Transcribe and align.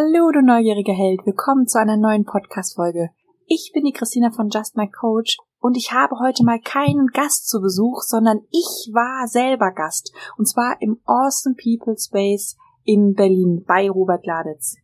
Hallo, 0.00 0.30
du 0.30 0.42
neugieriger 0.42 0.92
Held. 0.92 1.26
Willkommen 1.26 1.66
zu 1.66 1.76
einer 1.76 1.96
neuen 1.96 2.24
Podcast-Folge. 2.24 3.10
Ich 3.46 3.72
bin 3.74 3.82
die 3.82 3.92
Christina 3.92 4.30
von 4.30 4.48
Just 4.48 4.76
My 4.76 4.88
Coach 4.88 5.38
und 5.58 5.76
ich 5.76 5.90
habe 5.90 6.20
heute 6.20 6.44
mal 6.44 6.60
keinen 6.60 7.08
Gast 7.08 7.48
zu 7.48 7.60
Besuch, 7.60 8.02
sondern 8.02 8.38
ich 8.52 8.92
war 8.94 9.26
selber 9.26 9.72
Gast. 9.72 10.12
Und 10.36 10.46
zwar 10.46 10.80
im 10.80 11.00
Awesome 11.04 11.56
People 11.56 11.96
Space 11.98 12.56
in 12.84 13.14
Berlin 13.14 13.64
bei 13.66 13.90
Robert 13.90 14.22
Gladitz. 14.22 14.76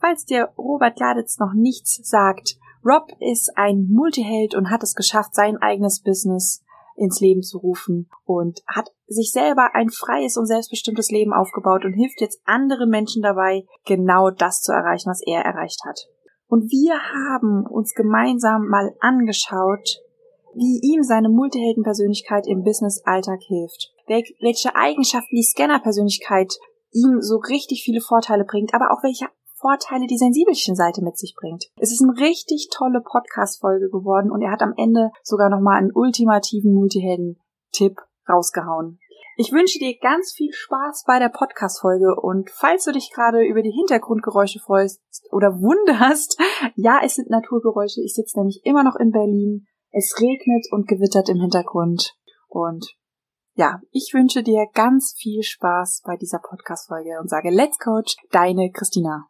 Falls 0.00 0.24
dir 0.24 0.48
Robert 0.58 0.96
Gladitz 0.96 1.38
noch 1.38 1.52
nichts 1.54 2.00
sagt, 2.02 2.58
Rob 2.84 3.06
ist 3.20 3.52
ein 3.54 3.86
Multiheld 3.88 4.56
und 4.56 4.68
hat 4.68 4.82
es 4.82 4.96
geschafft, 4.96 5.32
sein 5.32 5.58
eigenes 5.58 6.02
Business 6.02 6.64
ins 7.00 7.20
Leben 7.20 7.42
zu 7.42 7.58
rufen 7.58 8.10
und 8.24 8.62
hat 8.66 8.92
sich 9.06 9.32
selber 9.32 9.74
ein 9.74 9.88
freies 9.90 10.36
und 10.36 10.46
selbstbestimmtes 10.46 11.10
Leben 11.10 11.32
aufgebaut 11.32 11.84
und 11.84 11.94
hilft 11.94 12.20
jetzt 12.20 12.40
anderen 12.44 12.90
Menschen 12.90 13.22
dabei, 13.22 13.64
genau 13.86 14.30
das 14.30 14.60
zu 14.60 14.72
erreichen, 14.72 15.10
was 15.10 15.22
er 15.26 15.40
erreicht 15.40 15.80
hat. 15.86 16.08
Und 16.46 16.70
wir 16.70 16.94
haben 16.94 17.66
uns 17.66 17.94
gemeinsam 17.94 18.68
mal 18.68 18.94
angeschaut, 19.00 20.02
wie 20.54 20.80
ihm 20.82 21.02
seine 21.02 21.28
Multiheldenpersönlichkeit 21.28 22.46
im 22.46 22.64
Business-Alltag 22.64 23.40
hilft, 23.42 23.92
welche 24.06 24.74
Eigenschaften 24.76 25.36
die 25.36 25.44
Scanner-Persönlichkeit 25.44 26.52
ihm 26.92 27.20
so 27.20 27.36
richtig 27.36 27.82
viele 27.84 28.00
Vorteile 28.00 28.44
bringt, 28.44 28.74
aber 28.74 28.90
auch 28.90 29.02
welche 29.02 29.26
Vorteile 29.60 30.06
die 30.06 30.16
sensibelchen 30.16 30.74
Seite 30.74 31.02
mit 31.02 31.18
sich 31.18 31.34
bringt. 31.38 31.66
Es 31.76 31.92
ist 31.92 32.02
eine 32.02 32.18
richtig 32.18 32.70
tolle 32.72 33.02
Podcast-Folge 33.02 33.90
geworden 33.90 34.30
und 34.30 34.40
er 34.40 34.50
hat 34.50 34.62
am 34.62 34.74
Ende 34.76 35.10
sogar 35.22 35.50
nochmal 35.50 35.78
einen 35.78 35.92
ultimativen 35.92 36.72
Multihelden-Tipp 36.72 37.98
rausgehauen. 38.28 38.98
Ich 39.36 39.52
wünsche 39.52 39.78
dir 39.78 39.96
ganz 39.98 40.32
viel 40.32 40.52
Spaß 40.52 41.04
bei 41.06 41.18
der 41.18 41.28
Podcast-Folge 41.28 42.14
und 42.20 42.50
falls 42.50 42.84
du 42.84 42.92
dich 42.92 43.10
gerade 43.12 43.42
über 43.44 43.62
die 43.62 43.70
Hintergrundgeräusche 43.70 44.60
freust 44.60 45.00
oder 45.30 45.60
wunderst, 45.60 46.38
ja, 46.74 47.00
es 47.02 47.14
sind 47.14 47.30
Naturgeräusche. 47.30 48.02
Ich 48.02 48.14
sitze 48.14 48.38
nämlich 48.38 48.60
immer 48.64 48.84
noch 48.84 48.96
in 48.96 49.12
Berlin. 49.12 49.66
Es 49.92 50.14
regnet 50.20 50.66
und 50.72 50.88
gewittert 50.88 51.28
im 51.28 51.40
Hintergrund 51.40 52.14
und 52.48 52.94
ja, 53.54 53.80
ich 53.90 54.12
wünsche 54.14 54.42
dir 54.42 54.66
ganz 54.72 55.14
viel 55.18 55.42
Spaß 55.42 56.02
bei 56.04 56.16
dieser 56.16 56.38
Podcast-Folge 56.38 57.18
und 57.20 57.28
sage 57.28 57.50
Let's 57.50 57.78
Coach, 57.78 58.16
deine 58.30 58.70
Christina. 58.70 59.29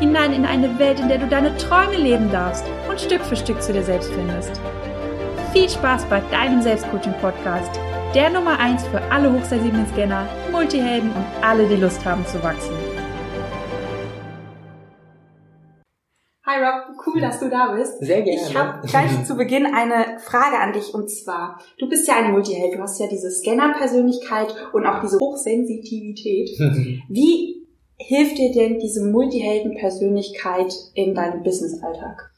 hinein 0.00 0.32
in 0.32 0.44
eine 0.44 0.78
Welt, 0.78 1.00
in 1.00 1.08
der 1.08 1.18
du 1.18 1.26
deine 1.26 1.56
Träume 1.56 1.96
leben 1.96 2.30
darfst 2.30 2.64
und 2.88 3.00
Stück 3.00 3.22
für 3.22 3.36
Stück 3.36 3.62
zu 3.62 3.72
dir 3.72 3.82
selbst 3.82 4.12
findest. 4.12 4.60
Viel 5.52 5.68
Spaß 5.68 6.06
bei 6.06 6.20
deinem 6.30 6.62
Selbstcoaching-Podcast, 6.62 7.78
der 8.14 8.30
Nummer 8.30 8.58
1 8.58 8.86
für 8.88 9.00
alle 9.10 9.32
hochsensiblen 9.32 9.86
Scanner, 9.92 10.28
Multihelden 10.50 11.10
und 11.10 11.24
alle, 11.42 11.66
die 11.68 11.76
Lust 11.76 12.04
haben 12.04 12.26
zu 12.26 12.42
wachsen. 12.42 12.74
Hi 16.46 16.62
Rob, 16.62 16.96
cool, 17.06 17.20
dass 17.20 17.40
du 17.40 17.48
da 17.48 17.74
bist. 17.74 18.00
Sehr 18.00 18.22
gerne. 18.22 18.40
Ich 18.40 18.56
habe 18.56 18.86
gleich 18.86 19.24
zu 19.24 19.36
Beginn 19.36 19.66
eine 19.66 20.18
Frage 20.18 20.58
an 20.58 20.72
dich 20.72 20.92
und 20.92 21.10
zwar, 21.10 21.58
du 21.78 21.88
bist 21.88 22.06
ja 22.06 22.16
ein 22.16 22.32
Multiheld, 22.32 22.74
du 22.74 22.80
hast 22.80 23.00
ja 23.00 23.06
diese 23.06 23.30
Scanner-Persönlichkeit 23.30 24.54
und 24.72 24.86
auch 24.86 25.00
diese 25.00 25.18
Hochsensitivität. 25.18 26.50
Wie 27.08 27.63
hilft 27.96 28.38
dir 28.38 28.52
denn 28.52 28.78
diese 28.78 29.04
Multihelden-Persönlichkeit 29.04 30.72
in 30.94 31.14
deinem 31.14 31.42
Business-Alltag? 31.42 32.30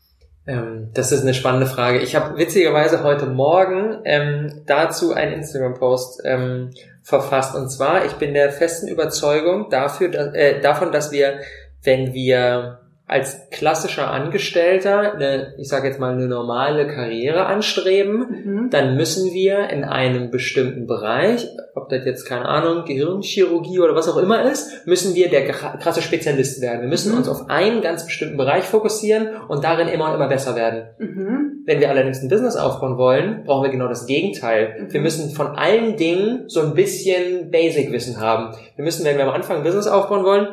Ähm, 0.47 0.91
das 0.95 1.13
ist 1.13 1.23
eine 1.23 1.35
spannende 1.35 1.67
Frage. 1.67 1.99
Ich 1.99 2.15
habe 2.15 2.39
witzigerweise 2.39 3.03
heute 3.03 3.27
Morgen 3.27 3.99
ähm, 4.05 4.63
dazu 4.67 5.13
einen 5.13 5.33
Instagram-Post 5.33 6.23
ähm, 6.25 6.71
verfasst. 7.03 7.57
Und 7.57 7.69
zwar, 7.71 8.05
ich 8.05 8.13
bin 8.13 8.35
der 8.35 8.53
festen 8.53 8.89
Überzeugung 8.89 9.69
dafür, 9.71 10.09
dass, 10.09 10.35
äh, 10.35 10.61
davon, 10.61 10.93
dass 10.93 11.11
wir, 11.11 11.41
wenn 11.83 12.15
wir 12.15 12.81
als 13.09 13.51
klassischer 13.51 14.11
Angestellter 14.11 15.15
eine, 15.15 15.55
ich 15.59 15.69
sage 15.69 15.87
jetzt 15.87 16.01
mal, 16.01 16.13
eine 16.13 16.27
normale 16.27 16.89
Karriere 16.89 17.47
anstreben, 17.47 18.19
mhm. 18.19 18.71
dann 18.71 18.97
müssen 18.97 19.33
wir 19.33 19.71
in 19.71 19.85
einem 19.85 20.33
bestimmten 20.33 20.89
Bereich, 20.89 21.49
ob 21.77 21.89
das 21.89 22.05
jetzt, 22.05 22.25
keine 22.25 22.47
Ahnung, 22.47 22.85
Gehirnchirurgie 22.85 23.79
oder 23.79 23.95
was 23.95 24.09
auch 24.09 24.17
immer 24.17 24.51
ist, 24.51 24.87
müssen 24.89 25.15
wir 25.15 25.31
der 25.31 25.47
krasse 25.47 26.03
Spezialist 26.03 26.61
werden. 26.61 26.81
Wir 26.81 26.89
müssen 26.89 27.13
mhm. 27.13 27.19
uns 27.19 27.29
auf 27.29 27.49
einen 27.49 27.81
ganz 27.81 28.07
bestimmten 28.07 28.37
Bereich 28.37 28.65
fokussieren 28.65 29.29
und 29.47 29.63
darin 29.63 29.87
immer 29.87 30.09
und 30.09 30.15
immer 30.17 30.29
besser 30.29 30.57
werden. 30.57 30.89
Mhm. 30.99 31.63
Wenn 31.65 31.79
wir 31.79 31.91
allerdings 31.91 32.23
ein 32.23 32.29
Business 32.29 32.57
aufbauen 32.57 32.99
wollen, 32.99 33.45
brauchen 33.45 33.63
wir 33.63 33.71
genau 33.71 33.87
das 33.87 34.07
Gegenteil. 34.07 34.81
Mhm. 34.81 34.93
Wir 34.93 35.01
müssen 35.01 35.31
von 35.31 35.49
allen 35.49 35.97
Dingen 35.97 36.49
so 36.49 36.61
ein 36.61 36.75
bisschen 36.75 37.53
Basic-Wissen 37.53 38.21
haben. 38.21 38.57
Wir 38.75 38.85
müssen, 38.85 39.05
wenn 39.05 39.17
wir 39.17 39.25
am 39.25 39.35
Anfang 39.35 39.59
ein 39.59 39.63
Business 39.63 39.87
aufbauen 39.87 40.25
wollen, 40.25 40.49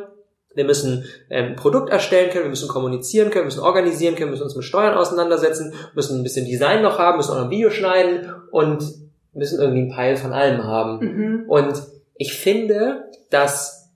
wir 0.56 0.66
müssen 0.66 1.06
ähm, 1.30 1.52
ein 1.52 1.56
Produkt 1.56 1.90
erstellen 1.90 2.30
können, 2.30 2.46
wir 2.46 2.50
müssen 2.50 2.68
kommunizieren 2.68 3.30
können, 3.30 3.44
wir 3.44 3.52
müssen 3.52 3.64
organisieren 3.64 4.16
können, 4.16 4.28
wir 4.28 4.32
müssen 4.32 4.44
uns 4.44 4.56
mit 4.56 4.66
Steuern 4.66 4.96
auseinandersetzen, 4.96 5.74
müssen 5.96 6.20
ein 6.20 6.24
bisschen 6.24 6.46
Design 6.46 6.82
noch 6.82 7.00
haben, 7.00 7.18
müssen 7.18 7.32
auch 7.32 7.38
noch 7.38 7.46
ein 7.46 7.52
Video 7.52 7.70
schneiden 7.70 8.34
und 8.52 8.84
müssen 9.34 9.60
irgendwie 9.60 9.82
einen 9.82 9.92
Peil 9.92 10.16
von 10.16 10.32
allem 10.32 10.64
haben. 10.64 11.00
Mhm. 11.00 11.44
Und 11.48 11.74
ich 12.16 12.34
finde, 12.34 13.06
dass 13.30 13.92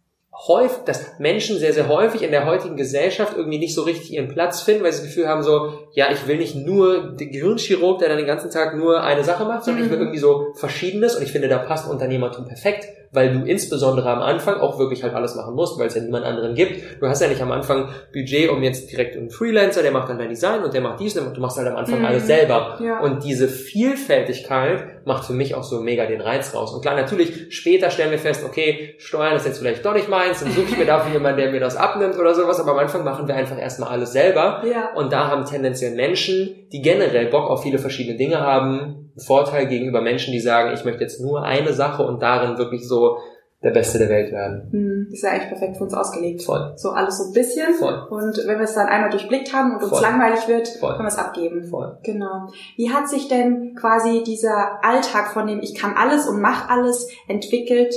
häufig, 0.47 0.83
dass 0.85 1.19
Menschen 1.19 1.57
sehr, 1.57 1.73
sehr 1.73 1.87
häufig 1.87 2.21
in 2.21 2.31
der 2.31 2.45
heutigen 2.45 2.77
Gesellschaft 2.77 3.33
irgendwie 3.35 3.59
nicht 3.59 3.73
so 3.73 3.83
richtig 3.83 4.13
ihren 4.13 4.27
Platz 4.27 4.61
finden, 4.61 4.83
weil 4.83 4.93
sie 4.93 4.99
das 4.99 5.07
Gefühl 5.07 5.27
haben 5.27 5.43
so, 5.43 5.73
ja, 5.97 6.11
ich 6.11 6.27
will 6.27 6.37
nicht 6.37 6.55
nur 6.55 7.15
den 7.15 7.31
Gehirnchirurg, 7.31 7.97
der 7.97 8.09
dann 8.09 8.19
den 8.19 8.27
ganzen 8.27 8.51
Tag 8.51 8.77
nur 8.77 9.01
eine 9.01 9.23
Sache 9.23 9.45
macht, 9.45 9.63
sondern 9.63 9.81
mhm. 9.81 9.85
ich 9.87 9.91
will 9.91 9.99
irgendwie 9.99 10.19
so 10.19 10.53
Verschiedenes 10.53 11.15
und 11.15 11.23
ich 11.23 11.31
finde, 11.31 11.47
da 11.47 11.57
passt 11.57 11.89
Unternehmertum 11.89 12.45
perfekt, 12.45 12.85
weil 13.11 13.33
du 13.33 13.45
insbesondere 13.45 14.07
am 14.07 14.21
Anfang 14.21 14.59
auch 14.59 14.77
wirklich 14.77 15.01
halt 15.01 15.15
alles 15.15 15.33
machen 15.33 15.55
musst, 15.55 15.79
weil 15.79 15.87
es 15.87 15.95
ja 15.95 16.01
niemand 16.01 16.23
anderen 16.23 16.53
gibt. 16.53 17.01
Du 17.01 17.07
hast 17.07 17.19
ja 17.21 17.27
nicht 17.27 17.41
am 17.41 17.51
Anfang 17.51 17.89
Budget, 18.13 18.51
um 18.51 18.61
jetzt 18.61 18.91
direkt 18.91 19.17
einen 19.17 19.31
Freelancer, 19.31 19.81
der 19.81 19.91
macht 19.91 20.07
dann 20.09 20.19
dein 20.19 20.29
Design 20.29 20.63
und 20.63 20.71
der 20.71 20.81
macht 20.81 20.99
dies 20.99 21.17
und 21.17 21.35
du 21.35 21.41
machst 21.41 21.57
halt 21.57 21.67
am 21.67 21.75
Anfang 21.75 21.97
mhm. 21.97 22.05
alles 22.05 22.27
selber. 22.27 22.77
Ja. 22.79 22.99
Und 22.99 23.23
diese 23.23 23.47
Vielfältigkeit 23.47 25.05
macht 25.07 25.25
für 25.25 25.33
mich 25.33 25.55
auch 25.55 25.63
so 25.63 25.79
mega 25.79 26.05
den 26.05 26.21
Reiz 26.21 26.53
raus. 26.53 26.73
Und 26.75 26.81
klar, 26.81 26.95
natürlich, 26.95 27.47
später 27.49 27.89
stellen 27.89 28.11
wir 28.11 28.19
fest, 28.19 28.43
okay, 28.45 28.93
Steuern 28.99 29.35
ist 29.35 29.47
jetzt 29.47 29.57
vielleicht 29.57 29.83
doch 29.83 29.95
nicht 29.95 30.09
meins, 30.09 30.41
dann 30.41 30.51
suche 30.51 30.67
ich 30.69 30.77
mir 30.77 30.85
dafür 30.85 31.13
jemanden, 31.13 31.39
der 31.39 31.51
mir 31.51 31.59
das 31.59 31.75
abnimmt 31.75 32.19
oder 32.19 32.35
sowas, 32.35 32.59
aber 32.59 32.73
am 32.73 32.79
Anfang 32.79 33.03
machen 33.03 33.27
wir 33.27 33.35
einfach 33.35 33.57
erstmal 33.57 33.89
alles 33.89 34.11
selber. 34.11 34.61
Ja. 34.69 34.93
Und 34.93 35.11
da 35.11 35.27
haben 35.27 35.45
tendenziell 35.45 35.86
Menschen, 35.95 36.67
die 36.71 36.81
generell 36.81 37.27
Bock 37.27 37.49
auf 37.49 37.63
viele 37.63 37.79
verschiedene 37.79 38.17
Dinge 38.17 38.39
haben, 38.39 39.11
Vorteil 39.17 39.67
gegenüber 39.67 40.01
Menschen, 40.01 40.31
die 40.31 40.39
sagen, 40.39 40.73
ich 40.73 40.85
möchte 40.85 41.01
jetzt 41.01 41.21
nur 41.21 41.43
eine 41.43 41.73
Sache 41.73 42.03
und 42.03 42.21
darin 42.21 42.57
wirklich 42.57 42.87
so 42.87 43.17
der 43.63 43.71
Beste 43.71 43.97
der 43.97 44.09
Welt 44.09 44.31
werden. 44.31 44.69
Hm, 44.71 45.07
ist 45.11 45.23
ja 45.23 45.31
eigentlich 45.31 45.49
perfekt 45.49 45.77
für 45.77 45.83
uns 45.83 45.93
ausgelegt. 45.93 46.43
Voll. 46.43 46.73
So 46.75 46.91
alles 46.91 47.17
so 47.17 47.25
ein 47.25 47.33
bisschen. 47.33 47.73
Voll. 47.73 48.05
Und 48.09 48.37
wenn 48.45 48.59
wir 48.59 48.65
es 48.65 48.75
dann 48.75 48.87
einmal 48.87 49.09
durchblickt 49.09 49.51
haben 49.51 49.73
und 49.73 49.81
uns 49.81 49.89
Voll. 49.89 50.01
langweilig 50.01 50.47
wird, 50.47 50.67
Voll. 50.67 50.91
können 50.91 51.05
wir 51.05 51.07
es 51.07 51.17
abgeben. 51.17 51.63
Voll. 51.63 51.97
Genau. 52.03 52.47
Wie 52.75 52.91
hat 52.91 53.09
sich 53.09 53.27
denn 53.27 53.75
quasi 53.75 54.23
dieser 54.23 54.83
Alltag 54.83 55.33
von 55.33 55.47
dem 55.47 55.59
ich 55.59 55.73
kann 55.73 55.95
alles 55.97 56.27
und 56.27 56.39
mach 56.39 56.69
alles 56.69 57.09
entwickelt 57.27 57.95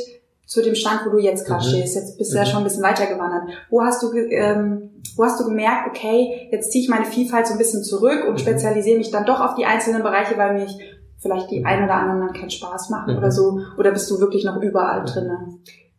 zu 0.50 0.62
dem 0.62 0.74
Stand, 0.74 1.02
wo 1.06 1.10
du 1.10 1.18
jetzt 1.18 1.46
gerade 1.46 1.64
mhm. 1.64 1.68
stehst? 1.68 1.94
Jetzt 1.94 2.18
bist 2.18 2.32
du 2.32 2.36
mhm. 2.36 2.44
ja 2.44 2.46
schon 2.50 2.58
ein 2.58 2.64
bisschen 2.64 2.82
weiter 2.82 3.06
gewandert. 3.06 3.56
Wo 3.70 3.82
hast 3.82 4.02
du 4.02 4.12
ähm, 4.12 4.90
wo 5.16 5.24
hast 5.24 5.38
du 5.40 5.44
gemerkt, 5.44 5.88
okay, 5.88 6.48
jetzt 6.50 6.72
ziehe 6.72 6.82
ich 6.82 6.90
meine 6.90 7.04
Vielfalt 7.04 7.46
so 7.46 7.52
ein 7.52 7.58
bisschen 7.58 7.84
zurück 7.84 8.24
und 8.26 8.32
mhm. 8.32 8.38
spezialisiere 8.38 8.98
mich 8.98 9.12
dann 9.12 9.24
doch 9.24 9.40
auf 9.40 9.54
die 9.54 9.64
einzelnen 9.64 10.02
Bereiche, 10.02 10.36
weil 10.36 10.54
mich 10.54 10.76
vielleicht 11.20 11.52
die 11.52 11.64
ein 11.64 11.84
oder 11.84 11.94
anderen 11.94 12.20
dann 12.20 12.32
keinen 12.32 12.50
Spaß 12.50 12.90
machen 12.90 13.12
mhm. 13.12 13.18
oder 13.18 13.30
so? 13.30 13.60
Oder 13.78 13.92
bist 13.92 14.10
du 14.10 14.18
wirklich 14.18 14.44
noch 14.44 14.60
überall 14.60 15.04
drinne? 15.04 15.38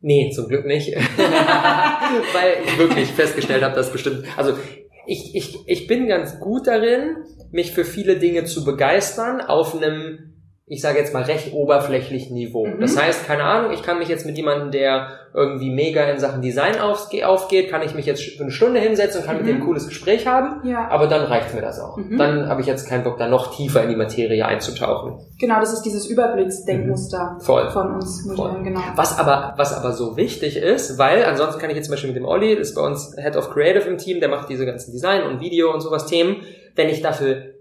Nee, 0.01 0.31
zum 0.35 0.47
Glück 0.47 0.65
nicht. 0.65 0.95
Weil 1.17 2.57
ich 2.65 2.77
wirklich 2.77 3.11
festgestellt 3.11 3.63
habe, 3.63 3.75
dass 3.75 3.91
bestimmt, 3.91 4.25
also 4.35 4.53
ich, 5.05 5.35
ich, 5.35 5.59
ich 5.67 5.87
bin 5.87 6.07
ganz 6.07 6.39
gut 6.39 6.65
darin, 6.67 7.17
mich 7.51 7.71
für 7.71 7.85
viele 7.85 8.17
Dinge 8.17 8.45
zu 8.45 8.65
begeistern 8.65 9.41
auf 9.41 9.75
einem 9.75 10.33
ich 10.71 10.79
sage 10.79 10.99
jetzt 10.99 11.13
mal 11.13 11.23
recht 11.23 11.51
oberflächlichen 11.51 12.33
Niveau. 12.33 12.65
Mhm. 12.65 12.79
Das 12.79 12.97
heißt, 12.97 13.27
keine 13.27 13.43
Ahnung, 13.43 13.73
ich 13.73 13.83
kann 13.83 13.99
mich 13.99 14.07
jetzt 14.07 14.25
mit 14.25 14.37
jemandem, 14.37 14.71
der 14.71 15.09
irgendwie 15.33 15.69
mega 15.69 16.05
in 16.05 16.17
Sachen 16.17 16.41
Design 16.41 16.79
aufgeht, 16.79 17.69
kann 17.69 17.81
ich 17.81 17.93
mich 17.93 18.05
jetzt 18.05 18.23
für 18.23 18.41
eine 18.41 18.53
Stunde 18.53 18.79
hinsetzen 18.79 19.19
und 19.19 19.27
kann 19.27 19.35
mhm. 19.35 19.41
mit 19.41 19.49
dem 19.51 19.57
ein 19.57 19.65
cooles 19.65 19.89
Gespräch 19.89 20.27
haben, 20.27 20.65
ja. 20.65 20.87
aber 20.87 21.07
dann 21.07 21.25
reicht 21.25 21.53
mir 21.53 21.59
das 21.59 21.77
auch. 21.81 21.97
Mhm. 21.97 22.17
Dann 22.17 22.47
habe 22.47 22.61
ich 22.61 22.67
jetzt 22.67 22.87
keinen 22.87 23.03
Bock, 23.03 23.17
da 23.17 23.27
noch 23.27 23.53
tiefer 23.53 23.83
in 23.83 23.89
die 23.89 23.97
Materie 23.97 24.45
einzutauchen. 24.45 25.19
Genau, 25.41 25.59
das 25.59 25.73
ist 25.73 25.81
dieses 25.81 26.05
Überblicksdenkmuster 26.05 27.33
mhm. 27.33 27.41
Voll. 27.41 27.69
von 27.71 27.95
uns 27.95 28.25
Voll. 28.33 28.63
genau. 28.63 28.79
Was 28.95 29.19
aber, 29.19 29.55
was 29.57 29.73
aber 29.73 29.91
so 29.91 30.15
wichtig 30.15 30.55
ist, 30.55 30.97
weil 30.97 31.25
ansonsten 31.25 31.59
kann 31.59 31.69
ich 31.69 31.75
jetzt 31.75 31.87
zum 31.87 31.95
Beispiel 31.95 32.11
mit 32.11 32.17
dem 32.17 32.25
Olli, 32.25 32.55
das 32.55 32.69
ist 32.69 32.75
bei 32.75 32.81
uns 32.81 33.13
Head 33.21 33.35
of 33.35 33.49
Creative 33.49 33.89
im 33.89 33.97
Team, 33.97 34.21
der 34.21 34.29
macht 34.29 34.47
diese 34.47 34.65
ganzen 34.65 34.93
Design 34.93 35.23
und 35.23 35.41
Video 35.41 35.73
und 35.73 35.81
sowas 35.81 36.05
Themen, 36.05 36.37
wenn 36.75 36.87
ich 36.87 37.01
dafür 37.01 37.55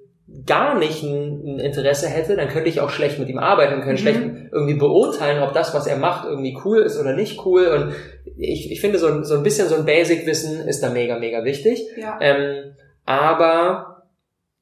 gar 0.47 0.79
nicht 0.79 1.03
ein, 1.03 1.59
Interesse 1.59 2.09
hätte, 2.09 2.37
dann 2.37 2.49
könnte 2.49 2.69
ich 2.69 2.81
auch 2.81 2.91
schlecht 2.91 3.19
mit 3.19 3.29
ihm 3.29 3.39
arbeiten 3.39 3.75
und 3.75 3.83
könnte 3.83 4.03
mhm. 4.03 4.07
schlecht 4.07 4.21
irgendwie 4.53 4.75
beurteilen, 4.75 5.43
ob 5.43 5.53
das, 5.53 5.75
was 5.75 5.87
er 5.87 5.97
macht, 5.97 6.27
irgendwie 6.27 6.59
cool 6.65 6.79
ist 6.79 6.99
oder 6.99 7.15
nicht 7.15 7.45
cool. 7.45 7.67
Und 7.67 7.95
ich, 8.39 8.71
ich 8.71 8.81
finde, 8.81 8.99
so, 8.99 9.07
ein 9.07 9.25
so 9.25 9.35
ein 9.35 9.43
bisschen 9.43 9.69
so 9.69 9.77
ein 9.77 9.85
Basic-Wissen 9.85 10.67
ist 10.67 10.83
da 10.83 10.91
mega, 10.91 11.19
mega 11.19 11.45
wichtig. 11.45 11.87
Ja. 11.97 12.19
Ähm, 12.21 12.75
aber 13.05 14.05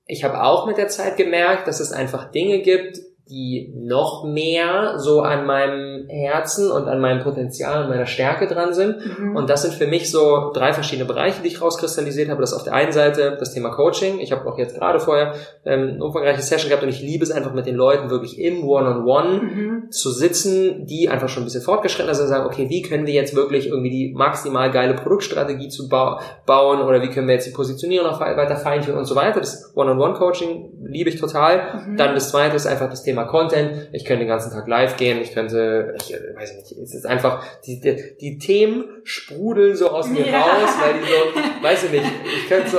ich 0.06 0.24
habe 0.24 0.42
auch 0.42 0.66
mit 0.66 0.78
der 0.78 0.88
Zeit 0.88 1.16
gemerkt, 1.16 1.68
dass 1.68 1.80
es 1.80 1.92
einfach 1.92 2.30
Dinge 2.30 2.60
gibt, 2.60 2.98
die 3.30 3.74
noch 3.76 4.24
mehr 4.24 4.94
so 4.98 5.20
an 5.20 5.44
meinem 5.44 6.08
Herzen 6.08 6.70
und 6.70 6.88
an 6.88 7.00
meinem 7.00 7.22
Potenzial 7.22 7.82
und 7.82 7.90
meiner 7.90 8.06
Stärke 8.06 8.46
dran 8.46 8.72
sind. 8.72 8.96
Mhm. 9.18 9.36
Und 9.36 9.50
das 9.50 9.62
sind 9.62 9.74
für 9.74 9.86
mich 9.86 10.10
so 10.10 10.50
drei 10.54 10.72
verschiedene 10.72 11.06
Bereiche, 11.06 11.42
die 11.42 11.48
ich 11.48 11.60
rauskristallisiert 11.60 12.30
habe. 12.30 12.40
Das 12.40 12.52
ist 12.52 12.56
auf 12.56 12.64
der 12.64 12.72
einen 12.72 12.92
Seite 12.92 13.36
das 13.38 13.52
Thema 13.52 13.70
Coaching. 13.70 14.18
Ich 14.20 14.32
habe 14.32 14.50
auch 14.50 14.58
jetzt 14.58 14.76
gerade 14.76 14.98
vorher 14.98 15.34
ähm, 15.66 15.90
eine 15.94 16.04
umfangreiche 16.04 16.40
Session 16.40 16.70
gehabt 16.70 16.82
und 16.82 16.88
ich 16.88 17.02
liebe 17.02 17.22
es 17.22 17.30
einfach 17.30 17.52
mit 17.52 17.66
den 17.66 17.74
Leuten 17.74 18.08
wirklich 18.08 18.38
im 18.38 18.64
One-on-One 18.64 19.28
-on 19.28 19.40
-One 19.40 19.42
mhm. 19.42 19.90
zu 19.90 20.10
sitzen, 20.10 20.86
die 20.86 21.10
einfach 21.10 21.28
schon 21.28 21.42
ein 21.42 21.46
bisschen 21.46 21.62
fortgeschritten 21.62 22.14
sind, 22.14 22.22
also 22.24 22.34
sagen, 22.34 22.46
okay, 22.46 22.70
wie 22.70 22.82
können 22.82 23.06
wir 23.06 23.14
jetzt 23.14 23.34
wirklich 23.36 23.68
irgendwie 23.68 23.90
die 23.90 24.14
maximal 24.14 24.70
geile 24.70 24.94
Produktstrategie 24.94 25.68
zu 25.68 25.88
ba 25.88 26.20
bauen 26.46 26.80
oder 26.80 27.02
wie 27.02 27.08
können 27.08 27.26
wir 27.26 27.34
jetzt 27.34 27.46
die 27.46 27.52
Positionierung 27.52 28.08
noch 28.08 28.20
weiter 28.20 28.56
feintunen 28.56 28.98
und 28.98 29.04
so 29.04 29.14
weiter. 29.14 29.40
Das 29.40 29.72
One-on-One-Coaching 29.74 30.86
liebe 30.86 31.10
ich 31.10 31.20
total. 31.20 31.84
Mhm. 31.86 31.96
Dann 31.96 32.14
das 32.14 32.30
zweite 32.30 32.56
ist 32.56 32.66
einfach 32.66 32.88
das 32.88 33.02
Thema 33.02 33.17
Thema 33.18 33.30
Content. 33.30 33.88
Ich 33.92 34.04
könnte 34.04 34.20
den 34.24 34.28
ganzen 34.28 34.52
Tag 34.52 34.68
live 34.68 34.96
gehen. 34.96 35.20
Ich 35.20 35.32
könnte, 35.32 35.94
ich 35.98 36.12
weiß 36.12 36.56
nicht, 36.56 36.72
es 36.72 36.94
ist 36.94 37.06
einfach, 37.06 37.44
die, 37.66 37.80
die, 37.80 38.16
die 38.20 38.38
Themen 38.38 38.84
sprudeln 39.04 39.76
so 39.76 39.90
aus 39.90 40.08
mir 40.08 40.26
ja. 40.26 40.40
raus, 40.40 40.70
weil 40.80 40.94
die 40.94 41.06
so, 41.06 41.64
weiß 41.64 41.84
ich 41.84 41.90
nicht, 41.90 42.04
ich 42.24 42.48
könnte 42.48 42.70
so, 42.70 42.78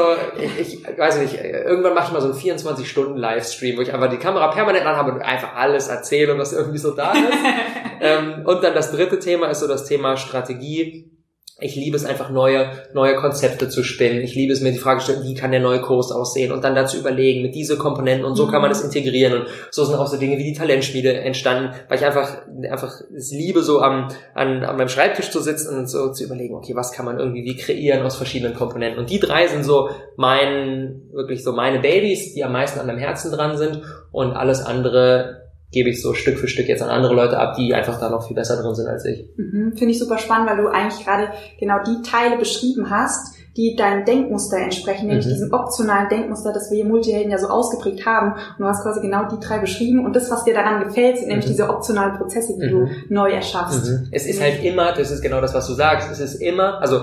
ich, 0.60 0.84
ich 0.88 0.98
weiß 0.98 1.20
nicht, 1.20 1.36
irgendwann 1.44 1.94
mache 1.94 2.08
ich 2.08 2.14
mal 2.14 2.22
so 2.22 2.30
einen 2.30 2.58
24-Stunden-Livestream, 2.58 3.78
wo 3.78 3.82
ich 3.82 3.94
einfach 3.94 4.10
die 4.10 4.18
Kamera 4.18 4.48
permanent 4.50 4.86
anhabe 4.86 5.12
und 5.12 5.22
einfach 5.22 5.56
alles 5.56 5.88
erzähle, 5.88 6.38
was 6.38 6.54
irgendwie 6.54 6.78
so 6.78 6.92
da 6.92 7.14
ist. 7.14 7.22
ähm, 8.02 8.46
und 8.46 8.64
dann 8.64 8.74
das 8.74 8.92
dritte 8.92 9.20
Thema 9.20 9.48
ist 9.48 9.60
so 9.60 9.68
das 9.68 9.86
Thema 9.86 10.18
Strategie 10.18 11.19
ich 11.62 11.76
liebe 11.76 11.96
es 11.96 12.06
einfach 12.06 12.30
neue, 12.30 12.72
neue 12.94 13.16
Konzepte 13.16 13.70
zu 13.70 13.84
spinnen. 13.84 14.22
Ich 14.22 14.36
liebe 14.36 14.54
es 14.54 14.62
mir 14.62 14.72
die 14.72 14.78
Frage 14.78 15.00
zu 15.00 15.12
stellen, 15.12 15.24
wie 15.24 15.34
kann 15.34 15.52
der 15.52 15.60
neue 15.60 15.82
Kurs 15.82 16.12
aussehen 16.12 16.52
und 16.52 16.64
dann 16.64 16.76
dazu 16.76 16.98
überlegen 16.98 17.42
mit 17.42 17.56
diese 17.56 17.78
Komponenten 17.78 18.26
und 18.26 18.36
so 18.36 18.46
mhm. 18.46 18.52
kann 18.52 18.62
man 18.62 18.70
das 18.70 18.82
integrieren 18.82 19.42
und 19.42 19.48
so 19.72 19.84
sind 19.84 19.96
auch 19.96 20.08
so 20.08 20.18
Dinge 20.18 20.38
wie 20.38 20.44
die 20.44 20.54
Talentschmiede 20.54 21.14
entstanden, 21.20 21.74
weil 21.88 21.98
ich 21.98 22.06
einfach, 22.06 22.44
einfach 22.70 23.02
es 23.16 23.32
liebe 23.32 23.62
so 23.62 23.82
am, 23.82 24.10
an, 24.34 24.64
an 24.64 24.78
meinem 24.78 24.90
Schreibtisch 24.90 25.32
zu 25.32 25.42
sitzen 25.42 25.78
und 25.78 25.90
so 25.90 26.12
zu 26.12 26.24
überlegen, 26.24 26.56
okay, 26.56 26.76
was 26.76 26.92
kann 26.92 27.06
man 27.06 27.20
irgendwie 27.20 27.44
wie 27.44 27.56
kreieren 27.56 28.06
aus 28.06 28.16
verschiedenen 28.16 28.56
Komponenten 28.56 29.00
und 29.00 29.10
die 29.10 29.20
drei 29.20 29.48
sind 29.48 29.64
so 29.64 29.90
mein, 30.16 31.02
wirklich 31.12 31.44
so 31.44 31.52
meine 31.52 31.80
Babys, 31.80 32.34
die 32.34 32.44
am 32.44 32.54
meisten 32.54 32.80
an 32.80 32.88
meinem 32.88 33.00
Herzen 33.00 33.32
dran 33.32 33.58
sind 33.58 33.82
und 34.12 34.34
alles 34.34 34.62
andere 34.62 35.49
gebe 35.72 35.90
ich 35.90 36.02
so 36.02 36.14
Stück 36.14 36.40
für 36.40 36.48
Stück 36.48 36.68
jetzt 36.68 36.82
an 36.82 36.90
andere 36.90 37.14
Leute 37.14 37.38
ab, 37.38 37.56
die 37.56 37.74
einfach 37.74 38.00
da 38.00 38.10
noch 38.10 38.26
viel 38.26 38.36
besser 38.36 38.62
drin 38.62 38.74
sind 38.74 38.88
als 38.88 39.06
ich. 39.06 39.28
Mhm, 39.38 39.74
Finde 39.78 39.94
ich 39.94 40.00
super 40.00 40.18
spannend, 40.18 40.50
weil 40.50 40.58
du 40.58 40.68
eigentlich 40.68 41.06
gerade 41.06 41.30
genau 41.60 41.78
die 41.84 42.02
Teile 42.02 42.38
beschrieben 42.38 42.90
hast, 42.90 43.36
die 43.56 43.76
deinem 43.76 44.06
Denkmuster 44.06 44.58
entsprechen, 44.58 45.08
nämlich 45.08 45.26
mhm. 45.26 45.32
diesem 45.32 45.54
optionalen 45.54 46.08
Denkmuster, 46.10 46.54
das 46.54 46.72
wir 46.72 46.78
hier 46.78 46.86
Multihelden 46.86 47.32
ja 47.32 47.38
so 47.38 47.48
ausgeprägt 47.48 48.06
haben. 48.06 48.34
Und 48.34 48.60
du 48.60 48.66
hast 48.66 48.84
quasi 48.84 49.02
genau 49.02 49.28
die 49.28 49.40
drei 49.40 49.60
beschrieben. 49.60 50.06
Und 50.06 50.16
das, 50.16 50.32
was 50.32 50.46
dir 50.46 50.54
daran 50.54 50.84
gefällt, 50.84 51.18
sind 51.18 51.26
mhm. 51.26 51.30
nämlich 51.30 51.48
diese 51.48 51.70
optionalen 51.70 52.18
Prozesse, 52.18 52.58
die 52.58 52.68
mhm. 52.68 52.72
du 52.72 52.88
neu 53.10 53.32
erschaffst. 53.32 53.86
Mhm. 53.86 54.08
Es 54.12 54.26
ist 54.26 54.42
halt 54.42 54.64
immer, 54.64 54.94
das 54.94 55.12
ist 55.12 55.22
genau 55.22 55.42
das, 55.42 55.54
was 55.54 55.68
du 55.68 55.74
sagst, 55.74 56.10
es 56.12 56.20
ist 56.20 56.36
immer, 56.36 56.80
also 56.82 57.02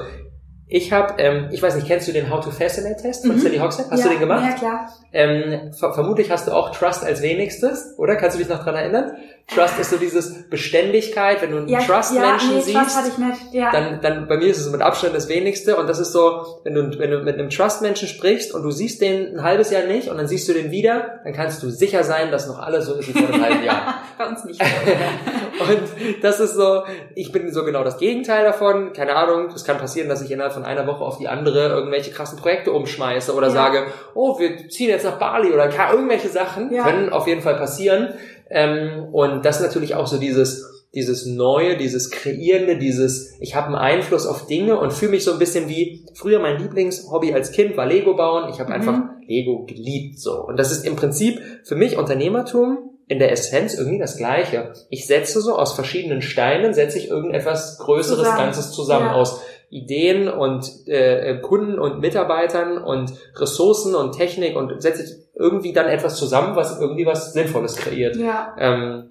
ich 0.69 0.93
habe, 0.93 1.23
ähm, 1.23 1.49
ich 1.53 1.63
weiß 1.63 1.77
nicht, 1.77 1.87
kennst 1.87 2.09
du 2.09 2.13
den 2.13 2.29
How 2.29 2.45
to 2.45 2.51
Fascinate 2.51 3.01
Test 3.01 3.25
von 3.25 3.37
mhm. 3.37 3.41
Sally 3.41 3.59
Hogshead? 3.59 3.87
Hast 3.89 4.01
ja, 4.01 4.07
du 4.07 4.11
den 4.11 4.21
gemacht? 4.21 4.45
Ja, 4.45 4.57
klar. 4.57 4.93
Ähm, 5.13 5.73
ver 5.73 5.93
vermutlich 5.93 6.31
hast 6.31 6.49
du 6.49 6.53
auch 6.53 6.71
Trust 6.71 7.05
als 7.05 7.23
wenigstes, 7.23 7.95
oder? 7.99 8.17
Kannst 8.17 8.37
du 8.37 8.39
dich 8.43 8.49
noch 8.49 8.65
dran 8.65 8.75
erinnern? 8.75 9.13
Trust 9.49 9.79
ist 9.79 9.91
so 9.91 9.97
dieses 9.97 10.49
Beständigkeit, 10.51 11.41
wenn 11.41 11.53
du 11.53 11.59
einen 11.59 11.69
ja, 11.69 11.79
Trust-Menschen 11.79 12.51
ja, 12.51 12.57
nee, 12.57 12.63
siehst, 12.63 12.77
Trust 12.77 13.19
nicht. 13.19 13.53
Ja. 13.53 13.71
dann, 13.71 14.01
dann 14.01 14.27
bei 14.27 14.39
mir 14.39 14.49
ist 14.49 14.59
es 14.59 14.69
mit 14.73 14.81
Abstand 14.81 15.15
das 15.15 15.29
wenigste 15.29 15.77
und 15.77 15.89
das 15.89 16.01
ist 16.01 16.11
so, 16.11 16.61
wenn 16.65 16.75
du, 16.75 16.99
wenn 16.99 17.13
du 17.13 17.21
mit 17.21 17.39
einem 17.39 17.49
Trust-Menschen 17.49 18.09
sprichst 18.09 18.53
und 18.53 18.65
du 18.65 18.73
siehst 18.73 19.01
den 19.01 19.39
ein 19.39 19.43
halbes 19.45 19.71
Jahr 19.71 19.85
nicht 19.85 20.09
und 20.09 20.17
dann 20.17 20.27
siehst 20.27 20.49
du 20.49 20.53
den 20.53 20.73
wieder, 20.73 21.21
dann 21.23 21.33
kannst 21.33 21.63
du 21.63 21.71
sicher 21.71 22.03
sein, 22.03 22.33
dass 22.33 22.49
noch 22.49 22.59
alles 22.59 22.87
so 22.87 22.95
ist 22.95 23.09
wie 23.09 23.13
vor 23.13 23.33
einem 23.33 23.43
halben 23.43 23.65
Jahr. 23.65 24.03
bei 24.19 24.27
uns 24.27 24.45
nicht. 24.45 24.61
und 25.61 26.23
das 26.23 26.41
ist 26.41 26.55
so, 26.55 26.83
ich 27.15 27.31
bin 27.31 27.53
so 27.53 27.65
genau 27.65 27.85
das 27.85 27.99
Gegenteil 27.99 28.45
davon, 28.45 28.93
keine 28.95 29.15
Ahnung, 29.15 29.51
es 29.55 29.65
kann 29.65 29.79
passieren, 29.79 30.09
dass 30.09 30.23
ich 30.23 30.31
innerhalb 30.33 30.55
von 30.55 30.65
einer 30.65 30.89
Woche 30.89 31.05
auf 31.05 31.19
die 31.19 31.29
andere 31.29 31.69
irgendwelche 31.69 32.11
krassen 32.11 32.39
Projekte 32.39 32.73
umschmeiße 32.73 33.33
oder 33.33 33.49
ja. 33.49 33.53
sage, 33.53 33.87
oh, 34.15 34.41
wir 34.41 34.69
ziehen 34.69 34.89
jetzt 34.89 35.05
nach 35.05 35.19
Bali 35.19 35.53
oder 35.53 35.71
irgendwelche 35.93 36.29
Sachen, 36.29 36.71
können 36.71 37.11
auf 37.11 37.29
jeden 37.29 37.43
Fall 37.43 37.57
passieren. 37.57 38.15
Ähm, 38.51 39.07
und 39.13 39.45
das 39.45 39.57
ist 39.57 39.63
natürlich 39.63 39.95
auch 39.95 40.07
so 40.07 40.19
dieses, 40.19 40.87
dieses 40.95 41.27
Neue, 41.27 41.77
dieses 41.77 42.11
Kreierende, 42.11 42.79
dieses, 42.79 43.35
ich 43.41 43.55
habe 43.55 43.67
einen 43.67 43.77
Einfluss 43.77 44.27
auf 44.27 44.47
Dinge 44.47 44.79
und 44.79 44.93
fühle 44.93 45.13
mich 45.13 45.25
so 45.25 45.33
ein 45.33 45.39
bisschen 45.39 45.69
wie, 45.69 46.07
früher 46.15 46.39
mein 46.39 46.59
Lieblingshobby 46.61 47.35
als 47.35 47.53
Kind 47.53 47.77
war 47.77 47.87
Lego 47.87 48.15
bauen. 48.15 48.51
Ich 48.51 48.61
habe 48.61 48.71
mhm. 48.71 48.75
einfach 48.75 49.03
Lego 49.27 49.65
geliebt 49.67 50.19
so. 50.19 50.45
Und 50.47 50.59
das 50.59 50.73
ist 50.73 50.87
im 50.87 50.97
Prinzip 50.97 51.41
für 51.65 51.77
mich 51.77 51.97
Unternehmertum 51.99 52.96
in 53.09 53.19
der 53.19 53.31
Essenz 53.31 53.75
irgendwie 53.75 53.99
das 53.99 54.17
Gleiche. 54.17 54.73
Ich 54.91 55.07
setze 55.07 55.41
so 55.41 55.57
aus 55.57 55.75
verschiedenen 55.75 56.23
Steinen, 56.23 56.75
setze 56.75 56.99
ich 56.99 57.09
irgendetwas 57.09 57.79
Größeres 57.79 58.19
zusammen. 58.19 58.39
Ganzes 58.39 58.73
zusammen 58.73 59.07
ja. 59.07 59.13
aus 59.13 59.41
Ideen 59.71 60.29
und 60.29 60.71
äh, 60.87 61.39
Kunden 61.41 61.79
und 61.79 62.01
Mitarbeitern 62.01 62.79
und 62.79 63.13
Ressourcen 63.37 63.95
und 63.95 64.17
Technik 64.17 64.57
und 64.57 64.81
setze 64.81 65.05
ich 65.05 65.11
irgendwie 65.35 65.73
dann 65.73 65.87
etwas 65.87 66.17
zusammen, 66.17 66.57
was 66.57 66.81
irgendwie 66.81 67.07
was 67.07 67.33
Sinnvolles 67.33 67.77
kreiert. 67.77 68.17
Ja. 68.17 68.55
Ähm, 68.59 69.11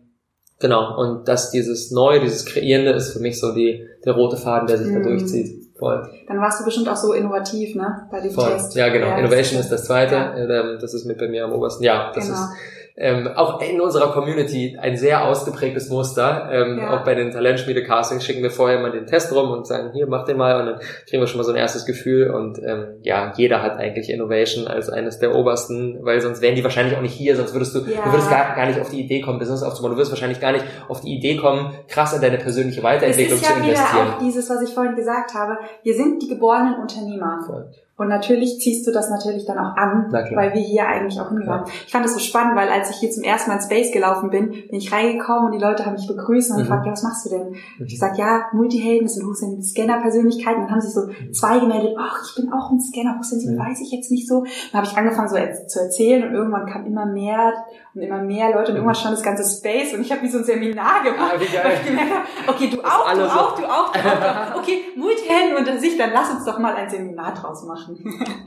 genau. 0.60 0.98
Und 0.98 1.28
dass 1.28 1.52
dieses 1.52 1.92
Neue, 1.92 2.20
dieses 2.20 2.46
Kreierende 2.46 2.92
ist 2.92 3.14
für 3.14 3.20
mich 3.20 3.40
so 3.40 3.54
die, 3.54 3.86
der 4.06 4.14
rote 4.14 4.38
Faden, 4.38 4.68
der 4.68 4.78
sich 4.78 4.88
mhm. 4.88 5.04
da 5.04 5.10
durchzieht. 5.10 5.66
Voll. 5.78 6.10
Dann 6.28 6.40
warst 6.40 6.62
du 6.62 6.66
bestimmt 6.66 6.88
auch 6.88 6.96
so 6.96 7.12
innovativ, 7.12 7.76
ne? 7.76 8.08
Bei 8.10 8.22
dem 8.22 8.32
Voll. 8.32 8.50
Test. 8.50 8.76
Ja, 8.76 8.88
genau. 8.88 9.08
Ja, 9.08 9.18
Innovation 9.18 9.60
ist 9.60 9.70
das 9.70 9.84
zweite. 9.84 10.16
Ja. 10.16 10.38
Ähm, 10.38 10.78
das 10.80 10.94
ist 10.94 11.06
mit 11.06 11.18
bei 11.18 11.28
mir 11.28 11.44
am 11.44 11.52
obersten. 11.52 11.84
Ja, 11.84 12.14
das 12.16 12.28
genau. 12.28 12.40
ist 12.40 12.50
ähm, 12.98 13.28
auch 13.28 13.62
in 13.62 13.82
unserer 13.82 14.14
Community 14.14 14.78
ein 14.80 14.96
sehr 14.96 15.26
ausgeprägtes 15.26 15.90
Muster. 15.90 16.50
Ähm, 16.50 16.78
ja. 16.80 16.96
Auch 16.96 17.04
bei 17.04 17.14
den 17.14 17.32
Talentschmiede-Castings 17.32 18.24
schicken 18.24 18.42
wir 18.42 18.52
vorher 18.52 18.80
mal 18.80 18.92
den 18.92 19.06
Test 19.06 19.34
rum 19.34 19.52
und 19.52 19.68
sagen, 19.68 19.92
hier, 19.94 20.08
mach 20.08 20.24
den 20.24 20.38
mal 20.38 20.62
und 20.62 20.66
dann 20.68 20.80
kriegen 21.08 21.22
wir 21.22 21.28
schon 21.28 21.38
mal 21.38 21.44
so 21.44 21.52
ein 21.52 21.58
erstes 21.58 21.86
Gefühl 21.86 22.30
und 22.30 22.58
ähm, 22.60 23.00
ja, 23.02 23.34
jeder 23.36 23.62
hat 23.62 23.78
eigentlich 23.78 24.10
Innovation 24.10 24.68
als 24.68 24.90
eines 24.90 25.20
der 25.20 25.36
obersten, 25.36 26.06
weil 26.06 26.22
sonst 26.22 26.42
wären 26.42 26.56
die 26.56 26.64
wahrscheinlich 26.64 26.96
auch 26.96 27.02
nicht 27.02 27.14
hier, 27.14 27.36
sonst 27.36 27.54
würdest 27.54 27.76
du, 27.76 27.80
ja. 27.80 28.06
du 28.06 28.12
würdest 28.14 28.30
gar, 28.30 28.56
gar 28.56 28.66
nicht 28.66 28.80
auf 28.80 28.90
die 28.90 29.02
Idee 29.02 29.20
kommen, 29.20 29.40
Business 29.40 29.62
aufzubauen, 29.62 29.92
du 29.92 29.98
wirst 29.98 30.12
wahrscheinlich 30.12 30.40
gar 30.40 30.54
nicht 30.54 30.64
auf 30.88 31.02
die 31.02 31.14
Idee 31.14 31.36
kommen, 31.36 31.74
krass 31.90 32.14
in 32.14 32.22
deine 32.22 32.38
persönliche 32.38 32.82
Weiterentwicklung 32.82 33.40
zu 33.40 33.46
investieren. 33.46 33.74
Das 33.74 33.80
ist 33.80 33.94
ja 33.94 34.04
wieder 34.04 34.16
auch 34.16 34.20
dieses, 34.20 34.50
was 34.50 34.62
ich 34.62 34.74
vorhin 34.74 34.96
gesagt 34.96 35.34
habe, 35.34 35.58
wir 35.84 35.94
sind 35.94 36.22
die 36.22 36.30
geborenen 36.30 36.76
Unternehmer. 36.76 37.44
Voll. 37.46 37.72
Und 37.98 38.10
natürlich 38.10 38.60
ziehst 38.60 38.86
du 38.86 38.92
das 38.92 39.10
natürlich 39.10 39.46
dann 39.46 39.58
auch 39.58 39.78
an, 39.78 40.12
weil 40.12 40.54
wir 40.54 40.62
hier 40.62 40.86
eigentlich 40.86 41.20
auch 41.22 41.30
hingehören. 41.30 41.64
Ja. 41.66 41.74
Ich 41.86 41.92
fand 41.94 42.04
das 42.04 42.14
so 42.14 42.20
spannend, 42.20 42.58
weil 42.58 42.68
als 42.68 42.90
ich 42.90 42.98
hier 42.98 43.10
zum 43.10 43.24
ersten 43.24 43.50
Mal 43.50 43.56
in 43.56 43.62
Space 43.62 43.94
gelaufen 43.94 44.30
bin, 44.30 44.50
bin 44.50 44.74
ich 44.74 44.92
reingekommen 44.92 45.46
und 45.46 45.52
die 45.54 45.64
Leute 45.64 45.86
haben 45.86 45.94
mich 45.94 46.08
begrüßt 46.08 46.52
und 46.52 46.58
mhm. 46.58 46.62
gefragt, 46.64 46.86
ja, 46.86 46.92
was 46.92 47.04
machst 47.04 47.26
du 47.26 47.30
denn? 47.30 47.50
Mhm. 47.52 47.86
Ich 47.86 47.98
sag, 47.98 48.18
ja, 48.18 48.48
Multihelden, 48.52 49.06
das 49.06 49.16
sind 49.16 49.26
hochsensible 49.26 49.64
Scanner-Persönlichkeiten. 49.64 50.62
Dann 50.62 50.72
haben 50.72 50.82
sich 50.82 50.94
so 50.94 51.08
mhm. 51.08 51.32
zwei 51.32 51.60
gemeldet, 51.60 51.96
ach, 51.98 52.22
ich 52.28 52.36
bin 52.36 52.52
auch 52.52 52.70
ein 52.70 52.82
Scanner, 52.82 53.18
hochsensibel, 53.18 53.56
mhm. 53.56 53.60
weiß 53.60 53.80
ich 53.80 53.92
jetzt 53.92 54.12
nicht 54.12 54.28
so. 54.28 54.44
Dann 54.44 54.82
habe 54.82 54.88
ich 54.88 54.98
angefangen 54.98 55.30
so 55.30 55.38
zu 55.68 55.80
erzählen 55.80 56.28
und 56.28 56.36
irgendwann 56.36 56.66
kam 56.66 56.86
immer 56.86 57.06
mehr 57.06 57.54
und 57.96 58.02
immer 58.02 58.22
mehr 58.22 58.52
Leute 58.52 58.72
und 58.72 58.76
irgendwann 58.76 58.96
stand 58.96 59.16
das 59.16 59.24
ganze 59.24 59.44
Space 59.44 59.94
und 59.94 60.02
ich 60.02 60.12
habe 60.12 60.22
wie 60.22 60.28
so 60.28 60.40
ein 60.40 60.44
Seminar 60.44 61.02
gemacht, 61.02 61.32
ah, 61.34 61.36
weil 61.36 61.44
ich 61.44 61.52
gemerkt 61.86 62.14
habe, 62.14 62.52
okay, 62.52 62.70
du 62.70 62.84
auch, 62.84 63.14
du 63.14 63.24
auch, 63.24 63.56
du 63.56 63.66
auch, 63.66 63.94
du 63.94 64.00
auch, 64.00 64.56
okay, 64.58 64.82
Multihelden 64.98 65.56
unter 65.58 65.80
sich, 65.80 65.98
dann 65.98 66.12
lass 66.14 66.30
uns 66.30 66.44
doch 66.44 66.60
mal 66.60 66.76
ein 66.76 66.90
Seminar 66.90 67.34
draus 67.34 67.64
machen. 67.64 67.98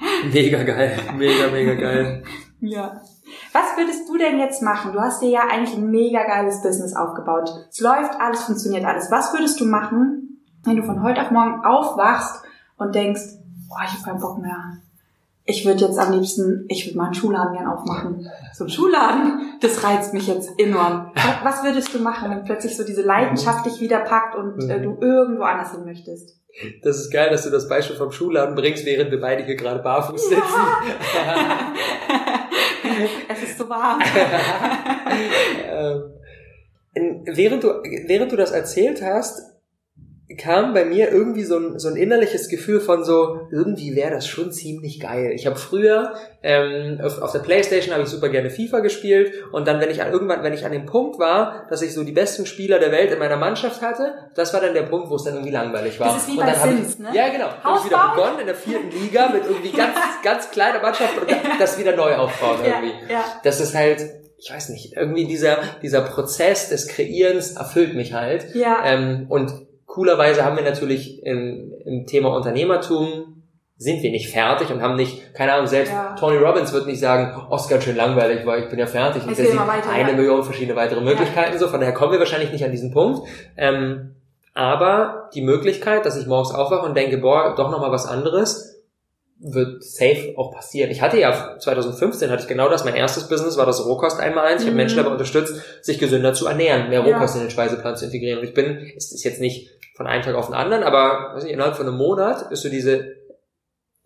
mega 0.32 0.62
geil, 0.62 0.98
mega, 1.16 1.48
mega 1.50 1.74
geil. 1.74 2.22
ja. 2.60 3.00
Was 3.52 3.76
würdest 3.76 4.08
du 4.08 4.16
denn 4.16 4.38
jetzt 4.38 4.62
machen? 4.62 4.92
Du 4.92 5.00
hast 5.00 5.22
dir 5.22 5.30
ja 5.30 5.40
eigentlich 5.50 5.76
ein 5.76 5.90
mega 5.90 6.24
geiles 6.24 6.62
Business 6.62 6.94
aufgebaut. 6.94 7.50
Es 7.70 7.80
läuft, 7.80 8.20
alles 8.20 8.42
funktioniert 8.42 8.84
alles. 8.84 9.10
Was 9.10 9.32
würdest 9.32 9.60
du 9.60 9.66
machen, 9.66 10.44
wenn 10.64 10.76
du 10.76 10.82
von 10.82 11.02
heute 11.02 11.22
auf 11.22 11.30
morgen 11.30 11.64
aufwachst 11.64 12.42
und 12.76 12.94
denkst, 12.94 13.20
boah, 13.68 13.80
ich 13.84 13.92
habe 13.92 14.04
keinen 14.04 14.20
Bock 14.20 14.38
mehr 14.38 14.78
ich 15.50 15.64
würde 15.64 15.86
jetzt 15.86 15.98
am 15.98 16.12
liebsten, 16.12 16.66
ich 16.68 16.86
würde 16.86 16.98
mal 16.98 17.06
einen 17.06 17.14
Schuhladen 17.14 17.54
gern 17.54 17.66
aufmachen. 17.68 18.30
So 18.52 18.64
ein 18.64 18.70
Schuhladen, 18.70 19.54
das 19.62 19.82
reizt 19.82 20.12
mich 20.12 20.26
jetzt 20.26 20.50
enorm. 20.58 21.10
Was 21.42 21.64
würdest 21.64 21.94
du 21.94 22.00
machen, 22.00 22.30
wenn 22.30 22.44
plötzlich 22.44 22.76
so 22.76 22.84
diese 22.84 23.00
Leidenschaft 23.00 23.64
dich 23.64 23.80
wieder 23.80 24.00
packt 24.00 24.36
und 24.36 24.68
äh, 24.68 24.78
du 24.78 24.98
irgendwo 25.00 25.44
anders 25.44 25.72
hin 25.72 25.86
möchtest? 25.86 26.36
Das 26.82 26.98
ist 26.98 27.10
geil, 27.10 27.30
dass 27.30 27.44
du 27.44 27.50
das 27.50 27.66
Beispiel 27.66 27.96
vom 27.96 28.12
Schuhladen 28.12 28.54
bringst, 28.56 28.84
während 28.84 29.10
wir 29.10 29.22
beide 29.22 29.42
hier 29.44 29.56
gerade 29.56 29.80
barfuß 29.80 30.28
sitzen. 30.28 30.42
Ja. 30.42 31.72
es 33.28 33.42
ist 33.44 33.58
so 33.58 33.66
warm. 33.70 34.00
ähm, 36.94 37.22
während, 37.24 37.64
du, 37.64 37.68
während 38.06 38.32
du 38.32 38.36
das 38.36 38.50
erzählt 38.50 39.00
hast, 39.02 39.40
kam 40.36 40.74
bei 40.74 40.84
mir 40.84 41.10
irgendwie 41.10 41.44
so 41.44 41.56
ein, 41.56 41.78
so 41.78 41.88
ein 41.88 41.96
innerliches 41.96 42.50
Gefühl 42.50 42.80
von 42.80 43.02
so, 43.02 43.48
irgendwie 43.50 43.96
wäre 43.96 44.10
das 44.10 44.26
schon 44.26 44.52
ziemlich 44.52 45.00
geil. 45.00 45.32
Ich 45.34 45.46
habe 45.46 45.56
früher 45.56 46.12
ähm, 46.42 47.00
auf, 47.02 47.22
auf 47.22 47.32
der 47.32 47.38
Playstation 47.38 47.94
habe 47.94 48.02
ich 48.04 48.10
super 48.10 48.28
gerne 48.28 48.50
FIFA 48.50 48.80
gespielt 48.80 49.32
und 49.52 49.66
dann, 49.66 49.80
wenn 49.80 49.90
ich 49.90 50.02
an, 50.02 50.12
irgendwann, 50.12 50.42
wenn 50.42 50.52
ich 50.52 50.66
an 50.66 50.72
dem 50.72 50.84
Punkt 50.84 51.18
war, 51.18 51.66
dass 51.70 51.80
ich 51.80 51.94
so 51.94 52.04
die 52.04 52.12
besten 52.12 52.44
Spieler 52.44 52.78
der 52.78 52.92
Welt 52.92 53.10
in 53.10 53.18
meiner 53.18 53.38
Mannschaft 53.38 53.80
hatte, 53.80 54.12
das 54.34 54.52
war 54.52 54.60
dann 54.60 54.74
der 54.74 54.82
Punkt, 54.82 55.08
wo 55.08 55.16
es 55.16 55.24
dann 55.24 55.34
irgendwie 55.34 55.52
langweilig 55.52 55.98
war. 55.98 56.08
Das 56.08 56.18
ist 56.18 56.28
wie 56.28 56.38
und 56.38 56.44
bei 56.44 56.52
dann 56.52 56.76
Sims, 56.76 56.94
ich, 56.94 56.98
ne? 56.98 57.08
Ja, 57.14 57.28
genau. 57.30 57.48
Habe 57.62 57.78
ich 57.78 57.86
wieder 57.86 58.12
begonnen 58.14 58.40
in 58.40 58.46
der 58.46 58.54
vierten 58.54 58.90
Liga 58.90 59.30
mit 59.30 59.44
irgendwie 59.44 59.72
ganz, 59.72 59.96
ganz 60.22 60.50
kleiner 60.50 60.82
Mannschaft 60.82 61.18
und 61.18 61.26
das 61.58 61.78
wieder 61.78 61.96
neu 61.96 62.14
aufbauen 62.16 62.58
irgendwie. 62.62 62.92
Ja, 63.10 63.20
ja. 63.20 63.24
Das 63.44 63.60
ist 63.60 63.74
halt, 63.74 64.02
ich 64.36 64.50
weiß 64.52 64.68
nicht, 64.68 64.94
irgendwie 64.94 65.26
dieser, 65.26 65.58
dieser 65.80 66.02
Prozess 66.02 66.68
des 66.68 66.86
Kreierens 66.86 67.52
erfüllt 67.52 67.94
mich 67.94 68.12
halt. 68.12 68.54
Ja. 68.54 68.82
Ähm, 68.84 69.24
und 69.30 69.67
coolerweise 69.88 70.44
haben 70.44 70.56
wir 70.56 70.62
natürlich 70.62 71.20
im, 71.24 71.72
im 71.84 72.06
Thema 72.06 72.28
Unternehmertum 72.36 73.34
sind 73.80 74.02
wir 74.02 74.10
nicht 74.10 74.28
fertig 74.30 74.70
und 74.72 74.82
haben 74.82 74.96
nicht, 74.96 75.34
keine 75.34 75.52
Ahnung, 75.52 75.66
selbst 75.68 75.92
Ja. 75.92 76.14
Tony 76.18 76.36
Robbins 76.36 76.72
wird 76.72 76.86
nicht 76.86 76.98
sagen, 76.98 77.40
oh, 77.48 77.54
ist 77.56 77.68
ganz 77.68 77.84
schön 77.84 77.94
langweilig, 77.96 78.44
weil 78.44 78.64
ich 78.64 78.68
bin 78.68 78.78
ja 78.78 78.86
fertig. 78.86 79.22
Und 79.24 79.38
der 79.38 79.46
sieht 79.46 79.56
weiter, 79.56 79.90
eine 79.90 80.10
ja. 80.10 80.16
Million 80.16 80.42
verschiedene 80.42 80.76
weitere 80.76 81.00
Möglichkeiten 81.00 81.58
so, 81.58 81.68
von 81.68 81.78
daher 81.80 81.94
kommen 81.94 82.12
wir 82.12 82.18
wahrscheinlich 82.18 82.50
nicht 82.52 82.64
an 82.64 82.72
diesen 82.72 82.92
Punkt. 82.92 83.28
Ähm, 83.56 84.16
aber 84.52 85.30
die 85.32 85.42
Möglichkeit, 85.42 86.04
dass 86.04 86.16
ich 86.20 86.26
morgens 86.26 86.52
aufwache 86.52 86.84
und 86.86 86.96
denke, 86.96 87.18
boah, 87.18 87.54
doch 87.56 87.70
nochmal 87.70 87.92
was 87.92 88.06
anderes, 88.06 88.82
wird 89.40 89.84
safe 89.84 90.34
auch 90.36 90.52
passieren. 90.52 90.90
Ich 90.90 91.00
hatte 91.00 91.20
ja 91.20 91.56
2015 91.60 92.28
hatte 92.32 92.42
ich 92.42 92.48
genau 92.48 92.68
das. 92.68 92.84
Mein 92.84 92.96
erstes 92.96 93.28
Business 93.28 93.56
war 93.56 93.66
das 93.66 93.86
Rohkost 93.86 94.18
einmal 94.18 94.46
eins. 94.46 94.62
Ich 94.62 94.66
habe 94.66 94.72
Mhm. 94.72 94.78
Menschen 94.78 94.96
dabei 94.96 95.12
unterstützt, 95.12 95.54
sich 95.84 96.00
gesünder 96.00 96.34
zu 96.34 96.48
ernähren, 96.48 96.88
mehr 96.88 97.06
Ja. 97.06 97.14
Rohkost 97.14 97.36
in 97.36 97.42
den 97.42 97.50
Speiseplan 97.50 97.94
zu 97.96 98.06
integrieren. 98.06 98.40
Und 98.40 98.46
ich 98.46 98.54
bin, 98.54 98.90
es 98.96 99.12
ist 99.12 99.22
jetzt 99.22 99.40
nicht 99.40 99.77
von 99.98 100.06
einem 100.06 100.22
Tag 100.22 100.36
auf 100.36 100.46
den 100.46 100.54
anderen, 100.54 100.84
aber 100.84 101.34
weiß 101.34 101.42
nicht, 101.42 101.52
innerhalb 101.52 101.76
von 101.76 101.86
einem 101.86 101.98
Monat 101.98 102.50
ist 102.52 102.62
so 102.62 102.70
diese 102.70 103.16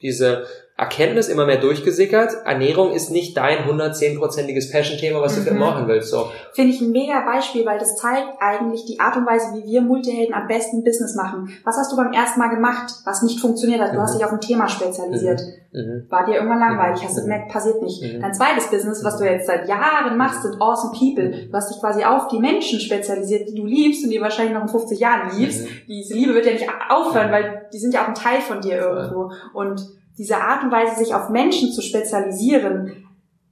diese 0.00 0.46
Erkenntnis 0.82 1.28
immer 1.28 1.46
mehr 1.46 1.58
durchgesickert. 1.58 2.32
Ernährung 2.44 2.92
ist 2.92 3.10
nicht 3.10 3.36
dein 3.36 3.58
110-prozentiges 3.68 4.70
Passion-Thema, 4.72 5.20
was 5.20 5.36
du 5.36 5.42
für 5.42 5.54
Mhm. 5.54 5.60
machen 5.60 5.88
willst. 5.88 6.10
So. 6.10 6.26
Finde 6.54 6.72
ich 6.74 6.80
ein 6.80 6.90
mega 6.90 7.20
Beispiel, 7.24 7.64
weil 7.64 7.78
das 7.78 7.96
zeigt 7.96 8.26
eigentlich 8.40 8.84
die 8.86 8.98
Art 8.98 9.16
und 9.16 9.26
Weise, 9.26 9.46
wie 9.54 9.64
wir 9.70 9.80
Multihelden 9.82 10.34
am 10.34 10.48
besten 10.48 10.82
Business 10.84 11.14
machen. 11.14 11.50
Was 11.64 11.76
hast 11.76 11.92
du 11.92 11.96
beim 11.96 12.12
ersten 12.12 12.40
Mal 12.40 12.48
gemacht, 12.48 12.92
was 13.04 13.22
nicht 13.22 13.40
funktioniert 13.40 13.80
hat? 13.80 13.92
Du 13.92 13.96
Mhm. 13.98 14.02
hast 14.02 14.16
dich 14.18 14.24
auf 14.24 14.32
ein 14.32 14.40
Thema 14.40 14.68
spezialisiert. 14.68 15.40
Mhm. 15.72 16.06
War 16.10 16.26
dir 16.26 16.34
irgendwann 16.34 16.58
langweilig, 16.58 17.00
Mhm. 17.00 17.06
hast 17.06 17.16
du 17.18 17.22
gemerkt, 17.22 17.50
passiert 17.52 17.80
nicht. 17.82 18.02
Mhm. 18.02 18.20
Dein 18.20 18.34
zweites 18.34 18.66
Business, 18.68 19.04
was 19.04 19.18
du 19.18 19.24
jetzt 19.24 19.46
seit 19.46 19.68
Jahren 19.68 20.16
machst, 20.18 20.42
sind 20.42 20.60
Awesome 20.60 20.92
People. 20.98 21.30
Du 21.48 21.52
hast 21.52 21.70
dich 21.72 21.80
quasi 21.80 22.04
auf 22.04 22.28
die 22.28 22.38
Menschen 22.40 22.80
spezialisiert, 22.80 23.48
die 23.48 23.54
du 23.54 23.64
liebst 23.64 24.04
und 24.04 24.10
die 24.10 24.20
wahrscheinlich 24.20 24.54
noch 24.54 24.62
in 24.62 24.68
50 24.68 24.98
Jahren 25.00 25.30
liebst. 25.38 25.62
Mhm. 25.64 25.68
Diese 25.88 26.14
Liebe 26.14 26.34
wird 26.34 26.44
ja 26.46 26.52
nicht 26.52 26.68
aufhören, 26.90 27.28
Mhm. 27.28 27.32
weil 27.32 27.66
die 27.72 27.78
sind 27.78 27.94
ja 27.94 28.02
auch 28.02 28.08
ein 28.08 28.14
Teil 28.14 28.40
von 28.40 28.60
dir 28.60 28.76
irgendwo. 28.78 29.30
Und 29.54 29.80
diese 30.18 30.36
Art 30.36 30.64
und 30.64 30.70
Weise, 30.70 30.96
sich 30.96 31.14
auf 31.14 31.30
Menschen 31.30 31.72
zu 31.72 31.80
spezialisieren, 31.82 33.06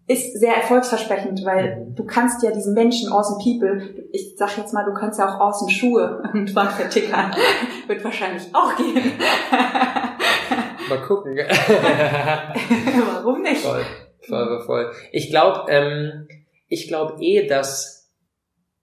ist 0.07 0.39
sehr 0.41 0.57
erfolgsversprechend, 0.57 1.45
weil 1.45 1.93
du 1.95 2.05
kannst 2.05 2.43
ja 2.43 2.51
diesen 2.51 2.75
Menschen, 2.75 3.13
awesome 3.13 3.39
people, 3.43 3.81
ich 4.13 4.35
sag 4.37 4.59
jetzt 4.59 4.75
mal, 4.75 4.85
du 4.85 4.93
kannst 4.93 5.21
ja 5.21 5.29
auch 5.29 5.41
awesome 5.41 5.71
Schuhe 5.71 6.21
irgendwann 6.25 6.69
vertickern. 6.69 7.33
Wird 7.87 8.03
wahrscheinlich 8.03 8.53
auch 8.53 8.75
gehen. 8.77 8.97
Mal 10.89 11.03
gucken. 11.07 11.37
Warum 11.37 13.43
nicht? 13.43 13.63
voll, 13.63 13.85
voll, 14.27 14.65
voll. 14.67 14.93
Ich 15.13 15.31
glaube, 15.31 15.71
ähm, 15.71 16.27
ich 16.67 16.89
glaube 16.89 17.23
eh, 17.23 17.47
dass 17.47 18.11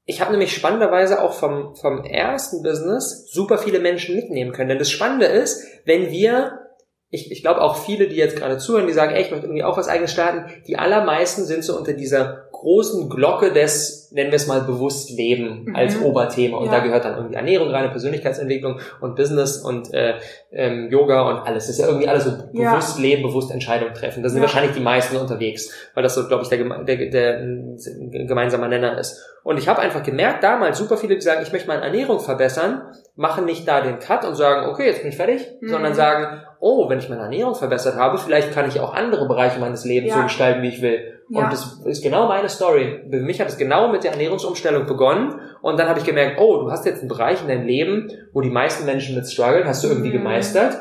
ich 0.06 0.22
habe 0.22 0.32
nämlich 0.32 0.56
spannenderweise 0.56 1.22
auch 1.22 1.34
vom, 1.34 1.76
vom 1.76 2.06
ersten 2.06 2.64
Business 2.64 3.30
super 3.30 3.58
viele 3.58 3.80
Menschen 3.80 4.16
mitnehmen 4.16 4.54
können. 4.54 4.70
Denn 4.70 4.80
das 4.80 4.90
Spannende 4.90 5.26
ist, 5.26 5.68
wenn 5.84 6.10
wir, 6.10 6.67
ich, 7.10 7.32
ich 7.32 7.42
glaube 7.42 7.62
auch 7.62 7.78
viele, 7.78 8.08
die 8.10 8.18
jetzt 8.18 8.36
gerade 8.36 8.58
zuhören, 8.58 8.86
die 8.88 8.94
sagen, 8.94 9.14
ey, 9.16 9.22
ich 9.22 9.32
möchte 9.32 9.46
irgendwie 9.46 9.64
auch 9.64 9.78
was 9.78 9.88
eigenes 9.88 10.12
starten, 10.12 10.46
die 10.68 10.78
allermeisten 10.78 11.46
sind 11.46 11.64
so 11.64 11.78
unter 11.78 11.94
dieser 11.94 12.48
großen 12.52 13.08
Glocke 13.10 13.54
des, 13.54 14.12
nennen 14.12 14.32
wir 14.32 14.36
es 14.36 14.48
mal, 14.48 14.62
bewusst 14.62 15.10
Leben 15.12 15.66
Mhm. 15.66 15.76
als 15.76 16.02
Oberthema. 16.02 16.58
Und 16.58 16.66
Ja. 16.66 16.72
da 16.74 16.80
gehört 16.80 17.06
dann 17.06 17.16
irgendwie 17.16 17.36
Ernährung 17.36 17.70
rein, 17.70 17.90
Persönlichkeitsentwicklung 17.92 18.80
und 19.00 19.16
Business 19.16 19.58
und 19.58 19.94
äh, 19.94 20.16
ähm, 20.52 20.90
Yoga 20.92 21.30
und 21.30 21.38
alles. 21.48 21.68
Das 21.68 21.76
ist 21.76 21.80
ja 21.80 21.88
irgendwie 21.88 22.08
alles 22.10 22.26
so 22.26 22.32
Ja. 22.54 22.72
bewusst 22.74 23.00
leben, 23.00 23.22
bewusst 23.24 23.52
Entscheidungen 23.52 23.94
treffen. 23.94 24.22
Da 24.24 24.28
sind 24.30 24.40
Ja. 24.40 24.44
wahrscheinlich 24.44 24.76
die 24.76 24.82
meisten 24.82 25.16
unterwegs, 25.18 25.72
weil 25.94 26.04
das 26.04 26.16
so, 26.16 26.28
glaube 26.28 26.44
ich, 26.44 26.50
der, 26.50 26.58
der, 26.84 26.96
der, 27.10 27.10
der 27.10 28.26
gemeinsame 28.26 28.68
Nenner 28.68 28.98
ist. 28.98 29.24
Und 29.48 29.58
ich 29.58 29.70
habe 29.70 29.80
einfach 29.80 30.04
gemerkt, 30.04 30.44
damals 30.44 30.77
super 30.77 30.98
viele, 30.98 31.16
die 31.16 31.22
sagen, 31.22 31.39
ich 31.42 31.54
möchte 31.54 31.70
meine 31.70 31.82
Ernährung 31.82 32.20
verbessern, 32.20 32.82
machen 33.16 33.46
nicht 33.46 33.66
da 33.66 33.80
den 33.80 33.98
Cut 34.00 34.25
und 34.25 34.36
sagen, 34.36 34.68
okay, 34.70 34.86
jetzt 34.88 35.04
bin 35.04 35.10
ich 35.10 35.16
fertig, 35.16 35.48
Mhm. 35.62 35.70
sondern 35.70 35.94
sagen, 35.94 36.42
oh, 36.60 36.89
wenn 36.89 37.00
ich 37.00 37.08
meine 37.08 37.22
Ernährung 37.22 37.56
verbessert 37.56 37.96
habe, 37.96 38.18
vielleicht 38.18 38.54
kann 38.54 38.68
ich 38.68 38.82
auch 38.82 38.94
andere 38.94 39.25
Bereiche 39.25 39.58
meines 39.60 39.86
Lebens 39.86 40.10
Ja. 40.12 40.18
so 40.18 40.24
gestalten, 40.24 40.62
wie 40.63 40.68
ich 40.68 40.82
will. 40.82 41.13
Ja. 41.30 41.46
Und 41.46 41.54
das 41.54 41.80
ist 41.86 42.04
genau 42.04 42.27
meine 42.27 42.50
Story. 42.50 43.06
Für 43.10 43.20
mich 43.22 43.39
hat 43.39 43.48
es 43.48 43.58
genau 43.58 43.88
mit 43.88 44.04
der 44.04 44.12
Ernährungsumstellung 44.12 44.86
begonnen. 44.86 45.39
Und 45.62 45.80
dann 45.80 45.88
habe 45.88 46.00
ich 46.00 46.06
gemerkt, 46.06 46.42
oh, 46.42 46.63
du 46.63 46.70
hast 46.72 46.86
jetzt 46.86 47.00
einen 47.00 47.08
Bereich 47.08 47.42
in 47.42 47.48
deinem 47.48 47.66
Leben, 47.66 48.12
wo 48.34 48.42
die 48.42 48.50
meisten 48.50 48.86
Menschen 48.86 49.16
mit 49.16 49.30
strugglen, 49.30 49.66
hast 49.66 49.82
du 49.82 49.88
irgendwie 49.88 50.10
Mhm. 50.10 50.24
gemeistert. 50.24 50.77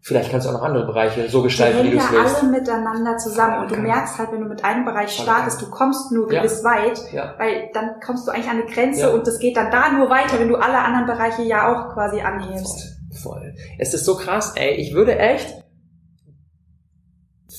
Vielleicht 0.00 0.30
kannst 0.30 0.46
du 0.46 0.50
auch 0.50 0.54
noch 0.54 0.62
andere 0.62 0.86
Bereiche 0.86 1.28
so 1.28 1.42
gestalten, 1.42 1.84
wie 1.84 1.90
du 1.90 1.96
ja 1.96 2.02
es 2.04 2.12
willst. 2.12 2.42
alle 2.42 2.50
miteinander 2.52 3.16
zusammen 3.18 3.62
und 3.62 3.70
du 3.70 3.74
Voll 3.74 3.82
merkst 3.84 4.18
halt, 4.18 4.32
wenn 4.32 4.40
du 4.40 4.48
mit 4.48 4.64
einem 4.64 4.84
Bereich 4.84 5.10
startest, 5.10 5.60
du 5.60 5.68
kommst 5.70 6.12
nur 6.12 6.32
Ja. 6.32 6.40
gewiss 6.42 6.62
weit, 6.64 7.00
Ja. 7.12 7.34
weil 7.38 7.68
dann 7.74 8.00
kommst 8.04 8.26
du 8.26 8.30
eigentlich 8.30 8.48
an 8.48 8.58
eine 8.62 8.66
Grenze 8.66 9.00
Ja. 9.02 9.08
und 9.10 9.26
das 9.26 9.38
geht 9.38 9.56
dann 9.56 9.70
da 9.70 9.90
nur 9.92 10.08
weiter, 10.08 10.38
wenn 10.38 10.48
du 10.48 10.56
alle 10.56 10.78
anderen 10.78 11.06
Bereiche 11.06 11.42
ja 11.42 11.68
auch 11.72 11.92
quasi 11.94 12.20
anhebst. 12.20 12.96
Voll, 13.22 13.32
voll. 13.40 13.54
Es 13.78 13.92
ist 13.92 14.04
so 14.04 14.16
krass, 14.16 14.52
ey. 14.56 14.74
Ich 14.76 14.94
würde 14.94 15.18
echt 15.18 15.52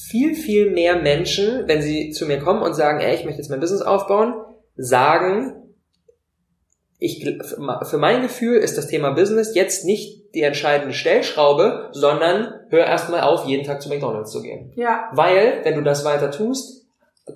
viel, 0.10 0.34
viel 0.34 0.72
mehr 0.72 1.02
Menschen, 1.02 1.68
wenn 1.68 1.82
sie 1.82 2.12
zu 2.12 2.26
mir 2.26 2.40
kommen 2.40 2.62
und 2.62 2.74
sagen, 2.74 3.00
ey, 3.00 3.16
ich 3.16 3.26
möchte 3.26 3.42
jetzt 3.42 3.50
mein 3.50 3.60
Business 3.60 3.82
aufbauen, 3.82 4.34
sagen, 4.76 5.59
ich, 7.00 7.26
für 7.26 7.98
mein 7.98 8.22
Gefühl 8.22 8.58
ist 8.58 8.78
das 8.78 8.88
Thema 8.88 9.12
Business 9.12 9.56
jetzt 9.56 9.86
nicht 9.86 10.36
die 10.36 10.44
entscheidende 10.44 10.94
Stellschraube, 10.94 11.90
sondern 11.92 12.54
hör 12.70 12.86
erstmal 12.86 13.22
auf, 13.22 13.46
jeden 13.46 13.66
Tag 13.66 13.82
zu 13.82 13.90
McDonalds 13.90 14.32
zu 14.32 14.42
gehen. 14.42 14.74
Ja, 14.76 15.10
Weil, 15.14 15.62
wenn 15.64 15.76
du 15.76 15.82
das 15.82 16.04
weiter 16.04 16.30
tust, 16.30 16.86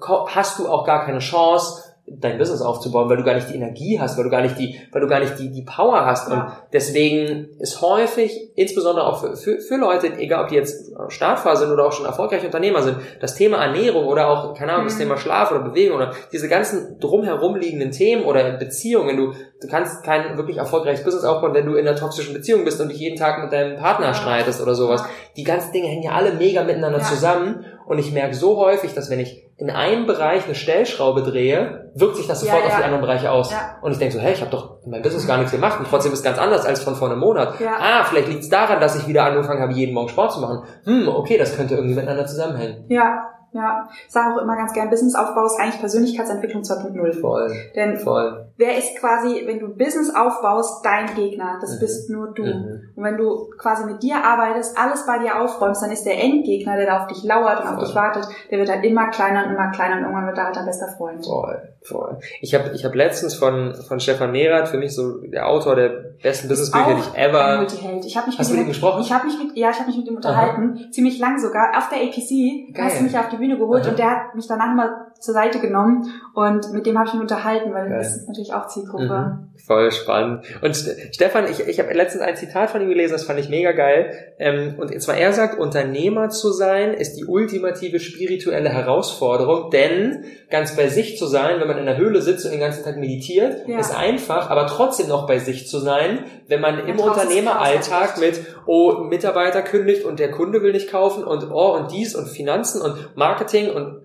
hast 0.02 0.60
du 0.60 0.68
auch 0.68 0.86
gar 0.86 1.06
keine 1.06 1.20
Chance, 1.20 1.83
dein 2.06 2.38
Business 2.38 2.62
aufzubauen, 2.62 3.10
weil 3.10 3.16
du 3.18 3.24
gar 3.24 3.34
nicht 3.36 3.50
die 3.50 3.56
Energie 3.56 3.98
hast, 4.00 4.18
weil 4.18 4.26
du 4.26 4.30
gar 4.30 4.42
nicht 4.42 4.60
die, 4.60 4.78
weil 4.92 5.02
du 5.02 5.08
gar 5.08 5.20
nicht 5.22 5.40
die, 5.40 5.50
die 5.50 5.62
Power 5.62 6.06
hast. 6.06 6.30
Und 6.30 6.44
deswegen 6.74 7.48
ist 7.60 7.82
häufig, 7.82 8.52
insbesondere 8.56 9.08
auch 9.08 9.22
für, 9.22 9.38
für, 9.38 9.60
für 9.60 9.78
Leute, 9.78 10.08
egal 10.18 10.44
ob 10.44 10.50
die 10.50 10.56
jetzt 10.56 10.92
Startphase 11.08 11.64
sind 11.64 11.74
oder 11.74 11.86
auch 11.86 11.94
schon 11.94 12.06
erfolgreiche 12.06 12.46
Unternehmer 12.46 12.82
sind, 12.82 12.98
das 13.22 13.36
Thema 13.36 13.58
Ernährung 13.64 14.06
oder 14.06 14.28
auch, 14.30 14.54
keine 14.54 14.74
Ahnung, 14.74 14.86
das 14.86 14.96
Mhm. 14.96 15.00
Thema 15.00 15.18
Schlaf 15.18 15.52
oder 15.52 15.62
Bewegung 15.62 15.96
oder 15.96 16.12
diese 16.34 16.50
ganzen 16.50 17.00
drumherum 17.00 17.56
liegenden 17.56 17.92
Themen 17.92 18.26
oder 18.26 18.52
Beziehungen, 18.58 19.16
du, 19.16 19.32
du 19.62 19.68
kannst 19.70 20.04
kein 20.04 20.36
wirklich 20.38 20.58
erfolgreiches 20.58 21.06
Business 21.06 21.24
aufbauen, 21.24 21.54
wenn 21.54 21.66
du 21.66 21.76
in 21.76 21.88
einer 21.88 21.96
toxischen 21.98 22.34
Beziehung 22.34 22.66
bist 22.66 22.82
und 22.82 22.90
dich 22.90 23.00
jeden 23.00 23.18
Tag 23.18 23.42
mit 23.42 23.54
deinem 23.54 23.78
Partner 23.78 24.08
Ja. 24.08 24.14
streitest 24.14 24.62
oder 24.62 24.76
sowas. 24.76 25.04
Die 25.38 25.44
ganzen 25.44 25.72
Dinge 25.72 25.88
hängen 25.88 26.04
ja 26.04 26.12
alle 26.12 26.34
mega 26.34 26.64
miteinander 26.64 27.00
Ja. 27.00 27.06
zusammen 27.06 27.66
und 27.88 27.98
ich 27.98 28.12
merke 28.12 28.36
so 28.36 28.58
häufig, 28.58 28.94
dass 28.94 29.10
wenn 29.10 29.20
ich 29.20 29.43
in 29.58 29.70
einem 29.70 30.08
Bereich 30.08 30.46
eine 30.46 30.56
Stellschraube 30.56 31.22
drehe, 31.22 31.92
wirkt 31.94 32.16
sich 32.18 32.28
das 32.28 32.42
Ja, 32.44 32.48
sofort 32.48 32.66
auf 32.66 32.72
ja. 32.72 32.78
die 32.80 32.84
anderen 32.86 33.02
Bereiche 33.02 33.32
aus. 33.32 33.52
Ja. 33.52 33.78
Und 33.82 33.92
ich 33.92 33.98
denke 34.00 34.16
so, 34.16 34.20
hey, 34.20 34.34
ich 34.34 34.42
habe 34.42 34.52
doch 34.52 34.84
in 34.84 34.92
meinem 34.92 35.04
Business 35.04 35.28
gar 35.28 35.38
nichts 35.38 35.52
gemacht 35.52 35.80
und 35.80 35.88
trotzdem 35.88 36.12
ist 36.12 36.20
es 36.20 36.24
ganz 36.26 36.40
anders 36.40 36.66
als 36.66 36.82
von 36.84 36.96
vor 36.96 37.10
einem 37.10 37.20
Monat. 37.20 37.60
Ja. 37.60 37.76
Ah, 37.80 38.04
vielleicht 38.04 38.28
liegt 38.30 38.42
es 38.42 38.50
daran, 38.50 38.80
dass 38.82 38.96
ich 38.96 39.08
wieder 39.08 39.24
angefangen 39.26 39.62
habe, 39.62 39.74
jeden 39.74 39.94
Morgen 39.94 40.10
Sport 40.10 40.34
zu 40.34 40.42
machen. 40.42 40.64
Hm, 40.86 41.08
okay, 41.08 41.38
das 41.38 41.56
könnte 41.56 41.76
irgendwie 41.76 41.96
miteinander 41.96 42.26
zusammenhängen. 42.26 42.86
ja. 42.90 43.30
Ja, 43.54 43.88
ich 44.08 44.12
sage 44.12 44.34
auch 44.36 44.42
immer 44.42 44.56
ganz 44.56 44.74
gern, 44.74 44.90
Businessaufbau 44.90 45.46
ist 45.46 45.60
eigentlich 45.60 45.80
Persönlichkeitsentwicklung 45.80 46.64
2.0. 46.64 47.22
Voll. 47.22 47.52
Denn 47.76 47.98
Voll. 47.98 48.48
wer 48.58 48.78
ist 48.78 48.98
quasi, 49.00 49.44
wenn 49.46 49.60
du 49.60 49.70
Business 49.76 50.14
aufbaust, 50.16 50.84
dein 50.84 51.14
Gegner? 51.16 51.58
Das 51.62 51.76
Mhm. 51.76 51.80
bist 51.80 52.10
nur 52.10 52.34
du. 52.34 52.44
Mhm. 52.44 52.82
Und 52.96 53.04
wenn 53.04 53.18
du 53.18 53.50
quasi 53.58 53.86
mit 53.86 54.02
dir 54.02 54.16
arbeitest, 54.24 54.78
alles 54.78 55.06
bei 55.06 55.20
dir 55.20 55.40
aufräumst, 55.42 55.84
dann 55.84 55.92
ist 55.92 56.04
der 56.06 56.22
Endgegner, 56.24 56.76
der 56.78 56.86
da 56.88 57.02
auf 57.02 57.08
dich 57.08 57.24
lauert 57.24 57.60
und 57.62 57.68
auf 57.68 57.76
Voll. 57.76 57.86
dich 57.86 57.96
wartet, 57.96 58.28
der 58.50 58.58
wird 58.60 58.70
halt 58.70 58.84
immer 58.84 59.10
kleiner 59.10 59.46
und 59.46 59.54
immer 59.54 59.70
kleiner 59.72 59.98
und 59.98 60.04
irgendwann 60.04 60.26
wird 60.28 60.38
er 60.38 60.46
halt 60.46 60.56
dein 60.56 60.66
bester 60.66 60.88
Freund. 60.98 61.24
Voll, 61.26 61.62
voll. 61.84 62.18
Ich 62.42 62.56
habe 62.56 62.72
ich 62.74 62.84
hab 62.86 62.96
letztens 62.96 63.36
von, 63.36 63.76
von 63.88 64.00
Stefan 64.00 64.32
Nerath, 64.32 64.68
für 64.70 64.78
mich 64.78 64.96
so 64.96 65.20
der 65.20 65.48
Autor 65.48 65.76
der 65.76 65.90
besten 66.22 66.48
Businessbücher, 66.48 66.96
die 66.96 67.02
ich 67.02 67.18
ever... 67.18 67.58
Multiheld. 67.58 68.06
Ich 68.06 68.18
habe 68.18 68.28
mich 68.28 68.40
Hast 68.40 68.50
du 68.50 68.56
mit 68.56 68.64
ihm 68.64 68.68
gesprochen? 68.70 69.02
Ich 69.02 69.12
habe 69.14 69.26
mich 69.28 69.38
mit, 69.38 69.56
ja, 69.58 69.70
ich 69.70 69.78
habe 69.80 69.88
mich 69.88 69.98
mit 69.98 70.08
ihm 70.08 70.16
unterhalten, 70.16 70.88
ziemlich 70.92 71.20
lang 71.20 71.38
sogar. 71.38 71.78
Auf 71.78 71.90
der 71.90 72.00
APC 72.00 72.74
Geil. 72.74 72.86
hast 72.86 73.00
du 73.00 73.04
mich 73.04 73.18
auf 73.18 73.30
die 73.30 73.40
Bühne 73.44 73.58
geholt 73.58 73.84
Aha. 73.84 73.90
und 73.90 74.00
der 74.00 74.10
hat 74.10 74.36
mich 74.36 74.48
danach 74.48 74.74
mal 74.74 75.08
zur 75.20 75.34
Seite 75.34 75.60
genommen 75.60 76.12
und 76.34 76.74
mit 76.74 76.86
dem 76.86 76.98
habe 76.98 77.08
ich 77.08 77.14
mich 77.14 77.22
unterhalten, 77.22 77.74
weil 77.74 77.88
Geil. 77.90 77.98
das 77.98 78.18
ist 78.18 78.28
natürlich 78.28 78.54
auch 78.54 78.68
Zielgruppe. 78.68 79.04
Mhm. 79.06 79.50
Voll 79.66 79.92
spannend. 79.92 80.44
Und 80.62 80.76
Ste- 80.76 80.98
Stefan, 81.14 81.46
ich, 81.50 81.62
ich 81.62 81.80
habe 81.80 81.94
letztens 81.94 82.24
ein 82.24 82.36
Zitat 82.36 82.70
von 82.72 82.82
ihm 82.82 82.90
gelesen, 82.90 83.14
das 83.14 83.24
fand 83.24 83.40
ich 83.40 83.48
mega 83.48 83.72
geil. 83.72 84.12
Ähm, 84.40 84.76
und 84.78 85.02
zwar 85.02 85.16
er 85.16 85.32
sagt, 85.32 85.58
Unternehmer 85.58 86.28
zu 86.30 86.52
sein 86.52 86.94
ist 86.94 87.16
die 87.16 87.24
ultimative 87.26 88.00
spirituelle 88.02 88.70
Herausforderung, 88.70 89.70
denn 89.72 90.26
ganz 90.50 90.76
bei 90.76 90.88
sich 90.90 91.18
zu 91.18 91.28
sein, 91.28 91.60
wenn 91.62 91.68
man 91.68 91.78
in 91.78 91.86
der 91.86 91.98
Höhle 91.98 92.22
sitzt 92.22 92.44
und 92.46 92.52
den 92.52 92.60
ganzen 92.60 92.84
Tag 92.84 92.98
meditiert, 92.98 93.68
Ja. 93.68 93.80
ist 93.80 93.96
einfach, 93.98 94.50
aber 94.50 94.68
trotzdem 94.68 95.08
noch 95.08 95.28
bei 95.28 95.40
sich 95.40 95.68
zu 95.70 95.80
sein, 95.80 96.26
wenn 96.48 96.60
man 96.60 96.80
im 96.80 96.98
draußen 96.98 97.12
ist 97.14 97.24
Unternehmeralltag 97.24 98.18
mit, 98.20 98.42
oh, 98.66 98.96
Mitarbeiter 99.10 99.62
kündigt 99.62 100.04
und 100.04 100.20
der 100.20 100.32
Kunde 100.32 100.62
will 100.62 100.74
nicht 100.74 100.92
kaufen 100.92 101.24
und 101.24 101.50
oh, 101.52 101.76
und 101.78 101.92
dies 101.92 102.16
und 102.16 102.28
Finanzen 102.28 102.82
und 102.82 103.16
Marketing 103.16 103.70
und 103.72 104.03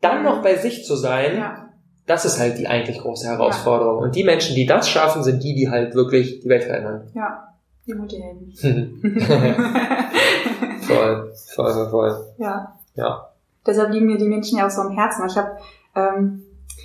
dann 0.00 0.18
Mhm. 0.18 0.24
noch 0.24 0.42
bei 0.42 0.56
sich 0.56 0.84
zu 0.84 0.96
sein, 0.96 1.36
Ja. 1.36 1.68
das 2.06 2.24
ist 2.24 2.38
halt 2.40 2.58
die 2.58 2.66
eigentlich 2.68 2.98
große 3.00 3.26
Herausforderung. 3.28 3.98
Und 4.02 4.14
die 4.16 4.24
Menschen, 4.24 4.54
die 4.54 4.66
das 4.66 4.88
schaffen, 4.88 5.22
sind 5.22 5.42
die, 5.42 5.54
die 5.54 5.68
halt 5.70 5.94
wirklich 5.94 6.40
die 6.40 6.48
Welt 6.48 6.64
verändern. 6.64 7.10
Ja. 7.14 7.46
Die 7.86 7.94
Multihelden. 7.94 8.52
voll, 10.82 11.32
voll, 11.54 11.72
voll, 11.72 11.90
voll. 11.90 12.26
ja. 12.38 12.74
Ja. 12.94 13.26
Deshalb 13.66 13.90
liegen 13.92 14.06
mir 14.06 14.18
die 14.18 14.28
Menschen 14.28 14.58
ja 14.58 14.66
auch 14.66 14.70
so 14.70 14.82
am 14.82 14.90
Herzen. 14.90 15.26
Ich 15.26 15.36
habe 15.36 15.56
ähm, 15.94 16.42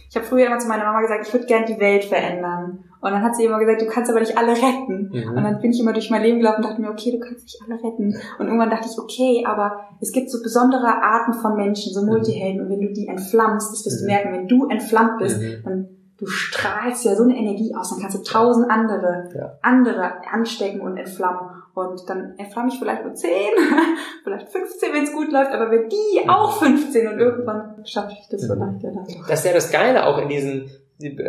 ich 0.10 0.16
habe 0.16 0.26
früher 0.26 0.48
immer 0.48 0.60
zu 0.60 0.68
meiner 0.68 0.86
Mama 0.86 1.02
gesagt, 1.02 1.28
ich 1.28 1.34
würde 1.34 1.46
gern 1.46 1.66
die 1.66 1.80
Welt 1.80 2.06
verändern. 2.06 2.85
Und 3.06 3.12
dann 3.12 3.22
hat 3.22 3.36
sie 3.36 3.46
immer 3.46 3.60
gesagt, 3.60 3.82
du 3.82 3.86
kannst 3.86 4.10
aber 4.10 4.20
nicht 4.20 4.36
alle 4.38 4.52
retten. 4.54 5.12
Mhm. 5.14 5.30
Und 5.38 5.44
dann 5.44 5.60
bin 5.62 5.72
ich 5.72 5.80
immer 5.80 5.94
durch 5.94 6.10
mein 6.10 6.24
Leben 6.24 6.40
gelaufen 6.40 6.64
und 6.64 6.66
dachte 6.70 6.82
mir, 6.82 6.90
okay, 6.90 7.12
du 7.12 7.20
kannst 7.20 7.44
nicht 7.44 7.60
alle 7.64 7.76
retten. 7.76 8.16
Und 8.40 8.46
irgendwann 8.48 8.72
dachte 8.72 8.88
ich, 8.92 8.98
okay, 8.98 9.44
aber 9.48 9.80
es 10.02 10.12
gibt 10.12 10.32
so 10.32 10.42
besondere 10.42 10.88
Arten 10.88 11.34
von 11.34 11.56
Menschen, 11.56 11.94
so 11.94 12.04
Multihelden. 12.04 12.62
Und 12.62 12.70
wenn 12.72 12.82
du 12.82 12.92
die 12.94 13.08
entflammst, 13.08 13.72
das 13.72 13.86
wirst 13.86 14.02
du 14.02 14.06
Mhm. 14.06 14.12
merken, 14.12 14.34
wenn 14.34 14.48
du 14.48 14.68
entflammt 14.68 15.20
bist, 15.20 15.40
Mhm. 15.40 15.62
dann 15.64 15.88
du 16.18 16.26
strahlst 16.28 17.04
ja 17.06 17.14
so 17.16 17.24
eine 17.24 17.36
Energie 17.38 17.76
aus, 17.76 17.90
dann 17.92 18.00
kannst 18.00 18.18
du 18.18 18.24
tausend 18.24 18.72
andere, 18.72 19.30
Ja. 19.36 19.52
andere 19.62 20.14
anstecken 20.32 20.82
und 20.82 20.98
entflammen. 20.98 21.42
Und 21.74 22.10
dann 22.10 22.36
entflamme 22.38 22.70
ich 22.70 22.80
vielleicht 22.80 23.04
nur 23.04 23.14
zehn, 23.16 23.52
vielleicht 24.24 24.48
15, 24.50 24.94
wenn 24.94 25.04
es 25.04 25.12
gut 25.14 25.32
läuft, 25.32 25.52
aber 25.52 25.70
wenn 25.72 25.90
die 25.90 26.24
Mhm. 26.24 26.30
auch 26.30 26.54
15 26.64 27.08
und 27.10 27.20
irgendwann 27.20 27.76
schaffe 27.86 28.14
ich 28.14 28.28
das 28.32 28.44
Mhm. 28.44 28.54
vielleicht 28.54 28.84
ja 28.84 28.92
dann. 28.92 29.06
Das 29.28 29.40
ist 29.40 29.46
ja 29.46 29.54
das 29.54 29.72
Geile 29.72 30.06
auch 30.06 30.18
in 30.20 30.30
diesen, 30.30 30.70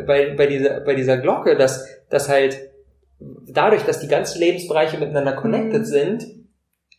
bei, 0.06 0.34
bei 0.36 0.46
dieser, 0.46 0.80
bei 0.80 0.94
dieser 0.94 1.18
Glocke, 1.18 1.56
dass, 1.56 1.86
dass 2.08 2.28
halt 2.28 2.70
dadurch, 3.48 3.82
dass 3.84 4.00
die 4.00 4.08
ganzen 4.08 4.40
Lebensbereiche 4.40 4.98
miteinander 4.98 5.32
connected 5.32 5.80
Mhm. 5.80 5.84
sind, 5.84 6.26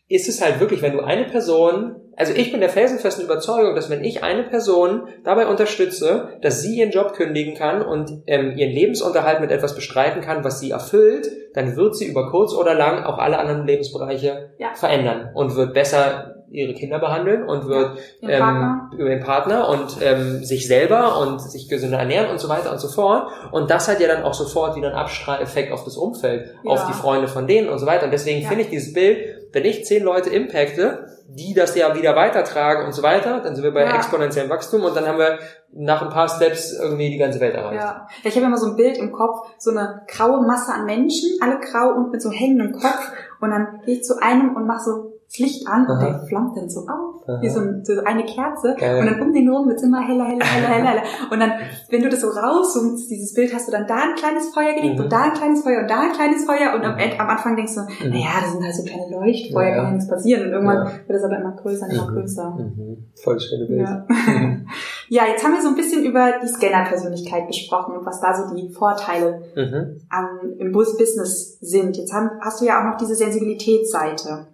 ist 0.08 0.28
es 0.28 0.42
halt 0.42 0.58
wirklich, 0.60 0.80
wenn 0.82 0.92
du 0.94 1.00
eine 1.00 1.24
Person, 1.24 1.96
also 2.16 2.32
ich 2.34 2.50
bin 2.50 2.60
der 2.60 2.70
felsenfesten 2.70 3.24
Überzeugung, 3.24 3.74
dass 3.74 3.90
wenn 3.90 4.02
ich 4.02 4.24
eine 4.24 4.42
Person 4.44 5.06
dabei 5.22 5.46
unterstütze, 5.46 6.30
dass 6.40 6.62
sie 6.62 6.78
ihren 6.78 6.90
Job 6.90 7.12
kündigen 7.12 7.54
kann 7.54 7.82
und 7.82 8.22
ähm, 8.26 8.56
ihren 8.56 8.72
Lebensunterhalt 8.72 9.40
mit 9.40 9.50
etwas 9.50 9.74
bestreiten 9.74 10.22
kann, 10.22 10.44
was 10.44 10.60
sie 10.60 10.70
erfüllt, 10.70 11.30
dann 11.54 11.76
wird 11.76 11.94
sie 11.94 12.06
über 12.06 12.30
kurz 12.30 12.54
oder 12.54 12.74
lang 12.74 13.04
auch 13.04 13.18
alle 13.18 13.38
anderen 13.38 13.66
Lebensbereiche 13.66 14.54
Ja. 14.58 14.74
verändern 14.74 15.30
und 15.34 15.54
wird 15.56 15.74
besser 15.74 16.37
ihre 16.50 16.74
Kinder 16.74 16.98
behandeln 16.98 17.42
und 17.48 17.66
wird 17.68 17.98
Ihr 18.20 18.28
ähm, 18.30 18.40
Partner. 18.40 18.90
über 18.96 19.08
den 19.08 19.20
Partner 19.20 19.68
und 19.68 19.96
ähm, 20.02 20.44
sich 20.44 20.66
selber 20.66 21.20
und 21.20 21.40
sich 21.40 21.68
gesünder 21.68 21.98
ernähren 21.98 22.30
und 22.30 22.38
so 22.40 22.48
weiter 22.48 22.70
und 22.72 22.78
so 22.80 22.88
fort. 22.88 23.28
Und 23.52 23.70
das 23.70 23.88
hat 23.88 24.00
ja 24.00 24.08
dann 24.08 24.22
auch 24.22 24.34
sofort 24.34 24.76
wieder 24.76 24.88
einen 24.88 24.96
Abstrahleffekt 24.96 25.72
auf 25.72 25.84
das 25.84 25.96
Umfeld, 25.96 26.54
Ja. 26.64 26.70
auf 26.70 26.86
die 26.86 26.92
Freunde 26.94 27.28
von 27.28 27.46
denen 27.46 27.68
und 27.68 27.78
so 27.78 27.86
weiter. 27.86 28.04
Und 28.06 28.12
deswegen 28.12 28.42
Ja. 28.42 28.48
finde 28.48 28.62
ich 28.64 28.70
dieses 28.70 28.92
Bild, 28.92 29.18
wenn 29.52 29.64
ich 29.64 29.84
zehn 29.84 30.02
Leute 30.04 30.30
impacte, 30.30 31.06
die 31.30 31.52
das 31.54 31.76
ja 31.76 31.94
wieder 31.94 32.16
weitertragen 32.16 32.86
und 32.86 32.92
so 32.94 33.02
weiter, 33.02 33.40
dann 33.40 33.54
sind 33.54 33.62
wir 33.62 33.72
bei 33.72 33.84
Ja. 33.84 33.96
exponentiellem 33.96 34.48
Wachstum 34.50 34.82
und 34.84 34.96
dann 34.96 35.06
haben 35.06 35.18
wir 35.18 35.38
nach 35.72 36.00
ein 36.00 36.08
paar 36.08 36.28
Steps 36.28 36.72
irgendwie 36.72 37.10
die 37.10 37.18
ganze 37.18 37.38
Welt 37.40 37.54
erreicht. 37.54 37.80
Ja. 37.82 38.06
Ich 38.24 38.34
habe 38.34 38.46
immer 38.46 38.56
so 38.56 38.68
ein 38.70 38.76
Bild 38.76 38.96
im 38.96 39.12
Kopf, 39.12 39.46
so 39.58 39.70
eine 39.70 40.02
graue 40.08 40.46
Masse 40.46 40.72
an 40.72 40.86
Menschen, 40.86 41.38
alle 41.42 41.60
grau 41.60 41.90
und 41.94 42.10
mit 42.12 42.22
so 42.22 42.30
hängendem 42.30 42.72
Kopf. 42.72 43.12
Und 43.40 43.50
dann 43.50 43.80
gehe 43.84 43.96
ich 43.96 44.04
zu 44.04 44.14
einem 44.22 44.56
und 44.56 44.66
mache 44.66 44.80
so 44.84 45.12
Licht 45.36 45.68
an 45.68 45.82
und 45.82 45.90
Aha. 45.96 46.04
der 46.04 46.26
flammt 46.26 46.56
dann 46.56 46.70
so 46.70 46.80
auf, 46.80 47.28
Aha. 47.28 47.38
wie 47.42 47.50
so, 47.50 47.60
ein, 47.60 47.84
so 47.84 47.92
eine 48.04 48.24
Kerze. 48.24 48.74
Geil. 48.78 49.00
Und 49.00 49.06
dann 49.06 49.20
um 49.20 49.32
den 49.32 49.48
rum 49.50 49.68
wird's 49.68 49.82
immer 49.82 50.00
heller, 50.00 50.24
heller, 50.24 50.44
heller, 50.44 50.68
heller, 50.68 50.88
heller. 50.88 51.02
Und 51.30 51.38
dann, 51.40 51.52
wenn 51.90 52.02
du 52.02 52.08
das 52.08 52.22
so 52.22 52.28
rauszoomst, 52.28 53.10
dieses 53.10 53.34
Bild, 53.34 53.52
hast 53.54 53.68
du 53.68 53.72
dann 53.72 53.86
da 53.86 53.96
ein 53.96 54.14
kleines 54.16 54.48
Feuer 54.54 54.72
gelegt 54.74 54.96
Mhm. 54.98 55.04
und 55.04 55.12
da 55.12 55.24
ein 55.24 55.32
kleines 55.34 55.62
Feuer 55.62 55.80
und 55.82 55.90
da 55.90 56.00
ein 56.00 56.12
kleines 56.12 56.44
Feuer. 56.46 56.72
Und 56.74 56.82
am, 56.82 56.94
Mhm. 56.94 56.98
Ende, 57.00 57.20
am 57.20 57.28
Anfang 57.28 57.56
denkst 57.56 57.74
du, 57.74 57.80
Mhm. 57.82 58.10
naja, 58.10 58.30
das 58.40 58.52
sind 58.52 58.64
halt 58.64 58.74
so 58.74 58.82
kleine 58.84 59.10
Leuchtfeuer, 59.10 59.68
Ja. 59.68 59.74
kann 59.76 59.84
ja 59.84 59.90
nichts 59.92 60.08
passieren. 60.08 60.46
Und 60.46 60.52
irgendwann 60.52 60.86
Ja. 60.86 60.92
wird 61.06 61.18
es 61.18 61.24
aber 61.24 61.36
immer 61.38 61.52
größer 61.52 61.86
und 61.86 61.92
immer 61.92 62.10
Mhm. 62.10 62.14
größer. 62.14 62.50
Mhm. 62.58 62.96
Voll 63.22 63.38
schöne 63.40 63.66
Bild. 63.66 63.80
Ja. 63.80 64.06
ja, 65.10 65.22
jetzt 65.30 65.44
haben 65.44 65.52
wir 65.52 65.60
so 65.62 65.68
ein 65.68 65.74
bisschen 65.76 66.04
über 66.04 66.32
die 66.42 66.48
Scanner-Persönlichkeit 66.48 67.46
gesprochen 67.46 67.96
und 67.98 68.06
was 68.06 68.20
da 68.20 68.32
so 68.34 68.54
die 68.54 68.70
Vorteile 68.72 69.42
Mhm. 69.54 70.00
an, 70.08 70.26
im 70.58 70.72
Bus 70.72 70.96
Business 70.96 71.58
sind. 71.60 71.96
Jetzt 71.98 72.14
haben, 72.14 72.30
hast 72.40 72.62
du 72.62 72.64
ja 72.64 72.80
auch 72.80 72.84
noch 72.90 72.96
diese 72.96 73.14
Sensibilitätsseite. 73.14 74.46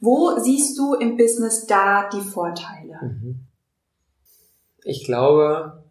Wo 0.00 0.38
siehst 0.38 0.78
du 0.78 0.94
im 0.94 1.16
Business 1.16 1.66
da 1.66 2.08
die 2.12 2.20
Vorteile? 2.20 2.98
Mhm. 3.02 3.46
Ich 4.84 5.04
glaube, 5.04 5.82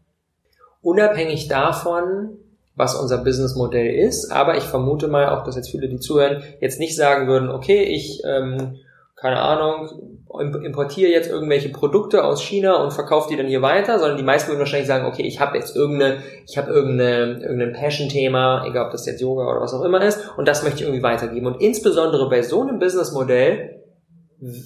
unabhängig 0.82 1.48
davon, 1.48 2.38
was 2.76 2.96
unser 2.96 3.20
Businessmodell 3.24 3.94
ist, 3.94 4.32
aber 4.32 4.58
ich 4.58 4.64
vermute 4.64 5.08
mal 5.08 5.30
auch, 5.30 5.44
dass 5.44 5.56
jetzt 5.56 5.70
viele, 5.70 5.88
die 5.90 6.00
zuhören, 6.00 6.44
jetzt 6.60 6.80
nicht 6.80 6.96
sagen 6.96 7.28
würden, 7.28 7.50
okay, 7.50 7.84
ich, 7.84 8.22
ähm, 8.26 8.78
keine 9.16 9.40
Ahnung, 9.42 10.20
im- 10.40 10.64
importiere 10.66 11.10
jetzt 11.10 11.30
irgendwelche 11.30 11.70
Produkte 11.70 12.24
aus 12.26 12.42
China 12.42 12.84
und 12.84 12.92
verkaufe 12.92 13.30
die 13.30 13.38
dann 13.38 13.48
hier 13.48 13.62
weiter, 13.62 13.98
sondern 14.00 14.18
die 14.18 14.24
meisten 14.24 14.50
würden 14.50 14.60
wahrscheinlich 14.60 14.88
sagen, 14.88 15.06
okay, 15.06 15.24
ich 15.24 15.40
habe 15.40 15.58
jetzt 15.58 15.76
irgendeine, 15.76 16.22
ich 16.46 16.58
habe 16.58 16.70
irgendeine, 16.72 17.42
irgendein 17.42 17.74
Passion-Thema, 17.74 18.66
egal 18.68 18.86
ob 18.88 18.92
das 18.92 19.06
jetzt 19.06 19.22
Yoga 19.22 19.50
oder 19.50 19.62
was 19.62 19.74
auch 19.74 19.84
immer 19.84 20.02
ist, 20.02 20.20
und 20.38 20.46
das 20.48 20.64
möchte 20.64 20.80
ich 20.80 20.86
irgendwie 20.86 21.04
weitergeben. 21.04 21.48
Und 21.48 21.62
insbesondere 21.62 22.30
bei 22.30 22.42
so 22.42 22.62
einem 22.62 22.80
Businessmodell 22.80 23.75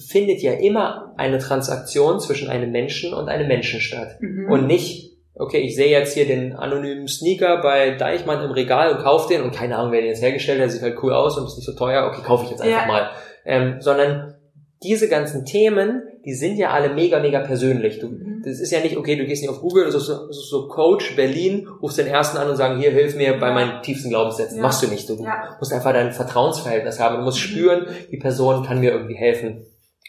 findet 0.08 0.42
ja 0.42 0.52
immer 0.52 1.14
eine 1.16 1.38
Transaktion 1.38 2.20
zwischen 2.20 2.48
einem 2.48 2.70
Menschen 2.70 3.14
und 3.14 3.28
einem 3.28 3.48
Menschen 3.48 3.80
statt. 3.80 4.16
Mhm. 4.20 4.50
Und 4.50 4.66
nicht, 4.66 5.12
okay, 5.34 5.58
ich 5.58 5.76
sehe 5.76 5.90
jetzt 5.90 6.14
hier 6.14 6.26
den 6.26 6.54
anonymen 6.54 7.08
Sneaker 7.08 7.60
bei 7.62 7.92
Deichmann 7.92 8.44
im 8.44 8.50
Regal 8.50 8.92
und 8.92 9.02
kaufe 9.02 9.32
den 9.32 9.42
und 9.42 9.54
keine 9.54 9.76
Ahnung, 9.76 9.92
wer 9.92 10.00
den 10.00 10.08
jetzt 10.10 10.22
hergestellt 10.22 10.60
hat, 10.60 10.70
sieht 10.70 10.82
halt 10.82 10.98
cool 11.02 11.12
aus 11.12 11.38
und 11.38 11.46
ist 11.46 11.56
nicht 11.56 11.66
so 11.66 11.74
teuer, 11.74 12.06
okay, 12.06 12.22
kaufe 12.22 12.44
ich 12.44 12.50
jetzt 12.50 12.62
einfach 12.62 12.82
Ja. 12.82 12.86
mal. 12.86 13.10
Ähm, 13.46 13.76
sondern 13.80 14.34
diese 14.82 15.08
ganzen 15.08 15.44
Themen, 15.44 16.02
die 16.24 16.34
sind 16.34 16.56
ja 16.56 16.70
alle 16.70 16.92
mega, 16.92 17.18
mega 17.20 17.40
persönlich. 17.40 17.98
Du, 17.98 18.08
Mhm. 18.08 18.42
das 18.44 18.58
ist 18.60 18.70
ja 18.70 18.80
nicht, 18.80 18.96
okay, 18.96 19.16
du 19.16 19.24
gehst 19.24 19.40
nicht 19.42 19.50
auf 19.50 19.60
Google, 19.60 19.84
das 19.86 19.94
ist 19.94 20.06
so, 20.06 20.30
so 20.30 20.68
Coach 20.68 21.16
Berlin, 21.16 21.66
rufst 21.80 21.98
den 21.98 22.06
ersten 22.06 22.36
an 22.36 22.48
und 22.50 22.56
sagen, 22.56 22.78
hier, 22.78 22.90
hilf 22.90 23.16
mir 23.16 23.38
bei 23.38 23.52
meinen 23.52 23.82
tiefsten 23.82 24.10
Glaubenssätzen. 24.10 24.56
Ja. 24.58 24.62
Machst 24.62 24.82
du 24.82 24.88
nicht. 24.88 25.08
Du 25.08 25.14
Ja. 25.22 25.56
musst 25.58 25.72
einfach 25.72 25.92
dein 25.92 26.12
Vertrauensverhältnis 26.12 27.00
haben. 27.00 27.16
Du 27.16 27.22
musst 27.22 27.38
Mhm. 27.38 27.42
spüren, 27.50 27.86
die 28.10 28.18
Person 28.18 28.64
kann 28.64 28.80
mir 28.80 28.92
irgendwie 28.92 29.16
helfen. 29.16 29.64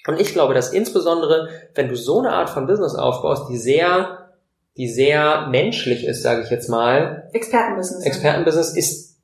Und 0.08 0.20
ich 0.20 0.34
glaube, 0.34 0.54
dass 0.54 0.74
insbesondere, 0.74 1.48
wenn 1.76 1.88
du 1.88 1.96
so 1.96 2.20
eine 2.20 2.32
Art 2.32 2.50
von 2.50 2.66
Business 2.68 2.96
aufbaust, 2.96 3.50
die 3.50 3.58
sehr, 3.58 4.30
die 4.78 4.90
sehr 4.90 5.48
menschlich 5.50 6.06
ist, 6.06 6.24
sage 6.24 6.42
ich 6.44 6.50
jetzt 6.50 6.70
mal, 6.70 7.30
Expertenbusiness. 7.34 8.04
Expertenbusiness 8.06 8.76
ist 8.76 9.18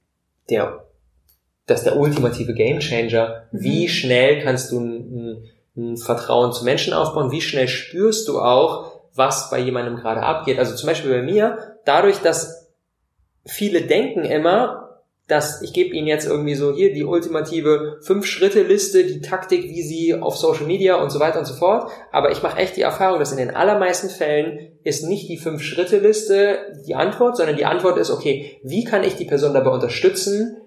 der, 0.50 0.86
das 1.66 1.80
ist 1.80 1.86
der 1.86 1.98
ultimative 1.98 2.54
Gamechanger. 2.54 3.48
Mhm. 3.52 3.60
Wie 3.64 3.88
schnell 3.90 4.42
kannst 4.44 4.72
du 4.72 4.80
ein, 4.80 4.94
ein, 4.96 5.44
ein 5.78 5.98
Vertrauen 5.98 6.52
zu 6.52 6.66
Menschen 6.66 6.94
aufbauen? 6.94 7.32
Wie 7.32 7.42
schnell 7.42 7.68
spürst 7.68 8.28
du 8.28 8.40
auch, 8.40 9.02
was 9.14 9.50
bei 9.50 9.60
jemandem 9.60 9.96
gerade 9.96 10.24
abgeht? 10.24 10.60
Also 10.60 10.76
zum 10.76 10.88
Beispiel 10.88 11.12
bei 11.12 11.22
mir, 11.22 11.78
dadurch, 11.86 12.20
dass 12.20 12.68
viele 13.46 13.84
denken 13.84 14.26
immer, 14.26 14.88
dass 15.28 15.62
ich 15.62 15.74
gebe 15.74 15.94
ihnen 15.94 16.08
jetzt 16.08 16.26
irgendwie 16.26 16.56
so 16.56 16.74
hier 16.74 16.94
die 16.94 17.04
ultimative 17.04 17.98
Fünf-Schritte-Liste, 18.02 19.04
die 19.04 19.20
Taktik, 19.20 19.64
wie 19.66 19.82
sie 19.82 20.14
auf 20.16 20.38
Social 20.38 20.66
Media 20.66 20.96
und 20.96 21.10
so 21.10 21.20
weiter 21.20 21.40
und 21.40 21.46
so 21.46 21.54
fort. 21.54 21.92
Aber 22.14 22.32
ich 22.32 22.42
mache 22.42 22.58
echt 22.58 22.78
die 22.78 22.82
Erfahrung, 22.82 23.20
dass 23.20 23.34
in 23.34 23.38
den 23.38 23.54
allermeisten 23.54 24.10
Fällen 24.10 24.72
ist 24.84 25.04
nicht 25.04 25.28
die 25.28 25.38
Fünf-Schritte-Liste 25.38 26.82
die 26.88 26.96
Antwort, 26.96 27.36
sondern 27.36 27.58
die 27.58 27.66
Antwort 27.66 27.98
ist, 27.98 28.10
okay, 28.10 28.62
wie 28.64 28.86
kann 28.86 29.04
ich 29.04 29.16
die 29.16 29.26
Person 29.26 29.54
dabei 29.54 29.72
unterstützen, 29.72 30.58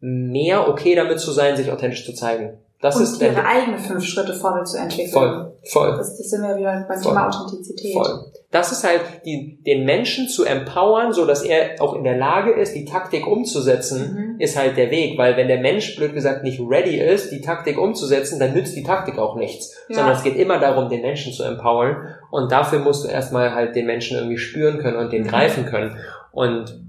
mehr 0.00 0.68
okay 0.68 0.94
damit 0.94 1.20
zu 1.20 1.30
sein, 1.30 1.56
sich 1.56 1.70
authentisch 1.70 2.06
zu 2.06 2.14
zeigen? 2.14 2.58
Das 2.80 2.94
und 2.96 3.02
ist 3.02 3.20
ihre 3.20 3.34
der, 3.34 3.44
eigene 3.46 3.76
Fünf-Schritte-Formel 3.78 4.64
zu 4.64 4.78
entwickeln. 4.78 5.10
voll, 5.12 5.52
voll. 5.64 5.96
Das, 5.96 6.16
das 6.16 6.30
sind 6.30 6.42
wir 6.42 6.56
wieder 6.56 6.86
beim 6.88 6.98
Voll. 7.00 7.12
Thema 7.12 7.26
Authentizität. 7.28 7.92
Voll. 7.92 8.24
Das 8.52 8.70
ist 8.70 8.84
halt 8.84 9.00
die, 9.26 9.60
den 9.66 9.84
Menschen 9.84 10.28
zu 10.28 10.44
empowern, 10.44 11.12
so 11.12 11.26
dass 11.26 11.42
er 11.42 11.82
auch 11.82 11.94
in 11.96 12.04
der 12.04 12.16
Lage 12.16 12.52
ist, 12.52 12.74
die 12.74 12.84
Taktik 12.84 13.26
umzusetzen, 13.26 14.34
Mhm. 14.36 14.40
ist 14.40 14.56
halt 14.56 14.76
der 14.76 14.90
Weg, 14.92 15.18
weil 15.18 15.36
wenn 15.36 15.48
der 15.48 15.58
Mensch 15.60 15.96
blöd 15.96 16.14
gesagt 16.14 16.44
nicht 16.44 16.60
ready 16.60 16.98
ist, 16.98 17.32
die 17.32 17.40
Taktik 17.40 17.78
umzusetzen, 17.78 18.38
dann 18.38 18.54
nützt 18.54 18.76
die 18.76 18.84
Taktik 18.84 19.18
auch 19.18 19.34
nichts, 19.36 19.74
Ja. 19.88 19.96
sondern 19.96 20.14
es 20.14 20.22
geht 20.22 20.36
immer 20.36 20.60
darum, 20.60 20.88
den 20.88 21.02
Menschen 21.02 21.32
zu 21.32 21.42
empowern 21.42 21.96
und 22.30 22.52
dafür 22.52 22.78
musst 22.78 23.04
du 23.04 23.08
erstmal 23.08 23.54
halt 23.54 23.74
den 23.74 23.86
Menschen 23.86 24.16
irgendwie 24.16 24.38
spüren 24.38 24.78
können 24.78 24.96
und 24.98 25.12
den 25.12 25.24
Mhm. 25.24 25.28
greifen 25.28 25.66
können 25.66 25.96
und 26.32 26.80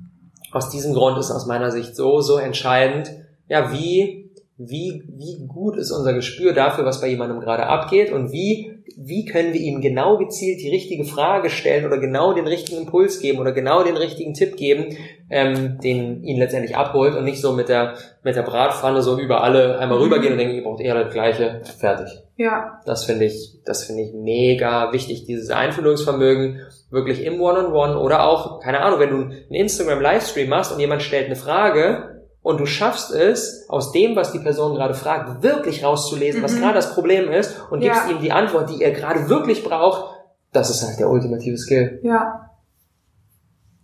aus 0.52 0.70
diesem 0.70 0.94
Grund 0.94 1.18
ist 1.18 1.32
aus 1.32 1.46
meiner 1.46 1.72
Sicht 1.72 1.96
so 1.96 2.22
so 2.22 2.38
entscheidend, 2.38 3.10
ja 3.48 3.72
wie 3.74 4.19
wie, 4.60 5.04
wie 5.08 5.48
gut 5.48 5.78
ist 5.78 5.90
unser 5.90 6.14
Gespür 6.14 6.52
dafür, 6.52 6.84
was 6.86 7.00
bei 7.00 7.08
jemandem 7.08 7.40
gerade 7.40 7.66
abgeht 7.68 8.12
und 8.12 8.34
wie, 8.34 8.74
wie 8.98 9.24
können 9.24 9.54
wir 9.54 9.62
ihm 9.62 9.80
genau 9.80 10.18
gezielt 10.18 10.60
die 10.62 10.70
richtige 10.70 11.06
Frage 11.06 11.50
stellen 11.50 11.86
oder 11.86 11.98
genau 11.98 12.34
den 12.34 12.46
richtigen 12.46 12.82
Impuls 12.82 13.22
geben 13.22 13.40
oder 13.40 13.54
genau 13.54 13.84
den 13.84 13.96
richtigen 13.96 14.34
Tipp 14.34 14.58
geben, 14.58 14.98
ähm, 15.30 15.78
den 15.82 16.24
ihn 16.26 16.38
letztendlich 16.38 16.76
abholt 16.76 17.16
und 17.16 17.24
nicht 17.24 17.40
so 17.40 17.54
mit 17.54 17.70
der, 17.70 17.94
mit 18.22 18.36
der 18.36 18.42
Bratpfanne 18.42 19.02
so 19.02 19.18
über 19.18 19.44
alle 19.44 19.80
einmal 19.80 19.98
Mhm. 19.98 20.04
rübergehen 20.04 20.34
und 20.34 20.40
denken, 20.40 20.56
ihr 20.56 20.64
braucht 20.64 20.82
eher 20.82 21.02
das 21.02 21.14
Gleiche, 21.14 21.62
fertig. 21.80 22.10
Ja, 22.36 22.82
Das 22.86 23.06
finde 23.06 23.26
ich, 23.26 23.60
das 23.66 23.86
finde 23.86 24.04
ich 24.04 24.14
mega 24.14 24.92
wichtig, 24.92 25.24
dieses 25.26 25.52
Einfühlungsvermögen 25.52 26.60
wirklich 26.92 27.24
im 27.24 27.40
One-on-One 27.40 27.98
oder 27.98 28.28
auch, 28.28 28.60
keine 28.60 28.82
Ahnung, 28.82 29.00
wenn 29.00 29.10
du 29.10 29.16
einen 29.24 29.54
Instagram-Livestream 29.54 30.50
machst 30.50 30.74
und 30.74 30.80
jemand 30.82 31.02
stellt 31.02 31.28
eine 31.28 31.36
Frage 31.38 32.19
und 32.50 32.60
du 32.60 32.66
schaffst 32.66 33.12
es, 33.12 33.66
aus 33.70 33.92
dem, 33.92 34.16
was 34.16 34.32
die 34.32 34.40
Person 34.40 34.74
gerade 34.76 34.94
fragt, 34.96 35.44
wirklich 35.44 35.84
rauszulesen, 35.84 36.42
was 36.44 36.54
Mhm. 36.56 36.60
gerade 36.62 36.74
das 36.76 36.94
Problem 36.94 37.30
ist 37.32 37.56
und 37.70 37.82
Ja. 37.82 37.94
gibst 37.94 38.10
ihm 38.10 38.20
die 38.22 38.32
Antwort, 38.32 38.70
die 38.70 38.82
er 38.84 38.92
gerade 38.92 39.30
wirklich 39.30 39.64
braucht, 39.64 40.16
das 40.52 40.70
ist 40.72 40.84
halt 40.86 41.00
der 41.00 41.10
ultimative 41.10 41.58
Skill. 41.58 42.00
ja. 42.04 42.46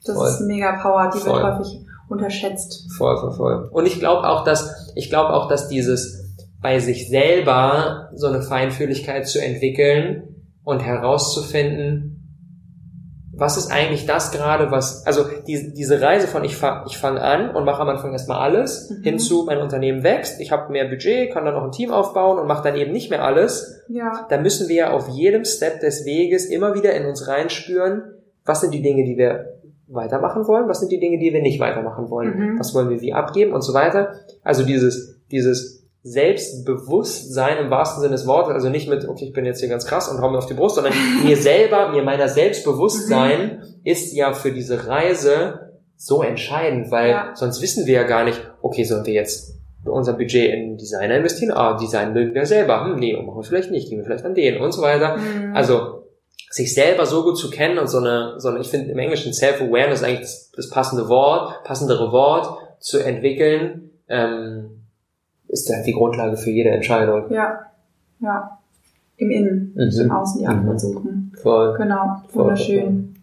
Das 0.08 0.16
Voll. 0.16 0.28
ist 0.30 0.42
mega 0.42 0.80
Power, 0.84 1.10
die 1.14 1.18
Voll. 1.20 1.34
wird 1.42 1.58
häufig 1.58 1.80
unterschätzt. 2.10 2.86
Voll, 2.96 3.18
voll, 3.20 3.32
voll. 3.34 3.70
Und 3.72 3.88
ich 3.88 4.00
glaube 4.00 4.28
auch, 4.30 4.44
dass, 4.44 4.92
ich 4.96 5.10
glaube 5.10 5.34
auch, 5.34 5.48
dass 5.48 5.68
dieses 5.68 6.36
bei 6.62 6.78
sich 6.80 7.10
selber 7.10 8.10
so 8.14 8.28
eine 8.28 8.42
Feinfühligkeit 8.44 9.28
zu 9.28 9.40
entwickeln 9.44 10.36
und 10.64 10.80
herauszufinden, 10.82 12.15
was 13.38 13.58
ist 13.58 13.72
eigentlich 13.72 14.06
das 14.06 14.32
gerade, 14.32 14.72
was, 14.72 15.06
also 15.06 15.24
die, 15.48 15.74
diese 15.74 16.00
Reise 16.02 16.28
von 16.28 16.44
ich 16.44 16.56
fange 16.56 16.86
ich 16.88 16.98
fang 16.98 17.18
an 17.18 17.54
und 17.56 17.66
mache 17.66 17.82
am 17.82 17.90
Anfang 17.90 18.12
erstmal 18.14 18.40
alles, 18.40 18.90
Mhm. 18.90 19.04
hinzu 19.04 19.44
mein 19.46 19.58
Unternehmen 19.60 20.04
wächst, 20.04 20.40
ich 20.40 20.52
habe 20.52 20.72
mehr 20.72 20.86
Budget, 20.88 21.32
kann 21.34 21.44
dann 21.46 21.54
noch 21.56 21.64
ein 21.66 21.72
Team 21.72 21.92
aufbauen 21.92 22.40
und 22.40 22.48
mache 22.48 22.64
dann 22.64 22.76
eben 22.78 22.92
nicht 22.92 23.10
mehr 23.10 23.24
alles, 23.24 23.82
Ja, 23.90 24.26
da 24.30 24.38
müssen 24.40 24.68
wir 24.70 24.76
ja 24.76 24.92
auf 24.92 25.08
jedem 25.10 25.44
Step 25.46 25.80
des 25.82 26.06
Weges 26.06 26.46
immer 26.46 26.74
wieder 26.76 26.94
in 26.94 27.06
uns 27.06 27.28
reinspüren, 27.28 28.04
was 28.46 28.62
sind 28.62 28.74
die 28.74 28.82
Dinge, 28.82 29.04
die 29.06 29.18
wir 29.18 29.54
weitermachen 29.88 30.48
wollen, 30.48 30.68
was 30.68 30.80
sind 30.80 30.92
die 30.92 31.00
Dinge, 31.00 31.20
die 31.20 31.32
wir 31.34 31.42
nicht 31.42 31.60
weitermachen 31.60 32.10
wollen, 32.10 32.54
Mhm. 32.54 32.60
was 32.60 32.74
wollen 32.74 32.90
wir 32.90 33.02
wie 33.02 33.14
abgeben 33.14 33.54
und 33.54 33.62
so 33.64 33.74
weiter. 33.74 34.14
Also 34.44 34.64
dieses, 34.66 35.20
dieses 35.32 35.85
Selbstbewusstsein 36.06 37.58
im 37.58 37.70
wahrsten 37.72 38.02
Sinne 38.02 38.14
des 38.14 38.28
Wortes, 38.28 38.54
also 38.54 38.70
nicht 38.70 38.88
mit, 38.88 39.08
okay, 39.08 39.26
ich 39.26 39.34
bin 39.34 39.46
jetzt 39.46 39.60
hier 39.60 39.70
ganz 39.70 39.86
krass 39.86 40.08
und 40.08 40.22
hau 40.22 40.30
mir 40.30 40.38
auf 40.38 40.46
die 40.46 40.54
Brust, 40.54 40.76
sondern 40.76 40.94
mir 41.26 41.36
selber, 41.36 41.90
mir 41.90 42.04
meiner 42.04 42.30
Selbstbewusstsein 42.30 43.64
ist 43.84 44.14
ja 44.14 44.34
für 44.34 44.52
diese 44.52 44.88
Reise 44.88 45.72
so 45.98 46.22
entscheidend, 46.22 46.92
weil 46.92 47.10
Ja. 47.10 47.32
sonst 47.36 47.62
wissen 47.62 47.86
wir 47.86 47.96
ja 47.96 48.04
gar 48.04 48.24
nicht, 48.24 48.40
okay, 48.62 48.84
sollen 48.84 49.06
wir 49.06 49.14
jetzt 49.14 49.56
unser 49.86 50.14
Budget 50.14 50.52
in 50.54 50.78
Designer 50.78 51.18
investieren? 51.18 51.52
Ah, 51.52 51.78
Design 51.78 52.14
mögen 52.14 52.34
wir 52.34 52.46
selber. 52.46 52.86
Hm, 52.86 52.96
nee, 52.96 53.14
machen 53.16 53.38
wir 53.38 53.44
vielleicht 53.44 53.72
nicht, 53.72 53.90
gehen 53.90 54.00
wir 54.00 54.06
vielleicht 54.06 54.26
an 54.26 54.36
den 54.36 54.58
und 54.62 54.72
so 54.74 54.82
weiter. 54.82 55.18
Mhm. 55.18 55.56
Also 55.56 56.04
sich 56.50 56.74
selber 56.74 57.06
so 57.06 57.24
gut 57.24 57.38
zu 57.38 57.50
kennen 57.50 57.78
und 57.78 57.88
so 57.88 57.98
eine, 58.00 58.36
so 58.38 58.50
eine 58.50 58.60
ich 58.60 58.68
finde 58.68 58.92
im 58.92 58.98
Englischen 59.00 59.34
Self-Awareness 59.34 60.04
eigentlich 60.04 60.22
das, 60.22 60.52
das 60.56 60.70
passende 60.70 61.08
Wort, 61.10 61.64
passendere 61.64 62.12
Wort 62.12 62.58
zu 62.80 63.00
entwickeln, 63.00 63.92
ähm, 64.10 64.85
ist 65.56 65.74
halt 65.74 65.86
die 65.88 65.94
Grundlage 65.94 66.36
für 66.38 66.52
jede 66.52 66.70
Entscheidung. 66.72 67.32
ja, 67.32 67.60
ja. 68.20 68.58
Im 69.18 69.32
Innen, 69.32 69.74
Mhm. 69.76 70.02
im 70.02 70.12
Außen 70.12 70.42
die. 70.42 70.48
Antwort 70.48 70.80
suchen. 70.82 71.32
Voll. 71.42 71.78
Genau, 71.78 72.18
Voll, 72.28 72.44
wunderschön. 72.44 73.15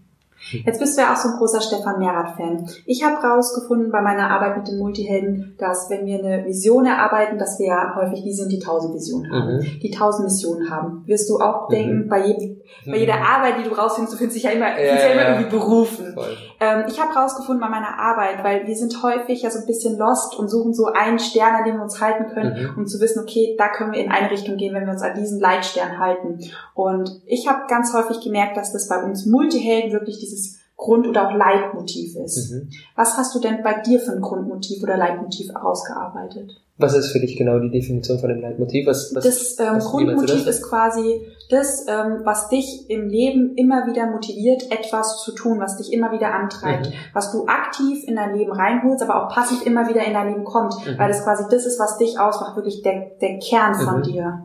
Jetzt 0.65 0.81
bist 0.81 0.97
du 0.99 1.03
ja 1.03 1.13
auch 1.13 1.17
so 1.17 1.29
ein 1.29 1.37
großer 1.39 1.61
Stefan 1.61 1.99
Merath-Fan. 1.99 2.69
Ich 2.87 3.05
habe 3.05 3.25
rausgefunden 3.27 3.91
bei 3.93 4.01
meiner 4.01 4.29
Arbeit 4.31 4.57
mit 4.59 4.69
den 4.69 4.79
Multihelden, 4.79 5.55
dass 5.59 5.89
wenn 5.89 6.05
wir 6.05 6.19
eine 6.19 6.45
Vision 6.45 6.85
erarbeiten, 6.85 7.39
dass 7.39 7.59
wir 7.59 7.67
ja 7.69 7.95
häufig 7.97 8.23
die 8.23 8.33
sind 8.33 8.51
die 8.51 8.59
tausend 8.59 8.95
Visionen 8.95 9.31
haben, 9.33 9.57
Mhm. 9.59 9.81
die 9.81 9.91
tausend 9.91 10.25
Missionen 10.25 10.69
haben. 10.71 11.03
Wirst 11.07 11.31
du 11.31 11.39
auch 11.39 11.69
Mhm. 11.69 11.73
denken, 11.75 12.09
bei, 12.09 12.27
jedem, 12.27 12.61
bei 12.87 12.97
jeder 12.99 13.15
Arbeit, 13.15 13.55
die 13.59 13.69
du 13.69 13.75
rausfindest, 13.75 14.15
du 14.15 14.19
findest 14.19 14.37
dich 14.37 14.45
ja 14.45 14.51
immer, 14.51 14.69
Ja, 14.79 14.95
ja 14.95 15.07
immer 15.13 15.29
irgendwie 15.39 15.51
berufen. 15.57 16.17
Ähm, 16.61 16.85
ich 16.89 17.01
habe 17.01 17.13
rausgefunden 17.15 17.61
bei 17.61 17.69
meiner 17.69 17.99
Arbeit, 17.99 18.43
weil 18.45 18.67
wir 18.67 18.75
sind 18.77 19.03
häufig 19.03 19.43
ja 19.43 19.51
so 19.51 19.61
ein 19.61 19.67
bisschen 19.67 19.97
lost 19.99 20.37
und 20.39 20.49
suchen 20.49 20.75
so 20.75 20.87
einen 20.87 21.19
Stern, 21.19 21.55
an 21.55 21.65
dem 21.65 21.77
wir 21.77 21.83
uns 21.83 22.01
halten 22.01 22.27
können, 22.33 22.53
Mhm. 22.73 22.79
um 22.79 22.87
zu 22.87 23.01
wissen, 23.01 23.23
okay, 23.23 23.55
da 23.59 23.69
können 23.69 23.93
wir 23.93 24.05
in 24.05 24.11
eine 24.11 24.31
Richtung 24.31 24.57
gehen, 24.57 24.75
wenn 24.75 24.85
wir 24.87 24.93
uns 24.93 25.03
an 25.03 25.15
diesen 25.15 25.41
Leitstern 25.41 25.99
halten. 25.99 26.41
Und 26.75 27.11
ich 27.27 27.49
habe 27.49 27.61
ganz 27.69 27.95
häufig 27.95 28.21
gemerkt, 28.21 28.57
dass 28.57 28.73
das 28.73 28.89
bei 28.89 29.03
uns 29.03 29.27
Multihelden 29.27 29.93
wirklich 29.93 30.19
dieses 30.33 30.59
Grund- 30.77 31.07
oder 31.07 31.29
auch 31.29 31.35
Leitmotiv 31.35 32.17
ist. 32.17 32.51
Mhm. 32.51 32.69
Was 32.97 33.17
hast 33.17 33.35
du 33.37 33.39
denn 33.39 33.63
bei 33.63 33.81
dir 33.83 34.01
für 34.01 34.13
ein 34.13 34.21
Grundmotiv 34.21 34.83
oder 34.83 34.97
Leitmotiv 34.97 35.49
herausgearbeitet? 35.53 36.51
Was 36.79 36.95
ist 36.97 37.13
für 37.13 37.21
dich 37.21 37.37
genau 37.37 37.61
die 37.61 37.71
Definition 37.71 38.19
von 38.19 38.31
dem 38.31 38.41
Leitmotiv? 38.41 38.87
Was, 38.89 39.15
was, 39.15 39.23
das 39.23 39.57
ähm, 39.61 39.77
was- 39.77 39.85
Grundmotiv 39.85 40.45
das? 40.45 40.57
ist 40.57 40.63
quasi 40.69 41.21
das, 41.51 41.87
ähm, 41.87 42.23
was 42.25 42.49
dich 42.49 42.87
im 42.89 43.07
Leben 43.09 43.55
immer 43.57 43.87
wieder 43.87 44.11
motiviert, 44.11 44.73
etwas 44.73 45.23
zu 45.23 45.33
tun, 45.33 45.61
was 45.61 45.77
dich 45.77 45.93
immer 45.93 46.11
wieder 46.11 46.35
antreibt, 46.35 46.87
Mhm. 46.89 46.93
was 47.13 47.31
du 47.31 47.47
aktiv 47.47 48.03
in 48.09 48.17
dein 48.17 48.35
Leben 48.37 48.51
reinholst, 48.51 49.03
aber 49.05 49.23
auch 49.25 49.33
passiv 49.33 49.65
immer 49.65 49.89
wieder 49.89 50.05
in 50.05 50.15
dein 50.15 50.31
Leben 50.31 50.45
kommt, 50.45 50.75
Mhm. 50.85 50.99
weil 50.99 51.09
das 51.09 51.23
quasi 51.23 51.45
das 51.51 51.67
ist, 51.67 51.79
was 51.79 51.99
dich 51.99 52.19
ausmacht, 52.19 52.57
wirklich 52.57 52.83
der, 52.83 53.11
der 53.21 53.39
Kern 53.39 53.75
von 53.75 53.99
Mhm. 53.99 54.03
dir. 54.03 54.43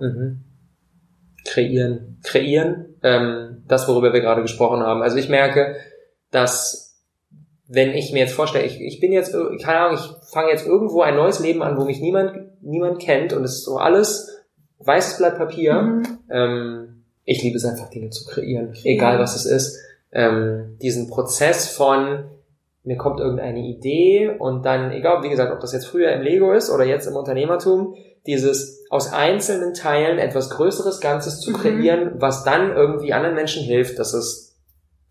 Kreieren. 1.47 2.19
Kreieren, 2.23 2.95
ähm, 3.03 3.63
das, 3.67 3.87
worüber 3.87 4.13
wir 4.13 4.21
gerade 4.21 4.41
gesprochen 4.41 4.81
haben. 4.81 5.01
Also 5.01 5.17
ich 5.17 5.29
merke, 5.29 5.75
dass 6.31 6.87
wenn 7.67 7.91
ich 7.91 8.13
mir 8.13 8.19
jetzt 8.19 8.33
vorstelle, 8.33 8.65
ich, 8.65 8.79
ich 8.79 8.99
bin 8.99 9.11
jetzt, 9.11 9.33
keine 9.61 9.79
Ahnung, 9.79 9.99
ich 9.99 10.31
fange 10.31 10.51
jetzt 10.51 10.65
irgendwo 10.65 11.01
ein 11.01 11.15
neues 11.15 11.39
Leben 11.39 11.61
an, 11.61 11.77
wo 11.77 11.83
mich 11.83 11.99
niemand, 11.99 12.61
niemand 12.61 12.99
kennt 12.99 13.33
und 13.33 13.43
es 13.43 13.55
ist 13.55 13.65
so 13.65 13.77
alles 13.77 14.45
weißes 14.79 15.17
Blatt 15.17 15.37
Papier. 15.37 15.81
Mhm. 15.81 16.03
Ähm, 16.29 17.03
ich 17.25 17.43
liebe 17.43 17.57
es 17.57 17.65
einfach, 17.65 17.89
Dinge 17.89 18.09
zu 18.09 18.25
kreieren, 18.25 18.71
Kreieren. 18.71 18.97
egal 18.97 19.19
was 19.19 19.35
es 19.35 19.45
ist. 19.45 19.77
Ähm, 20.13 20.77
diesen 20.81 21.09
Prozess 21.09 21.69
von, 21.69 22.25
mir 22.83 22.95
kommt 22.95 23.19
irgendeine 23.19 23.59
Idee 23.59 24.29
und 24.29 24.65
dann, 24.65 24.91
egal, 24.91 25.23
wie 25.23 25.29
gesagt, 25.29 25.51
ob 25.51 25.59
das 25.59 25.73
jetzt 25.73 25.87
früher 25.87 26.13
im 26.13 26.21
Lego 26.21 26.53
ist 26.53 26.69
oder 26.69 26.85
jetzt 26.85 27.05
im 27.05 27.17
Unternehmertum, 27.17 27.95
dieses 28.27 28.85
aus 28.89 29.11
einzelnen 29.11 29.73
Teilen 29.73 30.19
etwas 30.19 30.49
Größeres 30.51 30.99
Ganzes 31.01 31.39
zu 31.41 31.51
Mhm. 31.51 31.55
kreieren, 31.55 32.11
was 32.15 32.43
dann 32.43 32.71
irgendwie 32.75 33.13
anderen 33.13 33.35
Menschen 33.35 33.63
hilft, 33.63 33.97
das 33.99 34.13
ist, 34.13 34.55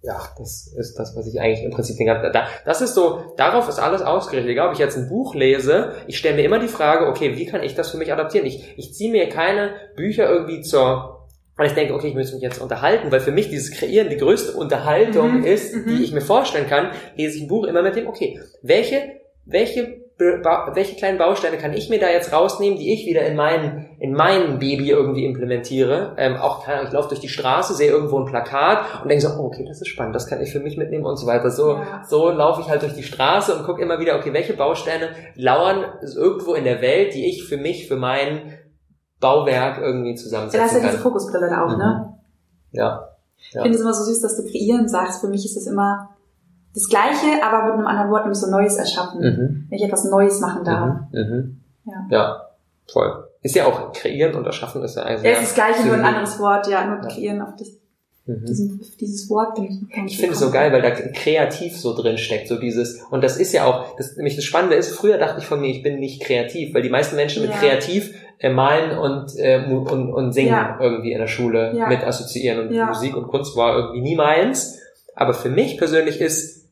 ja, 0.02 0.20
das 0.38 0.72
ist 0.78 0.94
das, 0.98 1.16
was 1.16 1.26
ich 1.26 1.40
eigentlich 1.40 1.64
im 1.64 1.72
Prinzip 1.72 1.96
den 1.96 2.06
ganzen, 2.06 2.32
da, 2.32 2.46
das 2.64 2.80
ist 2.80 2.94
so, 2.94 3.34
darauf 3.36 3.68
ist 3.68 3.78
alles 3.80 4.02
ausgerichtet. 4.02 4.50
Egal, 4.52 4.68
ob 4.68 4.74
ich 4.74 4.78
jetzt 4.78 4.96
ein 4.96 5.08
Buch 5.08 5.34
lese, 5.34 5.94
ich 6.06 6.16
stelle 6.18 6.36
mir 6.36 6.44
immer 6.44 6.60
die 6.60 6.68
Frage, 6.68 7.06
okay, 7.06 7.36
wie 7.36 7.46
kann 7.46 7.62
ich 7.62 7.74
das 7.74 7.90
für 7.90 7.96
mich 7.96 8.12
adaptieren? 8.12 8.46
Ich, 8.46 8.74
ich 8.76 8.94
ziehe 8.94 9.10
mir 9.10 9.28
keine 9.28 9.70
Bücher 9.96 10.28
irgendwie 10.30 10.60
zur, 10.62 11.26
weil 11.56 11.66
ich 11.66 11.72
denke, 11.74 11.94
okay, 11.94 12.08
ich 12.08 12.14
möchte 12.14 12.34
mich 12.34 12.42
jetzt 12.42 12.60
unterhalten, 12.60 13.10
weil 13.10 13.20
für 13.20 13.32
mich 13.32 13.48
dieses 13.48 13.72
Kreieren 13.72 14.08
die 14.10 14.16
größte 14.18 14.52
Unterhaltung 14.56 15.38
Mhm, 15.38 15.44
ist, 15.44 15.74
mhm. 15.74 15.86
die 15.88 16.04
ich 16.04 16.12
mir 16.12 16.20
vorstellen 16.20 16.68
kann, 16.68 16.90
lese 17.16 17.36
ich 17.38 17.42
ein 17.44 17.48
Buch 17.48 17.64
immer 17.66 17.82
mit 17.82 17.96
dem, 17.96 18.06
okay, 18.06 18.38
welche, 18.62 19.02
welche, 19.44 20.04
welche 20.18 20.96
kleinen 20.96 21.18
Bausteine 21.18 21.58
kann 21.58 21.74
ich 21.74 21.90
mir 21.90 21.98
da 22.00 22.08
jetzt 22.08 22.32
rausnehmen, 22.32 22.78
die 22.78 22.90
ich 22.94 23.04
wieder 23.06 23.22
in 23.26 23.36
meinen, 23.36 23.90
in 23.98 24.14
meinem 24.14 24.58
Baby 24.58 24.88
irgendwie 24.90 25.26
implementiere? 25.26 26.14
Ähm, 26.16 26.36
auch, 26.36 26.64
keine 26.64 26.78
Ahnung, 26.78 26.88
ich 26.88 26.94
laufe 26.94 27.08
durch 27.10 27.20
die 27.20 27.28
Straße, 27.28 27.74
sehe 27.74 27.90
irgendwo 27.90 28.18
ein 28.18 28.24
Plakat 28.24 29.02
und 29.02 29.10
denke 29.10 29.26
so, 29.26 29.34
oh, 29.38 29.44
okay, 29.46 29.64
das 29.68 29.80
ist 29.82 29.88
spannend, 29.88 30.14
das 30.14 30.26
kann 30.26 30.40
ich 30.40 30.50
für 30.52 30.60
mich 30.60 30.78
mitnehmen 30.78 31.04
und 31.04 31.16
so 31.18 31.26
weiter. 31.26 31.50
So, 31.50 31.72
Ja. 31.74 32.02
so 32.08 32.30
laufe 32.30 32.62
ich 32.62 32.68
halt 32.70 32.80
durch 32.82 32.94
die 32.94 33.02
Straße 33.02 33.54
und 33.54 33.64
gucke 33.66 33.82
immer 33.82 33.98
wieder, 33.98 34.16
okay, 34.18 34.32
welche 34.32 34.54
Bausteine 34.54 35.10
lauern 35.34 35.84
irgendwo 36.16 36.54
in 36.54 36.64
der 36.64 36.80
Welt, 36.80 37.12
die 37.12 37.26
ich 37.28 37.44
für 37.44 37.58
mich, 37.58 37.86
für 37.86 37.96
mein 37.96 38.54
Bauwerk 39.20 39.78
irgendwie 39.82 40.08
Ja, 40.10 40.12
das 40.14 40.20
ist 40.20 40.24
zusammensetzen 40.24 40.76
ja 40.78 40.82
diese 40.82 40.92
kann. 40.94 41.02
Fokusbrille 41.02 41.50
da 41.50 41.64
auch, 41.66 41.72
Mhm. 41.72 41.78
ne? 41.78 42.14
Ja. 42.72 43.08
Ich 43.38 43.52
Ja. 43.52 43.62
finde 43.62 43.76
es 43.76 43.82
immer 43.82 43.92
so 43.94 44.04
süß, 44.04 44.20
dass 44.22 44.36
du 44.38 44.44
kreieren 44.50 44.88
sagst. 44.88 45.20
Für 45.20 45.28
mich 45.28 45.44
ist 45.44 45.56
es 45.58 45.66
immer 45.66 46.15
das 46.76 46.88
Gleiche, 46.88 47.42
aber 47.42 47.64
mit 47.64 47.72
einem 47.74 47.86
anderen 47.86 48.10
Wort, 48.10 48.22
nämlich 48.24 48.38
so 48.38 48.50
Neues 48.50 48.76
erschaffen. 48.76 49.20
Mhm. 49.20 49.66
Wenn 49.68 49.78
ich 49.78 49.84
etwas 49.84 50.04
Neues 50.04 50.40
machen 50.40 50.62
darf. 50.62 51.00
Mhm. 51.10 51.18
Mhm. 51.20 51.60
Ja. 51.86 52.06
ja, 52.10 52.46
voll. 52.92 53.24
Ist 53.42 53.54
ja 53.54 53.64
auch 53.66 53.92
kreieren 53.92 54.34
und 54.34 54.44
erschaffen 54.44 54.82
ist 54.82 54.96
ja 54.96 55.04
ein 55.04 55.24
Ja, 55.24 55.30
ist 55.32 55.42
das 55.42 55.54
Gleiche, 55.54 55.86
nur 55.86 55.94
ein 55.94 56.04
anderes 56.04 56.38
Wort, 56.38 56.68
ja, 56.68 56.84
nur 56.86 56.96
Ja. 57.02 57.08
kreieren 57.08 57.40
auf 57.42 57.54
das, 57.58 57.68
Mhm. 58.26 58.44
diesen, 58.44 58.80
dieses 59.00 59.30
Wort 59.30 59.54
bin 59.54 59.64
ich 59.64 59.70
nicht 59.70 60.14
Ich 60.14 60.18
finde 60.18 60.34
es 60.34 60.40
so 60.40 60.50
geil, 60.50 60.72
weil 60.72 60.82
da 60.82 60.90
kreativ 60.90 61.78
so 61.78 61.94
drin 61.94 62.18
steckt, 62.18 62.48
so 62.48 62.58
dieses, 62.58 63.00
und 63.10 63.22
das 63.22 63.36
ist 63.36 63.52
ja 63.52 63.64
auch, 63.66 63.96
das, 63.96 64.16
nämlich 64.16 64.34
das 64.34 64.44
Spannende 64.44 64.74
ist, 64.74 64.96
früher 64.96 65.16
dachte 65.16 65.38
ich 65.38 65.46
von 65.46 65.60
mir, 65.60 65.68
ich 65.70 65.82
bin 65.84 66.00
nicht 66.00 66.22
kreativ, 66.22 66.74
weil 66.74 66.82
die 66.82 66.90
meisten 66.90 67.14
Menschen 67.16 67.42
mit 67.42 67.52
Ja. 67.52 67.56
kreativ 67.58 68.12
äh, 68.38 68.50
Malen 68.50 68.98
und, 68.98 69.30
äh, 69.38 69.64
und, 69.64 70.12
und 70.12 70.32
Singen 70.32 70.52
Ja. 70.52 70.76
irgendwie 70.80 71.12
in 71.12 71.18
der 71.20 71.28
Schule 71.28 71.72
mit 71.88 72.04
assoziieren. 72.04 72.68
Und. 72.68 72.86
Musik 72.88 73.16
und 73.16 73.28
Kunst 73.28 73.56
war 73.56 73.76
irgendwie 73.76 74.00
nie 74.02 74.16
meins. 74.16 74.78
Aber 75.14 75.32
für 75.32 75.48
mich 75.48 75.78
persönlich 75.78 76.20
ist, 76.20 76.65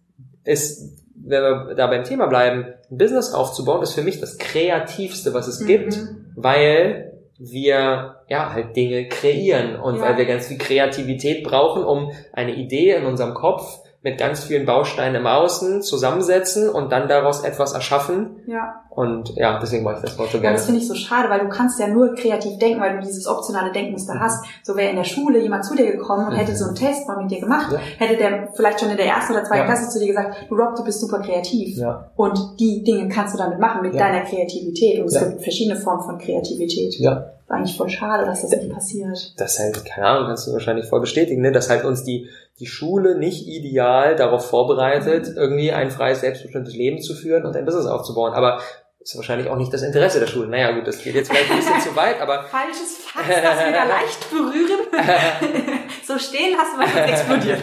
ist, 0.45 0.99
wenn 1.17 1.43
wir 1.43 1.75
da 1.75 1.87
beim 1.87 2.05
Thema 2.05 2.27
bleiben, 2.27 2.67
ein 2.91 2.99
Business 2.99 3.33
aufzubauen, 3.33 3.83
ist 3.83 3.95
für 3.95 4.03
mich 4.03 4.21
das 4.21 4.39
Kreativste, 4.39 5.33
was 5.35 5.49
es 5.49 5.65
gibt, 5.67 5.97
Mhm. 5.97 6.27
weil 6.37 7.13
wir 7.39 8.17
ja 8.29 8.53
halt 8.53 8.77
Dinge 8.77 9.09
kreieren 9.09 9.77
und 9.77 9.97
Ja. 9.97 10.03
weil 10.03 10.19
wir 10.19 10.25
ganz 10.27 10.47
viel 10.49 10.59
Kreativität 10.59 11.43
brauchen, 11.45 11.85
um 11.85 12.13
eine 12.33 12.55
Idee 12.55 12.93
in 12.95 13.05
unserem 13.07 13.35
Kopf 13.35 13.81
mit 14.05 14.19
ganz 14.19 14.45
vielen 14.45 14.67
Bausteinen 14.67 15.17
im 15.17 15.27
Außen 15.27 15.81
zusammensetzen 15.83 16.69
und 16.69 16.93
dann 16.93 17.09
daraus 17.09 17.43
etwas 17.43 17.73
erschaffen. 17.73 18.37
Ja. 18.47 18.83
Und 18.91 19.35
ja, 19.35 19.59
deswegen 19.61 19.83
mache 19.83 19.97
ich 19.97 20.03
das 20.03 20.19
Wort 20.19 20.31
so 20.31 20.37
Ja, 20.37 20.43
gerne. 20.43 20.57
das 20.57 20.67
finde 20.67 20.81
ich 20.81 20.87
so 20.87 20.95
schade, 20.95 21.29
weil 21.31 21.41
du 21.41 21.49
kannst 21.49 21.81
ja 21.81 21.89
nur 21.89 22.15
kreativ 22.15 22.59
denken, 22.59 22.81
weil 22.81 22.99
du 22.99 23.03
dieses 23.03 23.27
optionale 23.27 23.73
Denkmuster 23.73 24.15
hast. 24.21 24.45
So 24.63 24.77
wäre 24.77 24.91
in 24.91 24.97
der 24.97 25.05
Schule 25.05 25.41
jemand 25.41 25.65
zu 25.65 25.75
dir 25.75 25.91
gekommen 25.91 26.27
und 26.29 26.35
Mhm. 26.35 26.39
hätte 26.39 26.55
so 26.55 26.67
einen 26.67 26.75
Test 26.77 27.09
mal 27.09 27.17
mit 27.17 27.31
dir 27.31 27.41
gemacht, 27.41 27.73
Ja. 27.73 27.79
hätte 27.79 28.17
der 28.19 28.49
vielleicht 28.55 28.79
schon 28.79 28.91
in 28.91 28.97
der 28.99 29.07
ersten 29.07 29.33
oder 29.33 29.43
zweiten 29.43 29.61
Ja. 29.61 29.65
Klasse 29.67 29.89
zu 29.89 29.99
dir 29.99 30.09
gesagt, 30.09 30.37
du 30.49 30.55
Rob, 30.55 30.77
du 30.77 30.85
bist 30.85 31.01
super 31.01 31.21
kreativ. 31.21 31.77
Ja, 31.79 32.11
Und 32.15 32.39
die 32.61 32.85
Dinge 32.85 33.09
kannst 33.09 33.35
du 33.35 33.39
damit 33.39 33.59
machen, 33.59 33.81
mit 33.83 33.95
Ja. 33.95 34.07
deiner 34.07 34.21
Kreativität. 34.25 35.01
Und 35.01 35.07
es 35.07 35.15
Ja. 35.15 35.25
gibt 35.25 35.43
verschiedene 35.43 35.81
Formen 35.81 36.03
von 36.05 36.19
Kreativität. 36.19 36.95
ja. 37.01 37.31
ist 37.47 37.51
eigentlich 37.51 37.77
voll 37.77 37.91
schade, 37.91 38.25
dass 38.25 38.41
das 38.41 38.53
nicht 38.53 38.73
passiert. 38.73 39.35
Das 39.39 39.59
halt, 39.59 39.85
keine 39.85 40.07
Ahnung, 40.07 40.29
kannst 40.29 40.47
du 40.47 40.53
wahrscheinlich 40.55 40.87
voll 40.87 41.01
bestätigen, 41.01 41.43
ne? 41.43 41.53
dass 41.53 41.69
halt 41.69 41.85
uns 41.85 42.03
die, 42.03 42.27
die 42.61 42.67
Schule 42.67 43.19
nicht 43.19 43.47
ideal 43.49 44.15
darauf 44.17 44.49
vorbereitet, 44.49 45.29
irgendwie 45.37 45.73
ein 45.73 45.91
freies, 45.91 46.21
selbstbestimmtes 46.21 46.75
Leben 46.75 47.01
zu 47.01 47.15
führen 47.15 47.45
und 47.45 47.57
ein 47.57 47.65
Business 47.65 47.87
aufzubauen. 47.87 48.33
Aber 48.33 48.61
ist 49.01 49.17
wahrscheinlich 49.17 49.51
auch 49.51 49.57
nicht 49.57 49.71
das 49.73 49.83
Interesse 49.83 50.19
der 50.19 50.27
Schule. 50.27 50.49
Naja, 50.49 50.73
gut, 50.73 50.87
das 50.87 51.03
geht 51.03 51.15
jetzt 51.15 51.31
vielleicht 51.31 51.51
ein 51.51 51.59
bisschen 51.59 51.81
zu 51.81 51.95
weit, 51.95 52.23
aber 52.23 52.43
Falsches 52.51 52.97
Fass, 53.05 53.23
das 53.29 53.69
wieder 53.69 53.85
leicht 53.87 54.31
berühren. 54.31 54.81
so 56.07 56.19
stehen 56.19 56.57
lassen, 56.57 56.79
weil 56.79 56.89
sonst 56.89 57.11
explodiert. 57.11 57.61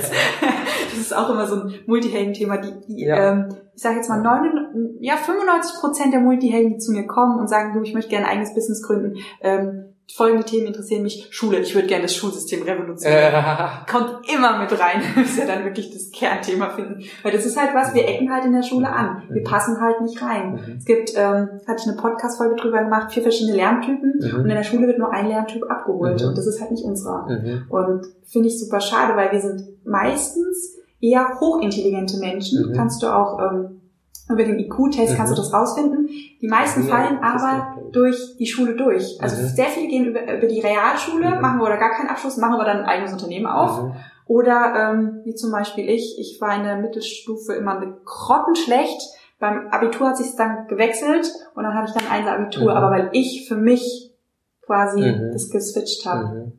Das 0.92 1.00
ist 1.00 1.16
auch 1.18 1.30
immer 1.32 1.48
so 1.48 1.56
ein 1.56 1.80
Multihelden-Thema. 1.88 2.58
Die, 2.58 2.74
die 2.88 3.06
Ja. 3.06 3.32
ähm, 3.32 3.50
ich 3.74 3.82
sage 3.82 3.96
jetzt 3.96 4.10
mal, 4.10 4.22
99, 4.22 4.98
ja, 5.02 5.18
95 5.18 5.80
Prozent 5.80 6.14
der 6.14 6.20
Multihelden, 6.20 6.74
die 6.74 6.78
zu 6.78 6.92
mir 6.92 7.08
kommen 7.08 7.40
und 7.40 7.48
sagen, 7.48 7.74
du, 7.74 7.82
ich 7.82 7.96
möchte 7.96 8.12
gerne 8.12 8.28
ein 8.28 8.34
eigenes 8.34 8.54
Business 8.54 8.84
gründen, 8.84 9.16
ähm, 9.42 9.91
folgende 10.14 10.44
Themen 10.44 10.68
interessieren 10.68 11.04
mich. 11.04 11.28
Schule, 11.32 11.60
ich 11.60 11.74
würde 11.74 11.88
gerne 11.88 12.04
das 12.04 12.16
Schulsystem 12.16 12.64
revolutionieren. 12.64 13.34
äh, 13.34 13.90
kommt 13.92 14.30
immer 14.34 14.60
mit 14.60 14.72
rein, 14.78 15.02
bis 15.16 15.38
wir 15.38 15.46
dann 15.46 15.64
wirklich 15.64 15.90
das 15.92 16.12
Kernthema 16.12 16.70
finden. 16.70 17.02
Weil 17.24 17.32
das 17.32 17.46
ist 17.46 17.58
halt 17.58 17.74
was, 17.74 17.94
wir 17.94 18.06
ecken 18.08 18.30
halt 18.32 18.44
in 18.46 18.52
der 18.52 18.64
Schule 18.64 18.90
an. 18.90 19.24
Wir 19.30 19.44
passen 19.44 19.80
halt 19.80 20.02
nicht 20.02 20.22
rein. 20.22 20.54
Mhm. 20.54 20.76
Es 20.80 20.86
gibt, 20.86 21.14
ähm, 21.16 21.50
hatte 21.68 21.82
ich 21.84 21.88
eine 21.88 21.96
Podcast-Folge 21.98 22.56
drüber 22.56 22.84
gemacht, 22.84 23.14
vier 23.14 23.24
verschiedene 23.24 23.56
Lerntypen 23.56 24.14
Mhm. 24.22 24.36
und 24.40 24.42
in 24.50 24.56
der 24.56 24.64
Schule 24.64 24.88
wird 24.88 25.00
nur 25.00 25.12
ein 25.14 25.28
Lerntyp 25.28 25.64
abgeholt 25.70 26.22
Mhm. 26.22 26.28
und 26.30 26.38
das 26.38 26.46
ist 26.46 26.60
halt 26.60 26.72
nicht 26.72 26.84
unserer. 26.84 27.28
mhm. 27.30 27.66
Und 27.70 28.06
finde 28.26 28.50
ich 28.50 28.60
super 28.60 28.82
schade, 28.82 29.16
weil 29.16 29.32
wir 29.32 29.40
sind 29.42 29.64
meistens 29.86 30.76
eher 31.00 31.40
hochintelligente 31.40 32.18
Menschen. 32.18 32.70
Mhm. 32.70 32.74
Kannst 32.74 33.02
du 33.02 33.08
auch 33.08 33.40
ähm, 33.40 33.81
über 34.34 34.44
den 34.44 34.60
IQ-Test 34.60 35.13
Mhm. 35.13 35.17
kannst 35.17 35.32
du 35.34 35.36
das 35.38 35.54
rausfinden. 35.54 36.08
Die 36.41 36.48
meisten 36.48 36.88
Ja, 36.88 36.96
fallen 36.96 37.20
aber 37.20 37.78
durch 37.91 38.36
die 38.38 38.48
Schule 38.48 38.76
durch. 38.76 39.17
Also 39.22 39.41
Mhm. 39.41 39.48
sehr 39.48 39.65
viele 39.65 39.88
gehen 39.88 40.06
über, 40.06 40.22
über 40.38 40.48
die 40.48 40.60
Realschule, 40.60 41.36
Mhm. 41.36 41.41
machen 41.41 41.60
wir 41.60 41.65
oder 41.65 41.78
gar 41.78 41.91
keinen 41.91 42.10
Abschluss, 42.10 42.38
machen 42.38 42.58
wir 42.58 42.65
dann 42.65 42.80
ein 42.80 42.86
eigenes 42.86 43.13
Unternehmen 43.13 43.46
auf. 43.48 43.84
Mhm. 43.84 43.94
Oder 44.28 44.74
ähm, 44.94 45.22
wie 45.26 45.36
zum 45.36 45.52
Beispiel 45.52 45.89
ich, 45.89 46.17
ich 46.20 46.39
war 46.39 46.56
in 46.56 46.63
der 46.63 46.78
Mittelstufe 46.78 47.54
immer 47.54 47.78
eine 47.78 47.98
grottenschlecht. 48.06 49.02
Beim 49.39 49.67
Abitur 49.70 50.10
hat 50.10 50.17
sich 50.17 50.36
dann 50.38 50.67
gewechselt 50.67 51.28
und 51.56 51.63
dann 51.63 51.74
hatte 51.74 51.91
ich 51.96 52.02
dann 52.02 52.12
ein 52.12 52.28
Abitur, 52.28 52.72
Mhm. 52.72 52.78
aber 52.78 52.91
weil 52.91 53.10
ich 53.13 53.48
für 53.48 53.56
mich 53.56 54.13
quasi 54.65 55.02
Mhm. 55.02 55.32
das 55.34 55.50
geswitcht 55.50 56.06
habe. 56.06 56.28
Mhm. 56.28 56.52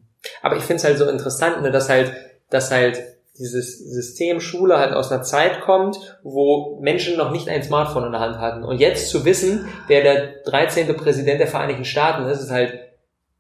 Aber 0.43 0.57
ich 0.57 0.63
finde 0.65 0.77
es 0.77 0.85
halt 0.85 0.99
so 0.99 1.09
interessant, 1.09 1.63
ne, 1.63 1.71
dass 1.71 1.89
halt, 1.89 2.13
dass 2.51 2.71
halt 2.71 3.03
dieses 3.39 3.79
System 3.79 4.41
Schule 4.41 4.79
halt 4.79 4.93
aus 4.93 5.11
einer 5.11 5.23
Zeit 5.23 5.63
kommt, 5.63 6.19
wo 6.23 6.79
Menschen 6.83 7.17
noch 7.17 7.31
nicht 7.31 7.49
ein 7.49 7.63
Smartphone 7.63 8.05
in 8.05 8.13
der 8.13 8.21
Hand 8.21 8.39
hatten. 8.39 8.63
Und 8.63 8.79
jetzt 8.79 9.09
zu 9.09 9.25
wissen, 9.25 9.69
wer 9.89 10.03
der 10.03 10.43
13. 10.45 10.95
Präsident 10.97 11.41
der 11.41 11.47
Vereinigten 11.47 11.85
Staaten 11.85 12.27
ist, 12.29 12.41
ist 12.43 12.51
halt 12.51 12.79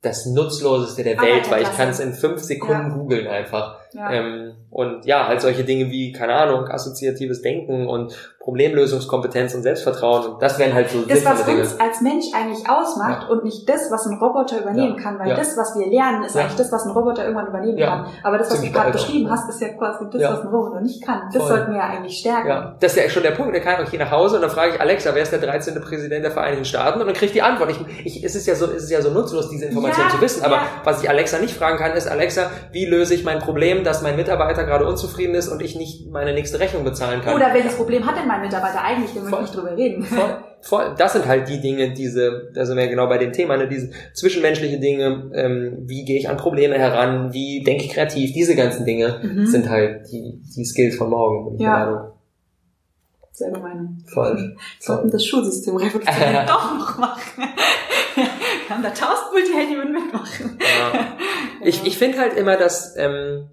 das 0.01 0.27
Nutzloseste 0.27 1.05
der 1.05 1.21
Welt, 1.21 1.51
weil 1.51 1.63
ich 1.63 1.73
kann 1.77 1.91
es 1.91 2.01
in 2.01 2.15
fünf 2.15 2.41
Sekunden 2.43 2.91
Ja. 2.91 2.97
googeln 2.97 3.27
einfach. 3.29 3.79
Ja. 3.95 4.11
Ähm, 4.11 4.53
und 4.71 5.05
ja, 5.05 5.27
halt 5.29 5.41
solche 5.41 5.65
Dinge 5.65 5.91
wie, 5.91 6.13
keine 6.13 6.35
Ahnung, 6.35 6.67
assoziatives 6.69 7.43
Denken 7.43 7.87
und 7.87 8.15
Problemlösungskompetenz 8.41 9.55
und 9.55 9.63
Selbstvertrauen. 9.63 10.33
Und 10.33 10.43
das 10.43 10.59
wären 10.59 10.75
halt 10.75 10.91
so 10.91 11.03
das, 11.03 11.25
was 11.25 11.45
Dinge. 11.45 11.61
uns 11.61 11.79
als 11.79 12.01
Mensch 12.01 12.27
eigentlich 12.35 12.69
ausmacht 12.69 13.25
Ja. 13.25 13.29
und 13.29 13.45
nicht 13.45 13.69
das, 13.69 13.91
was 13.91 14.07
ein 14.07 14.19
Roboter 14.19 14.61
übernehmen 14.61 14.97
Ja. 14.97 15.03
kann, 15.03 15.19
weil 15.19 15.35
das, 15.37 15.57
was 15.57 15.79
wir 15.79 15.87
lernen, 15.87 16.25
ist 16.25 16.37
eigentlich 16.37 16.57
das, 16.57 16.73
was 16.73 16.85
ein 16.85 16.91
Roboter 16.93 17.23
irgendwann 17.23 17.47
übernehmen 17.49 17.79
kann. 17.79 18.07
Aber 18.23 18.39
das, 18.39 18.49
was 18.49 18.55
Ziemlich 18.57 18.73
du 18.73 18.79
gerade 18.79 18.93
beschrieben 18.93 19.31
hast, 19.31 19.49
ist 19.49 19.61
ja 19.61 19.69
quasi 19.69 20.07
das, 20.11 20.23
was 20.23 20.41
ein 20.41 20.49
Roboter 20.49 20.81
nicht 20.81 21.05
kann. 21.05 21.23
Das 21.33 21.43
Voll. 21.43 21.49
sollten 21.53 21.73
wir 21.73 21.79
ja 21.79 21.87
eigentlich 21.89 22.19
stärken. 22.19 22.49
Ja, 22.49 22.75
das 22.81 22.97
ist 22.97 23.03
ja 23.03 23.09
schon 23.11 23.23
der 23.23 23.31
Punkt. 23.33 23.55
Der 23.55 23.63
kann 23.63 23.85
auch 23.85 23.89
hier 23.89 23.99
nach 23.99 24.11
Hause 24.11 24.37
und 24.37 24.43
dann 24.43 24.51
frage 24.51 24.75
ich 24.75 24.81
Alexa, 24.81 25.15
wer 25.15 25.23
ist 25.23 25.33
der 25.33 25.39
13. 25.41 25.81
Präsident 25.81 26.25
der 26.25 26.33
Vereinigten 26.33 26.65
Staaten? 26.65 27.01
Und 27.01 27.07
dann 27.07 27.15
kriege 27.15 27.27
ich 27.27 27.33
die 27.33 27.43
Antwort. 27.43 27.71
Ich, 27.71 28.07
ich, 28.07 28.25
es, 28.25 28.35
ist 28.35 28.47
ja 28.47 28.55
so, 28.55 28.67
es 28.67 28.85
ist 28.85 28.91
ja 28.91 29.03
so 29.03 29.11
nutzlos, 29.11 29.51
diese 29.51 29.67
Information 29.67 30.11
zu 30.11 30.21
wissen. 30.21 30.45
Aber 30.45 30.61
was 30.85 31.03
ich 31.03 31.09
Alexa 31.09 31.39
nicht 31.39 31.55
fragen 31.55 31.79
kann, 31.79 31.93
ist, 31.93 32.09
Alexa, 32.09 32.51
wie 32.73 32.87
löse 32.87 33.15
ich 33.15 33.25
mein 33.25 33.39
Problem, 33.39 33.82
dass 33.85 34.03
mein 34.03 34.17
Mitarbeiter 34.17 34.65
gerade 34.65 34.87
unzufrieden 34.87 35.35
ist 35.35 35.49
und 35.49 35.63
ich 35.63 35.77
nicht 35.77 36.11
meine 36.11 36.33
nächste 36.33 36.59
Rechnung 36.61 36.85
bezahlen 36.85 37.21
kann? 37.23 37.35
Oder 37.35 37.53
welches 37.55 37.75
Problem 37.77 38.07
hat 38.07 38.17
denn 38.17 38.27
mein 38.29 38.41
Mitarbeiter 38.41 38.83
eigentlich? 38.83 39.15
Wir 39.15 39.23
möchten 39.23 39.41
nicht 39.43 39.55
drüber 39.57 39.77
reden. 39.77 40.03
Voll, 40.05 40.37
voll. 40.61 40.95
Das 40.99 41.13
sind 41.13 41.27
halt 41.27 41.49
die 41.49 41.61
Dinge, 41.61 41.93
diese, 41.93 42.51
da 42.55 42.65
sind 42.67 42.77
wir 42.77 42.89
genau 42.89 43.07
bei 43.09 43.19
dem 43.19 43.33
Thema, 43.33 43.57
ne, 43.57 43.69
diese 43.69 43.91
zwischenmenschliche 44.15 44.79
Dinge, 44.79 45.31
ähm, 45.35 45.79
wie 45.87 46.05
gehe 46.05 46.19
ich 46.19 46.29
an 46.29 46.37
Probleme 46.37 46.79
heran, 46.79 47.33
wie 47.33 47.63
denke 47.65 47.85
ich 47.85 47.91
kreativ, 47.91 48.33
diese 48.33 48.55
ganzen 48.57 48.85
Dinge 48.85 49.21
Mhm. 49.23 49.47
sind 49.47 49.69
halt 49.71 50.11
die, 50.11 50.41
die 50.57 50.65
Skills 50.65 50.97
von 50.97 51.11
morgen, 51.11 51.45
bin 51.47 51.55
ich 51.57 51.61
Ja. 51.63 52.13
Selbe 53.35 53.61
Meinung. 53.61 53.97
Voll. 54.13 54.57
Sollten 54.79 55.11
das 55.11 55.25
Schulsystem 55.25 55.75
revolutionieren 55.77 56.47
doch 56.47 56.79
noch 56.79 56.99
machen. 56.99 57.49
Wir 58.15 58.77
haben 58.77 58.83
da 58.83 58.91
tausend 58.91 59.33
Multihelden, 59.33 59.91
mitmachen. 59.91 60.59
Ja. 60.61 61.17
Ich, 61.65 61.83
ich 61.87 61.97
finde 61.97 62.19
halt 62.19 62.35
immer, 62.37 62.59
dass, 62.59 62.95
ähm, 62.99 63.49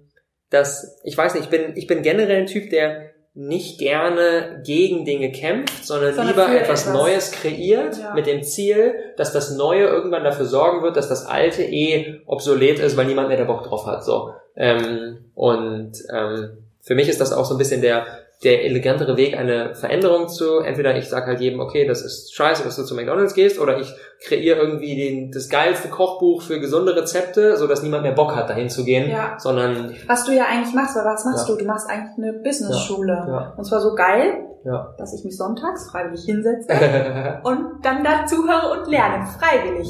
dass, 0.50 0.98
ich 1.04 1.16
weiß 1.16 1.34
nicht, 1.34 1.44
ich 1.44 1.50
bin, 1.50 1.76
ich 1.76 1.86
bin 1.86 2.02
generell 2.02 2.40
ein 2.42 2.46
Typ, 2.46 2.70
der 2.70 3.10
nicht 3.32 3.78
gerne 3.78 4.60
gegen 4.64 5.04
Dinge 5.04 5.30
kämpft, 5.30 5.86
sondern, 5.86 6.14
Sondern 6.14 6.34
lieber 6.34 6.52
etwas, 6.52 6.82
etwas. 6.82 6.92
Neues 6.94 7.30
kreiert 7.30 7.96
Ja. 7.98 8.12
mit 8.14 8.26
dem 8.26 8.42
Ziel, 8.42 8.94
dass 9.16 9.32
das 9.32 9.52
Neue 9.52 9.84
irgendwann 9.84 10.24
dafür 10.24 10.46
sorgen 10.46 10.82
wird, 10.82 10.96
dass 10.96 11.08
das 11.08 11.24
Alte 11.26 11.62
eh 11.62 12.20
obsolet 12.26 12.80
ist, 12.80 12.96
weil 12.96 13.06
niemand 13.06 13.28
mehr 13.28 13.36
da 13.38 13.44
Bock 13.44 13.62
drauf 13.62 13.86
hat. 13.86 14.04
So. 14.04 14.32
Ähm, 14.56 15.26
und 15.34 15.92
ähm, 16.12 16.58
für 16.82 16.96
mich 16.96 17.08
ist 17.08 17.20
das 17.20 17.32
auch 17.32 17.44
so 17.44 17.54
ein 17.54 17.58
bisschen 17.58 17.82
der 17.82 18.04
der 18.42 18.64
elegantere 18.64 19.18
Weg, 19.18 19.36
eine 19.36 19.74
Veränderung 19.74 20.28
zu, 20.28 20.60
entweder 20.60 20.96
ich 20.96 21.10
sag 21.10 21.26
halt 21.26 21.40
jedem, 21.40 21.60
okay, 21.60 21.86
das 21.86 22.00
ist 22.00 22.34
scheiße, 22.34 22.64
dass 22.64 22.76
du 22.76 22.84
zu 22.84 22.94
McDonalds 22.94 23.34
gehst, 23.34 23.60
oder 23.60 23.78
ich 23.78 23.92
kreiere 24.26 24.58
irgendwie 24.60 24.96
den, 24.96 25.30
das 25.30 25.50
geilste 25.50 25.88
Kochbuch 25.88 26.40
für 26.40 26.58
gesunde 26.58 26.96
Rezepte, 26.96 27.58
so 27.58 27.66
dass 27.66 27.82
niemand 27.82 28.02
mehr 28.02 28.12
Bock 28.12 28.34
hat, 28.34 28.48
dahin 28.48 28.70
zu 28.70 28.84
gehen, 28.84 29.10
Ja. 29.10 29.34
sondern 29.38 29.94
Was 30.06 30.24
du 30.24 30.32
ja 30.32 30.44
eigentlich 30.50 30.74
machst, 30.74 30.96
weil 30.96 31.04
was 31.04 31.24
machst 31.26 31.48
Ja. 31.48 31.54
du? 31.54 31.60
Du 31.60 31.66
machst 31.66 31.88
eigentlich 31.90 32.16
eine 32.16 32.32
Business-Schule. 32.42 33.12
ja, 33.28 33.54
Und 33.58 33.64
zwar 33.64 33.80
so 33.80 33.94
geil, 33.94 34.46
ja. 34.64 34.94
dass 34.96 35.12
ich 35.12 35.22
mich 35.24 35.36
sonntags 35.36 35.90
freiwillig 35.90 36.24
hinsetze 36.24 36.68
und 37.44 37.84
dann 37.84 38.02
da 38.04 38.24
zuhöre 38.26 38.78
und 38.80 38.90
lerne. 38.90 39.26
Freiwillig. 39.38 39.86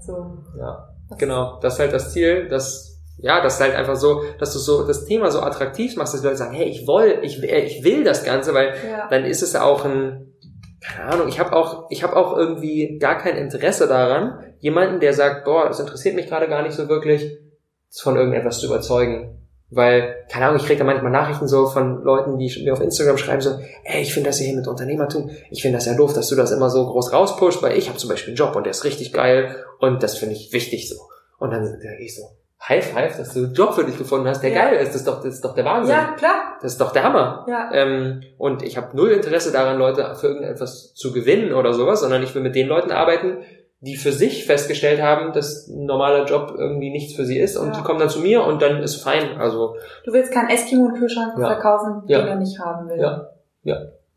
So. 0.00 0.38
ja, 0.58 0.88
genau. 1.18 1.58
Das 1.60 1.74
ist 1.74 1.80
halt 1.80 1.92
das 1.92 2.12
Ziel, 2.12 2.48
dass 2.48 2.89
ja, 3.22 3.42
das 3.42 3.54
ist 3.54 3.60
halt 3.60 3.74
einfach 3.74 3.96
so, 3.96 4.22
dass 4.38 4.52
du 4.52 4.58
so 4.58 4.86
das 4.86 5.04
Thema 5.06 5.30
so 5.30 5.40
attraktiv 5.40 5.96
machst, 5.96 6.14
dass 6.14 6.20
die 6.20 6.26
Leute 6.26 6.38
sagen, 6.38 6.54
hey, 6.54 6.68
ich 6.68 6.86
will, 6.86 7.18
ich, 7.22 7.40
will- 7.42 7.50
ich 7.50 7.84
will 7.84 8.04
das 8.04 8.24
Ganze, 8.24 8.54
weil 8.54 8.74
Ja. 8.88 9.08
dann 9.08 9.24
ist 9.24 9.42
es 9.42 9.54
auch 9.56 9.84
ein, 9.84 10.34
keine 10.82 11.12
Ahnung, 11.12 11.28
ich 11.28 11.38
habe 11.38 11.52
auch, 11.54 11.86
ich 11.90 12.02
habe 12.02 12.16
auch 12.16 12.36
irgendwie 12.36 12.98
gar 12.98 13.18
kein 13.18 13.36
Interesse 13.36 13.86
daran, 13.86 14.38
jemanden, 14.60 15.00
der 15.00 15.12
sagt, 15.12 15.44
boah, 15.44 15.68
das 15.68 15.80
interessiert 15.80 16.14
mich 16.14 16.26
gerade 16.28 16.48
gar 16.48 16.62
nicht 16.62 16.72
so 16.74 16.88
wirklich, 16.88 17.38
von 18.02 18.16
irgendetwas 18.16 18.60
zu 18.60 18.66
überzeugen. 18.66 19.36
Weil, 19.72 20.16
keine 20.28 20.46
Ahnung, 20.46 20.58
ich 20.58 20.66
kriege 20.66 20.80
da 20.80 20.84
manchmal 20.84 21.12
Nachrichten 21.12 21.46
so 21.46 21.66
von 21.66 22.02
Leuten, 22.02 22.38
die 22.38 22.50
mir 22.64 22.72
auf 22.72 22.80
Instagram 22.80 23.18
schreiben 23.18 23.40
so, 23.40 23.50
ey, 23.84 24.02
ich 24.02 24.12
finde 24.12 24.30
das 24.30 24.38
hier 24.38 24.56
mit 24.56 24.66
Unternehmertum, 24.66 25.30
ich 25.50 25.62
finde 25.62 25.76
das 25.78 25.86
ja 25.86 25.94
doof, 25.94 26.12
dass 26.12 26.26
du 26.28 26.34
das 26.34 26.50
immer 26.50 26.70
so 26.70 26.86
groß 26.86 27.12
rauspusht, 27.12 27.62
weil 27.62 27.78
ich 27.78 27.88
habe 27.88 27.96
zum 27.98 28.10
Beispiel 28.10 28.30
einen 28.32 28.36
Job 28.36 28.56
und 28.56 28.64
der 28.64 28.72
ist 28.72 28.84
richtig 28.84 29.12
geil 29.12 29.54
und 29.78 30.02
das 30.02 30.16
finde 30.18 30.34
ich 30.34 30.52
wichtig 30.52 30.88
so. 30.88 30.96
Und 31.38 31.52
dann 31.52 31.64
sage 31.64 31.98
ich 32.00 32.16
so, 32.16 32.22
High 32.68 32.84
Five, 32.84 33.16
dass 33.16 33.32
du 33.32 33.44
einen 33.44 33.54
Job 33.54 33.72
für 33.74 33.84
dich 33.84 33.96
gefunden 33.96 34.28
hast, 34.28 34.42
der 34.42 34.50
Ja. 34.50 34.64
geil 34.64 34.76
ist, 34.80 34.88
das 34.88 34.96
ist 34.96 35.08
doch, 35.08 35.16
das 35.22 35.34
ist 35.34 35.44
doch 35.44 35.54
der 35.54 35.64
Wahnsinn. 35.64 35.94
ja, 35.94 36.12
klar. 36.16 36.58
Das 36.60 36.72
ist 36.72 36.80
doch 36.80 36.92
der 36.92 37.04
Hammer. 37.04 37.46
Ja. 37.48 37.70
Ähm, 37.72 38.22
und 38.36 38.62
ich 38.62 38.76
habe 38.76 38.94
null 38.96 39.10
Interesse 39.12 39.50
daran, 39.50 39.78
Leute 39.78 40.14
für 40.16 40.26
irgendetwas 40.28 40.92
zu 40.94 41.12
gewinnen 41.12 41.54
oder 41.54 41.72
sowas, 41.72 42.00
sondern 42.00 42.22
ich 42.22 42.34
will 42.34 42.42
mit 42.42 42.54
den 42.54 42.66
Leuten 42.68 42.90
arbeiten, 42.92 43.38
die 43.82 43.96
für 43.96 44.12
sich 44.12 44.44
festgestellt 44.44 45.00
haben, 45.00 45.32
dass 45.32 45.66
ein 45.68 45.86
normaler 45.86 46.26
Job 46.26 46.52
irgendwie 46.58 46.90
nichts 46.90 47.14
für 47.14 47.24
sie 47.24 47.38
ist 47.38 47.56
und 47.56 47.68
Ja. 47.68 47.76
die 47.78 47.82
kommen 47.82 47.98
dann 47.98 48.10
zu 48.10 48.20
mir 48.20 48.44
und 48.44 48.60
dann 48.60 48.82
ist 48.82 48.96
fein. 49.02 49.40
Also 49.40 49.76
Du 50.04 50.12
willst 50.12 50.30
keinen 50.32 50.50
Eskimo-Kühlschrank 50.50 51.32
Ja. 51.38 51.46
verkaufen, 51.46 52.02
Ja. 52.08 52.18
den 52.18 52.28
er 52.28 52.36
nicht 52.36 52.58
haben 52.60 52.88
will. 52.90 53.00
Ja. 53.00 53.28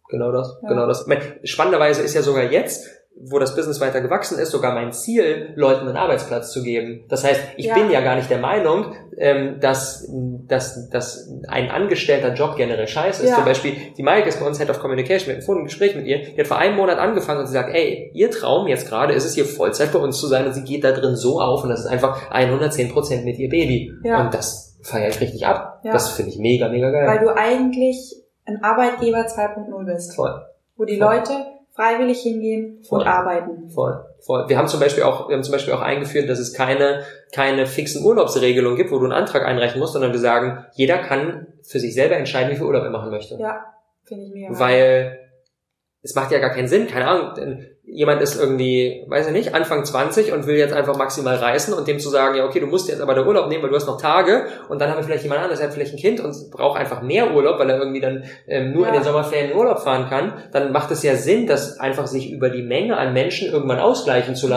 genau 0.09 0.31
das, 0.33 0.59
Ja. 0.61 0.67
genau 0.69 0.85
das. 0.85 1.01
Ich 1.03 1.07
meine, 1.07 1.21
Spannenderweise 1.45 2.01
ist 2.03 2.13
ja 2.13 2.21
sogar 2.21 2.43
jetzt 2.43 2.87
wo 3.25 3.39
das 3.39 3.55
Business 3.55 3.79
weiter 3.79 4.01
gewachsen 4.01 4.37
ist, 4.39 4.51
sogar 4.51 4.73
mein 4.73 4.91
Ziel, 4.91 5.53
Leuten 5.55 5.87
einen 5.87 5.95
Arbeitsplatz 5.97 6.51
zu 6.51 6.61
geben. 6.63 7.05
Das 7.09 7.23
heißt, 7.23 7.39
ich 7.57 7.67
Ja. 7.67 7.75
bin 7.75 7.89
ja 7.89 8.01
gar 8.01 8.15
nicht 8.15 8.29
der 8.29 8.39
Meinung, 8.39 8.93
ähm, 9.17 9.59
dass, 9.61 10.05
dass, 10.47 10.89
dass 10.89 11.29
ein 11.47 11.69
angestellter 11.69 12.33
Job 12.33 12.55
generell 12.57 12.87
scheiße 12.87 13.23
ist. 13.23 13.29
Ja. 13.29 13.35
Zum 13.35 13.45
Beispiel, 13.45 13.75
die 13.97 14.03
Maike 14.03 14.27
ist 14.27 14.39
bei 14.39 14.45
uns 14.45 14.59
Head 14.59 14.69
of 14.69 14.79
Communication, 14.79 15.27
wir 15.27 15.35
hatten 15.35 15.45
vorhin 15.45 15.63
ein 15.63 15.67
Gespräch 15.67 15.95
mit 15.95 16.05
ihr, 16.05 16.19
die 16.33 16.39
hat 16.39 16.47
vor 16.47 16.57
einem 16.57 16.75
Monat 16.75 16.97
angefangen 16.97 17.39
und 17.41 17.47
sie 17.47 17.53
sagt, 17.53 17.73
ey, 17.73 18.11
ihr 18.13 18.29
Traum 18.31 18.67
jetzt 18.67 18.89
gerade 18.89 19.13
ist 19.13 19.25
es 19.25 19.35
hier 19.35 19.45
Vollzeit 19.45 19.93
bei 19.93 19.99
uns 19.99 20.19
zu 20.19 20.27
sein 20.27 20.45
und 20.45 20.53
sie 20.53 20.63
geht 20.63 20.83
da 20.83 20.91
drin 20.91 21.15
so 21.15 21.39
auf 21.39 21.63
und 21.63 21.69
das 21.69 21.81
ist 21.81 21.87
einfach 21.87 22.29
110 22.31 22.89
Prozent 22.91 23.25
mit 23.25 23.37
ihr 23.39 23.49
Baby. 23.49 23.91
Ja. 24.03 24.21
Und 24.21 24.33
das 24.33 24.77
feiere 24.81 25.09
ich 25.09 25.21
richtig 25.21 25.45
ab. 25.45 25.79
Ja. 25.83 25.93
Das 25.93 26.09
finde 26.11 26.31
ich 26.31 26.39
mega, 26.39 26.67
mega 26.67 26.89
geil. 26.91 27.07
Weil 27.07 27.19
du 27.19 27.29
eigentlich 27.33 28.15
ein 28.45 28.61
Arbeitgeber 28.63 29.19
2.0 29.19 29.85
bist, 29.85 30.15
Voll. 30.15 30.41
wo 30.75 30.83
die 30.83 30.97
Voll. 30.97 31.15
Leute 31.15 31.31
freiwillig 31.73 32.21
hingehen 32.21 32.83
Voll. 32.83 33.01
und 33.01 33.07
arbeiten. 33.07 33.69
Voll, 33.69 34.05
voll. 34.19 34.47
Wir 34.47 34.57
haben 34.57 34.67
zum 34.67 34.79
Beispiel 34.79 35.03
auch, 35.03 35.27
wir 35.27 35.35
haben 35.35 35.43
zum 35.43 35.51
Beispiel 35.51 35.73
auch 35.73 35.81
eingeführt, 35.81 36.29
dass 36.29 36.39
es 36.39 36.53
keine, 36.53 37.03
keine 37.33 37.65
fixen 37.65 38.05
Urlaubsregelungen 38.05 38.77
gibt, 38.77 38.91
wo 38.91 38.99
du 38.99 39.05
einen 39.05 39.13
Antrag 39.13 39.45
einreichen 39.45 39.79
musst, 39.79 39.93
sondern 39.93 40.11
wir 40.11 40.19
sagen, 40.19 40.65
jeder 40.73 40.99
kann 40.99 41.47
für 41.63 41.79
sich 41.79 41.93
selber 41.93 42.15
entscheiden, 42.15 42.51
wie 42.51 42.55
viel 42.55 42.65
Urlaub 42.65 42.83
er 42.83 42.91
machen 42.91 43.09
möchte. 43.09 43.35
Ja, 43.35 43.65
finde 44.03 44.25
ich 44.25 44.33
mega. 44.33 44.59
Weil 44.59 45.22
es 46.03 46.15
macht 46.15 46.31
ja 46.31 46.39
gar 46.39 46.51
keinen 46.51 46.67
Sinn, 46.67 46.87
keine 46.87 47.07
Ahnung, 47.07 47.33
denn 47.35 47.65
jemand 47.85 48.21
ist 48.21 48.39
irgendwie, 48.39 49.03
weiß 49.07 49.27
ich 49.27 49.33
nicht, 49.33 49.53
Anfang 49.55 49.85
20 49.85 50.31
und 50.33 50.47
will 50.47 50.55
jetzt 50.57 50.73
einfach 50.73 50.97
maximal 50.97 51.35
reisen 51.35 51.73
und 51.73 51.87
dem 51.87 51.99
zu 51.99 52.09
sagen, 52.09 52.35
ja 52.35 52.45
okay, 52.45 52.59
du 52.59 52.67
musst 52.67 52.89
jetzt 52.89 53.01
aber 53.01 53.13
der 53.13 53.25
Urlaub 53.27 53.47
nehmen, 53.49 53.61
weil 53.63 53.69
du 53.69 53.75
hast 53.75 53.87
noch 53.87 53.99
Tage 54.01 54.45
und 54.69 54.79
dann 54.81 54.89
haben 54.89 54.97
wir 54.97 55.03
vielleicht 55.03 55.23
jemand 55.23 55.41
anderes, 55.41 55.59
der 55.59 55.67
hat 55.67 55.73
vielleicht 55.73 55.93
ein 55.93 55.99
Kind 55.99 56.19
und 56.19 56.35
braucht 56.51 56.79
einfach 56.79 57.01
mehr 57.01 57.33
Urlaub, 57.33 57.59
weil 57.59 57.69
er 57.69 57.77
irgendwie 57.77 57.99
dann 58.01 58.23
ähm, 58.47 58.73
nur 58.73 58.87
in 58.87 58.93
Ja. 58.93 58.99
den 58.99 59.05
Sommerferien 59.05 59.51
in 59.51 59.57
Urlaub 59.57 59.79
fahren 59.79 60.07
kann, 60.09 60.33
dann 60.51 60.71
macht 60.71 60.91
es 60.91 61.03
ja 61.03 61.15
Sinn, 61.15 61.45
das 61.47 61.79
einfach 61.79 62.07
sich 62.07 62.31
über 62.31 62.49
die 62.49 62.63
Menge 62.63 62.97
an 62.97 63.13
Menschen 63.13 63.51
irgendwann 63.51 63.79
ausgleichen 63.79 64.35
zu 64.35 64.47
Ja. 64.49 64.55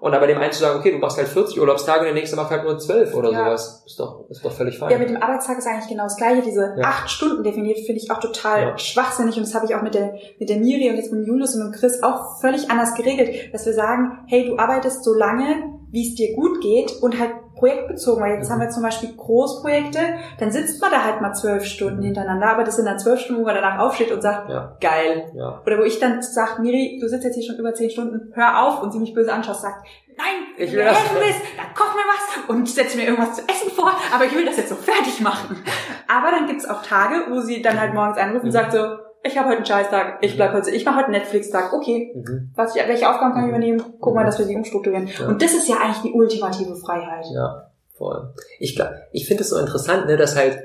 Und 0.00 0.14
aber 0.14 0.26
dem 0.26 0.38
einen 0.38 0.52
zu 0.52 0.60
sagen, 0.60 0.78
okay, 0.78 0.90
du 0.92 0.98
machst 0.98 1.16
halt 1.18 1.28
40 1.28 1.60
Urlaubstage 1.60 2.00
und 2.00 2.06
der 2.06 2.14
nächste 2.14 2.36
macht 2.36 2.50
halt 2.50 2.64
nur 2.64 2.78
12 2.78 3.14
oder 3.14 3.30
Ja. 3.30 3.44
sowas. 3.44 3.82
Ist 3.86 4.00
doch, 4.00 4.24
ist 4.30 4.44
doch 4.44 4.52
völlig 4.52 4.78
fein. 4.78 4.90
Ja, 4.90 4.98
mit 4.98 5.10
dem 5.10 5.22
Arbeitstag 5.22 5.58
ist 5.58 5.66
eigentlich 5.66 5.88
genau 5.88 6.04
das 6.04 6.16
Gleiche. 6.16 6.42
Diese 6.42 6.74
Ja. 6.78 6.84
acht 6.84 7.10
Stunden 7.10 7.42
definiert 7.42 7.78
finde 7.78 8.00
ich 8.02 8.10
auch 8.10 8.20
total 8.20 8.62
Ja. 8.62 8.78
schwachsinnig 8.78 9.36
und 9.36 9.42
das 9.46 9.54
habe 9.54 9.66
ich 9.66 9.74
auch 9.74 9.82
mit 9.82 9.94
der 9.94 10.14
mit 10.38 10.48
der 10.48 10.56
Miri 10.58 10.88
und 10.90 10.96
jetzt 10.96 11.12
mit 11.12 11.20
dem 11.22 11.26
Julius 11.26 11.54
und 11.54 11.64
mit 11.66 11.74
dem 11.74 11.78
Chris 11.80 12.02
auch 12.02 12.40
völlig 12.40 12.70
anders 12.70 12.94
geregelt, 12.94 13.52
dass 13.52 13.66
wir 13.66 13.74
sagen, 13.74 14.18
hey, 14.26 14.46
du 14.46 14.58
arbeitest 14.58 15.04
so 15.04 15.12
lange, 15.14 15.54
wie 15.90 16.08
es 16.08 16.14
dir 16.14 16.34
gut 16.34 16.60
geht 16.62 16.92
und 17.02 17.18
halt 17.18 17.32
projektbezogen, 17.60 18.20
weil 18.22 18.34
jetzt 18.34 18.48
Mhm. 18.48 18.54
haben 18.54 18.60
wir 18.62 18.68
zum 18.70 18.82
Beispiel 18.82 19.14
Großprojekte, 19.16 19.98
dann 20.40 20.50
sitzt 20.50 20.80
man 20.80 20.90
da 20.90 21.04
halt 21.04 21.20
mal 21.20 21.32
zwölf 21.34 21.64
Stunden 21.64 22.02
hintereinander, 22.02 22.48
aber 22.48 22.64
das 22.64 22.74
sind 22.76 22.86
dann 22.86 22.98
zwölf 22.98 23.20
Stunden, 23.20 23.42
wo 23.42 23.46
man 23.46 23.54
danach 23.54 23.78
aufsteht 23.78 24.10
und 24.10 24.20
sagt, 24.22 24.50
Ja. 24.50 24.76
geil. 24.80 25.30
ja. 25.34 25.60
Oder 25.64 25.78
wo 25.78 25.82
ich 25.82 26.00
dann 26.00 26.20
sage, 26.22 26.60
Miri, 26.62 26.98
du 27.00 27.08
sitzt 27.08 27.24
jetzt 27.24 27.36
hier 27.36 27.44
schon 27.44 27.56
über 27.56 27.72
zehn 27.74 27.90
Stunden, 27.90 28.32
hör 28.34 28.62
auf 28.64 28.82
und 28.82 28.92
sie 28.92 28.98
mich 28.98 29.14
böse 29.14 29.32
anschaut, 29.32 29.56
sagt, 29.56 29.86
nein, 30.16 30.26
Ich 30.56 30.72
will 30.72 30.82
helfen 30.84 31.16
willst, 31.18 31.40
dann 31.56 31.72
koch 31.74 31.94
mir 31.94 32.02
was 32.02 32.48
und 32.50 32.68
setz 32.68 32.94
mir 32.96 33.04
irgendwas 33.04 33.36
zu 33.36 33.42
essen 33.48 33.70
vor, 33.70 33.92
aber 34.14 34.24
ich 34.26 34.34
will 34.34 34.44
das 34.44 34.56
jetzt 34.58 34.68
so 34.70 34.74
fertig 34.74 35.20
machen. 35.20 35.56
Aber 36.08 36.30
dann 36.32 36.46
gibt's 36.48 36.68
auch 36.68 36.82
Tage, 36.82 37.26
wo 37.30 37.40
sie 37.40 37.62
dann 37.62 37.80
halt 37.80 37.94
morgens 37.94 38.18
anruft 38.18 38.42
und 38.42 38.48
Mhm. 38.48 38.52
sagt 38.52 38.72
so, 38.72 38.96
ich 39.24 39.36
habe 39.36 39.48
heute 39.48 39.58
einen 39.58 39.66
Scheißtag, 39.66 40.18
ich 40.22 40.36
bleib 40.36 40.52
heute, 40.54 40.70
ich 40.70 40.84
mache 40.84 41.00
heute 41.00 41.10
Netflix-Tag, 41.10 41.72
okay. 41.72 42.12
Mhm. 42.14 42.50
Was 42.54 42.74
ich, 42.74 42.86
welche 42.86 43.08
Aufgaben 43.08 43.32
kann 43.32 43.42
ich 43.42 43.48
Mhm. 43.50 43.56
übernehmen? 43.56 43.94
Guck 44.00 44.14
mal, 44.14 44.24
dass 44.24 44.38
wir 44.38 44.46
sie 44.46 44.56
umstrukturieren. 44.56 45.08
Ja. 45.18 45.28
Und 45.28 45.42
das 45.42 45.52
ist 45.54 45.68
ja 45.68 45.76
eigentlich 45.76 46.02
die 46.02 46.12
ultimative 46.12 46.76
Freiheit. 46.76 47.24
Ja, 47.34 47.70
voll. 47.96 48.32
Ich, 48.58 48.76
glaub- 48.76 48.92
ich 49.12 49.26
finde 49.26 49.42
es 49.42 49.50
so 49.50 49.58
interessant, 49.58 50.06
ne, 50.06 50.16
dass 50.16 50.36
halt, 50.36 50.58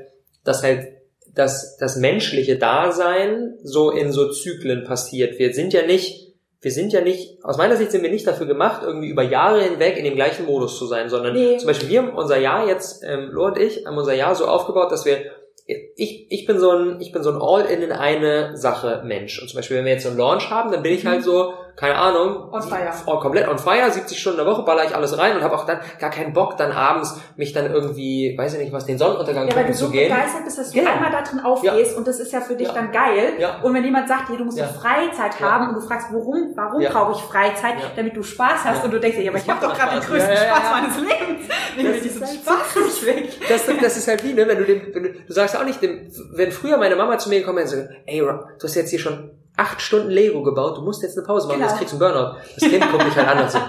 dass 0.43 0.63
halt 0.63 0.87
das, 1.33 1.75
das 1.77 1.97
menschliche 1.97 2.57
Dasein 2.57 3.55
so 3.63 3.91
in 3.91 4.11
so 4.11 4.29
Zyklen 4.31 4.83
passiert. 4.85 5.37
Wir 5.37 5.53
sind 5.53 5.73
ja 5.73 5.85
nicht, 5.85 6.33
wir 6.61 6.71
sind 6.71 6.93
ja 6.93 7.01
nicht, 7.01 7.43
aus 7.43 7.57
meiner 7.57 7.75
Sicht 7.75 7.91
sind 7.91 8.03
wir 8.03 8.09
nicht 8.09 8.25
dafür 8.25 8.45
gemacht, 8.47 8.81
irgendwie 8.83 9.09
über 9.09 9.21
Jahre 9.21 9.61
hinweg 9.61 9.97
in 9.97 10.05
dem 10.05 10.15
gleichen 10.15 10.45
Modus 10.45 10.77
zu 10.79 10.85
sein, 10.87 11.09
sondern 11.09 11.33
Nee. 11.33 11.57
zum 11.57 11.67
Beispiel 11.67 11.89
wir 11.89 11.99
haben 12.03 12.15
unser 12.15 12.37
Jahr 12.37 12.67
jetzt, 12.67 13.03
ähm, 13.05 13.29
Lo 13.31 13.45
und 13.47 13.57
ich, 13.59 13.85
haben 13.85 13.97
unser 13.97 14.13
Jahr 14.13 14.33
so 14.33 14.47
aufgebaut, 14.47 14.91
dass 14.91 15.05
wir 15.05 15.17
ich, 15.65 16.27
ich 16.29 16.45
bin 16.45 16.59
so 16.59 16.71
ein, 16.71 17.01
ich 17.01 17.11
bin 17.11 17.23
so 17.23 17.31
ein 17.31 17.41
All-in 17.41 17.81
in 17.81 17.91
eine 17.91 18.55
Sache 18.55 19.01
Mensch. 19.03 19.41
Und 19.41 19.49
zum 19.49 19.57
Beispiel, 19.57 19.77
wenn 19.77 19.85
wir 19.85 19.93
jetzt 19.93 20.03
so 20.03 20.09
einen 20.09 20.17
Launch 20.17 20.49
haben, 20.49 20.71
dann 20.71 20.83
bin 20.83 20.93
ich 20.93 21.05
halt 21.05 21.23
so, 21.23 21.53
keine 21.75 21.95
Ahnung, 21.95 22.51
On 22.53 22.61
fire. 22.61 22.91
oh, 23.05 23.17
komplett 23.19 23.47
on 23.49 23.57
fire, 23.57 23.91
70 23.91 24.17
Stunden 24.17 24.39
in 24.39 24.45
der 24.45 24.53
Woche 24.53 24.63
baller 24.63 24.85
ich 24.85 24.95
alles 24.95 25.17
rein 25.17 25.35
und 25.35 25.43
habe 25.43 25.55
auch 25.55 25.65
dann 25.65 25.79
gar 25.99 26.09
keinen 26.09 26.31
Bock, 26.33 26.55
dann 26.57 26.71
abends 26.71 27.19
mich 27.35 27.51
dann 27.51 27.69
irgendwie, 27.71 28.33
weiß 28.37 28.53
ich 28.53 28.59
nicht 28.59 28.71
was, 28.71 28.85
den 28.85 28.97
Sonnenuntergang 28.97 29.47
Ja, 29.49 29.55
weil 29.55 29.65
du 29.65 29.73
so 29.73 29.89
gehen. 29.89 30.09
begeistert 30.09 30.45
bist, 30.45 30.57
dass 30.57 30.71
du 30.71 30.79
Genau. 30.79 30.91
einmal 30.91 31.11
da 31.11 31.21
drin 31.21 31.41
aufgehst 31.41 31.97
und 31.97 32.07
das 32.07 32.19
ist 32.19 32.31
ja 32.31 32.39
für 32.41 32.55
dich 32.55 32.67
Ja. 32.69 32.73
dann 32.73 32.91
geil. 32.91 33.33
Ja. 33.39 33.59
Und 33.61 33.73
wenn 33.73 33.83
jemand 33.83 34.07
sagt, 34.07 34.29
hey, 34.29 34.37
du 34.37 34.45
musst 34.45 34.57
Ja. 34.57 34.67
Freizeit 34.67 35.39
Ja. 35.39 35.51
haben 35.51 35.69
und 35.69 35.75
du 35.75 35.81
fragst, 35.81 36.07
warum, 36.11 36.53
warum 36.55 36.79
Ja. 36.81 36.91
brauche 36.91 37.11
ich 37.11 37.19
Freizeit, 37.23 37.75
Ja. 37.79 37.91
damit 37.95 38.15
du 38.15 38.23
Spaß 38.23 38.63
hast 38.63 38.77
Ja. 38.79 38.83
und 38.85 38.93
du 38.93 38.99
denkst 38.99 39.17
dir, 39.17 39.23
ja, 39.23 39.31
aber 39.31 39.39
ich 39.39 39.49
habe 39.49 39.59
doch 39.65 39.77
gerade 39.77 39.99
den 39.99 40.09
größten 40.09 40.33
Ja, 40.33 40.41
ja, 40.41 40.47
ja. 40.47 40.55
Spaß 40.55 40.71
meines 40.71 40.97
Lebens. 40.97 41.45
Nimm 41.77 41.91
Das 41.91 42.01
diesen 42.01 42.25
halt 42.25 42.35
Spaß 42.35 42.75
nicht 42.85 43.05
weg. 43.05 43.29
Das, 43.49 43.65
das 43.81 43.97
ist 43.97 44.07
halt 44.07 44.23
wie, 44.23 44.33
ne, 44.33 44.47
wenn 44.47 44.57
du 44.57 44.63
dem, 44.63 44.81
wenn 44.93 45.03
du, 45.03 45.09
du 45.11 45.33
sagst 45.33 45.57
auch 45.57 45.65
nicht 45.65 45.81
dem, 45.81 46.09
wenn 46.33 46.51
früher 46.51 46.77
meine 46.77 46.95
Mama 46.95 47.17
zu 47.17 47.27
mir 47.29 47.39
gekommen 47.39 47.57
wäre 47.57 47.67
und 47.67 47.75
so, 47.89 47.93
ey, 48.05 48.19
du 48.19 48.63
hast 48.63 48.75
jetzt 48.75 48.91
hier 48.91 48.99
schon 48.99 49.31
acht 49.57 49.81
Stunden 49.81 50.09
Lego 50.09 50.43
gebaut, 50.43 50.77
du 50.77 50.81
musst 50.81 51.01
jetzt 51.03 51.17
eine 51.17 51.25
Pause 51.25 51.47
machen, 51.47 51.57
Genau. 51.57 51.69
sonst 51.69 51.79
kriegst 51.79 51.93
du 51.99 52.03
einen 52.05 52.13
Burnout. 52.13 52.37
Das 52.59 52.69
Kind 52.69 52.91
guckt 52.91 53.05
dich 53.05 53.15
halt 53.15 53.27
an 53.27 53.43
und 53.43 53.51
so, 53.51 53.59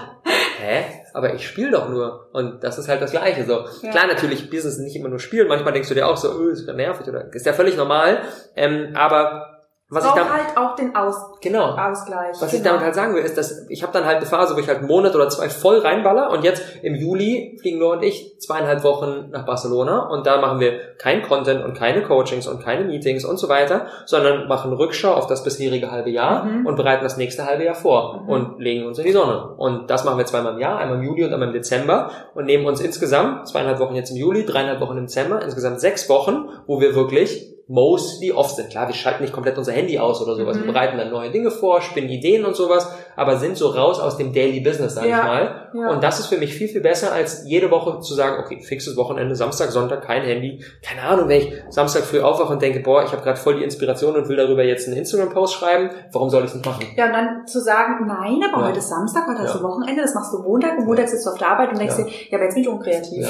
hä? 0.59 0.83
Aber 1.13 1.33
ich 1.33 1.47
spiele 1.47 1.71
doch 1.71 1.89
nur. 1.89 2.29
Und 2.33 2.63
das 2.63 2.77
ist 2.77 2.87
halt 2.87 3.01
das 3.01 3.11
Gleiche 3.11 3.43
so. 3.45 3.65
Ja. 3.81 3.91
Klar, 3.91 4.07
natürlich, 4.07 4.49
Business 4.51 4.75
ist 4.75 4.79
nicht 4.83 4.95
immer 4.95 5.09
nur 5.09 5.19
spielen. 5.19 5.47
Manchmal 5.47 5.73
denkst 5.73 5.89
du 5.89 5.95
dir 5.95 6.07
auch 6.07 6.17
so, 6.17 6.31
öh, 6.39 6.51
ist 6.51 6.65
grad 6.67 6.75
nervig 6.75 7.07
oder, 7.07 7.33
ist 7.33 7.45
ja 7.45 7.53
völlig 7.53 7.75
normal. 7.75 8.19
Ähm, 8.55 8.91
aber, 8.95 9.56
was 9.89 10.03
ich 10.03 10.11
Braucht 10.11 10.19
da, 10.21 10.33
halt 10.33 10.57
auch 10.57 10.75
den 10.75 10.95
Aus 10.97 11.15
genau. 11.41 11.69
Ausgleich. 11.77 12.35
Was 12.41 12.51
ich 12.51 12.59
Genau. 12.59 12.71
damit 12.71 12.83
halt 12.85 12.95
sagen 12.95 13.15
will, 13.15 13.21
ist, 13.23 13.37
dass 13.37 13.65
ich 13.69 13.83
habe 13.83 13.93
dann 13.93 14.05
halt 14.05 14.17
eine 14.17 14.25
Phase, 14.25 14.53
wo 14.55 14.59
ich 14.59 14.67
halt 14.67 14.79
einen 14.79 14.87
Monat 14.87 15.15
oder 15.15 15.29
zwei 15.29 15.47
voll 15.47 15.79
reinballer 15.79 16.29
und 16.31 16.43
jetzt 16.43 16.61
im 16.81 16.93
Juli 16.95 17.57
fliegen 17.61 17.79
Noah 17.79 17.93
und 17.93 18.03
ich 18.03 18.37
zweieinhalb 18.39 18.83
Wochen 18.83 19.29
nach 19.31 19.45
Barcelona 19.45 20.09
und 20.09 20.25
da 20.27 20.41
machen 20.41 20.59
wir 20.59 20.73
kein 20.97 21.21
Content 21.21 21.63
und 21.63 21.73
keine 21.73 22.03
Coachings 22.03 22.47
und 22.47 22.61
keine 22.61 22.83
Meetings 22.83 23.23
und 23.23 23.37
so 23.37 23.47
weiter, 23.47 23.87
sondern 24.05 24.47
machen 24.49 24.73
Rückschau 24.73 25.13
auf 25.13 25.27
das 25.27 25.43
bisherige 25.43 25.89
halbe 25.89 26.09
Jahr 26.09 26.43
Mhm. 26.43 26.65
und 26.65 26.75
bereiten 26.75 27.03
das 27.03 27.15
nächste 27.15 27.45
halbe 27.45 27.63
Jahr 27.63 27.75
vor 27.75 28.23
Mhm. 28.23 28.29
und 28.29 28.59
legen 28.59 28.85
uns 28.85 28.99
in 28.99 29.05
die 29.05 29.11
Sonne. 29.13 29.55
Und 29.57 29.89
das 29.89 30.03
machen 30.03 30.17
wir 30.17 30.25
zweimal 30.25 30.53
im 30.55 30.59
Jahr, 30.59 30.79
einmal 30.79 30.97
im 30.97 31.03
Juli 31.03 31.23
und 31.23 31.33
einmal 31.33 31.47
im 31.47 31.53
Dezember 31.53 32.11
und 32.35 32.45
nehmen 32.45 32.65
uns 32.65 32.81
insgesamt 32.81 33.47
zweieinhalb 33.47 33.79
Wochen 33.79 33.95
jetzt 33.95 34.09
im 34.11 34.17
Juli, 34.17 34.45
dreieinhalb 34.45 34.81
Wochen 34.81 34.97
im 34.97 35.05
Dezember, 35.05 35.41
insgesamt 35.41 35.79
sechs 35.79 36.09
Wochen, 36.09 36.49
wo 36.67 36.81
wir 36.81 36.93
wirklich 36.93 37.53
mostly 37.69 38.31
off 38.31 38.51
sind. 38.51 38.69
Klar, 38.69 38.87
wir 38.87 38.95
schalten 38.95 39.23
nicht 39.23 39.33
komplett 39.33 39.57
unser 39.57 39.73
Handy 39.73 39.99
aus 39.99 40.21
oder 40.21 40.35
sowas. 40.35 40.55
Mhm. 40.57 40.65
Wir 40.65 40.73
bereiten 40.73 40.97
dann 40.97 41.09
neue 41.11 41.31
Dinge 41.31 41.51
vor, 41.51 41.81
spinnen 41.81 42.09
Ideen 42.09 42.45
und 42.45 42.55
sowas, 42.55 42.89
aber 43.17 43.37
sind 43.37 43.57
so 43.57 43.67
raus 43.67 43.99
aus 43.99 44.15
dem 44.17 44.31
Daily 44.33 44.61
Business, 44.61 44.95
sag 44.95 45.05
Ja, 45.05 45.17
ich 45.17 45.23
mal. 45.23 45.69
ja. 45.73 45.89
Und 45.89 46.01
das 46.01 46.19
ist 46.19 46.27
für 46.27 46.37
mich 46.37 46.53
viel, 46.53 46.69
viel 46.69 46.79
besser, 46.81 47.11
als 47.11 47.43
jede 47.45 47.69
Woche 47.69 47.99
zu 47.99 48.13
sagen, 48.13 48.41
okay, 48.41 48.61
fixes 48.61 48.95
Wochenende, 48.95 49.35
Samstag, 49.35 49.71
Sonntag, 49.71 50.01
kein 50.03 50.21
Handy. 50.23 50.63
Keine 50.81 51.01
Ahnung, 51.01 51.27
wenn 51.27 51.41
ich 51.41 51.53
Samstag 51.69 52.03
früh 52.03 52.21
aufwache 52.21 52.53
und 52.53 52.61
denke, 52.61 52.79
boah, 52.79 53.03
ich 53.03 53.11
habe 53.11 53.21
gerade 53.21 53.37
voll 53.37 53.57
die 53.57 53.63
Inspiration 53.63 54.15
und 54.15 54.29
will 54.29 54.37
darüber 54.37 54.63
jetzt 54.63 54.87
einen 54.87 54.97
Instagram-Post 54.97 55.55
schreiben, 55.55 55.89
warum 56.13 56.29
soll 56.29 56.43
ich 56.43 56.49
es 56.49 56.55
nicht 56.55 56.65
machen? 56.65 56.85
Ja, 56.95 57.07
und 57.07 57.13
dann 57.13 57.47
zu 57.47 57.59
sagen, 57.59 58.05
nein, 58.07 58.39
aber 58.49 58.61
Ja. 58.61 58.67
heute 58.69 58.79
ist 58.79 58.87
Samstag, 58.89 59.27
heute 59.27 59.45
Ja. 59.45 59.53
du 59.53 59.61
Wochenende, 59.63 60.01
das 60.03 60.13
machst 60.15 60.33
du 60.33 60.39
Montag 60.41 60.77
und 60.77 60.85
Montag 60.85 61.09
sitzt 61.09 61.25
du 61.25 61.31
auf 61.31 61.37
der 61.37 61.49
Arbeit 61.49 61.71
und 61.71 61.79
denkst 61.79 61.95
Ja. 61.97 62.03
dir, 62.05 62.11
ja, 62.29 62.37
aber 62.37 62.43
jetzt 62.45 62.53
bin 62.53 62.63
ich 62.63 62.69
unkreativ. 62.69 63.27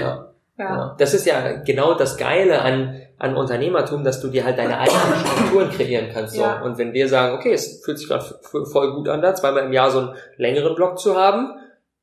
Ja. 0.00 0.26
Ja. 0.58 0.94
Das 0.98 1.12
ist 1.14 1.26
ja 1.26 1.62
genau 1.64 1.94
das 1.94 2.16
Geile 2.18 2.60
an, 2.62 2.94
an 3.22 3.36
Unternehmertum, 3.36 4.02
dass 4.02 4.20
du 4.20 4.28
dir 4.28 4.44
halt 4.44 4.58
deine 4.58 4.78
eigenen 4.78 5.14
Strukturen 5.24 5.70
kreieren 5.70 6.08
kannst. 6.12 6.34
So. 6.34 6.42
Ja. 6.42 6.60
Und 6.60 6.76
wenn 6.76 6.92
wir 6.92 7.08
sagen, 7.08 7.36
okay, 7.36 7.52
es 7.52 7.80
fühlt 7.84 7.98
sich 7.98 8.08
gerade 8.08 8.24
voll 8.72 8.94
gut 8.94 9.08
an, 9.08 9.22
da 9.22 9.32
zweimal 9.34 9.64
im 9.64 9.72
Jahr 9.72 9.92
so 9.92 10.00
einen 10.00 10.14
längeren 10.38 10.74
Block 10.74 10.98
zu 10.98 11.16
haben, 11.16 11.52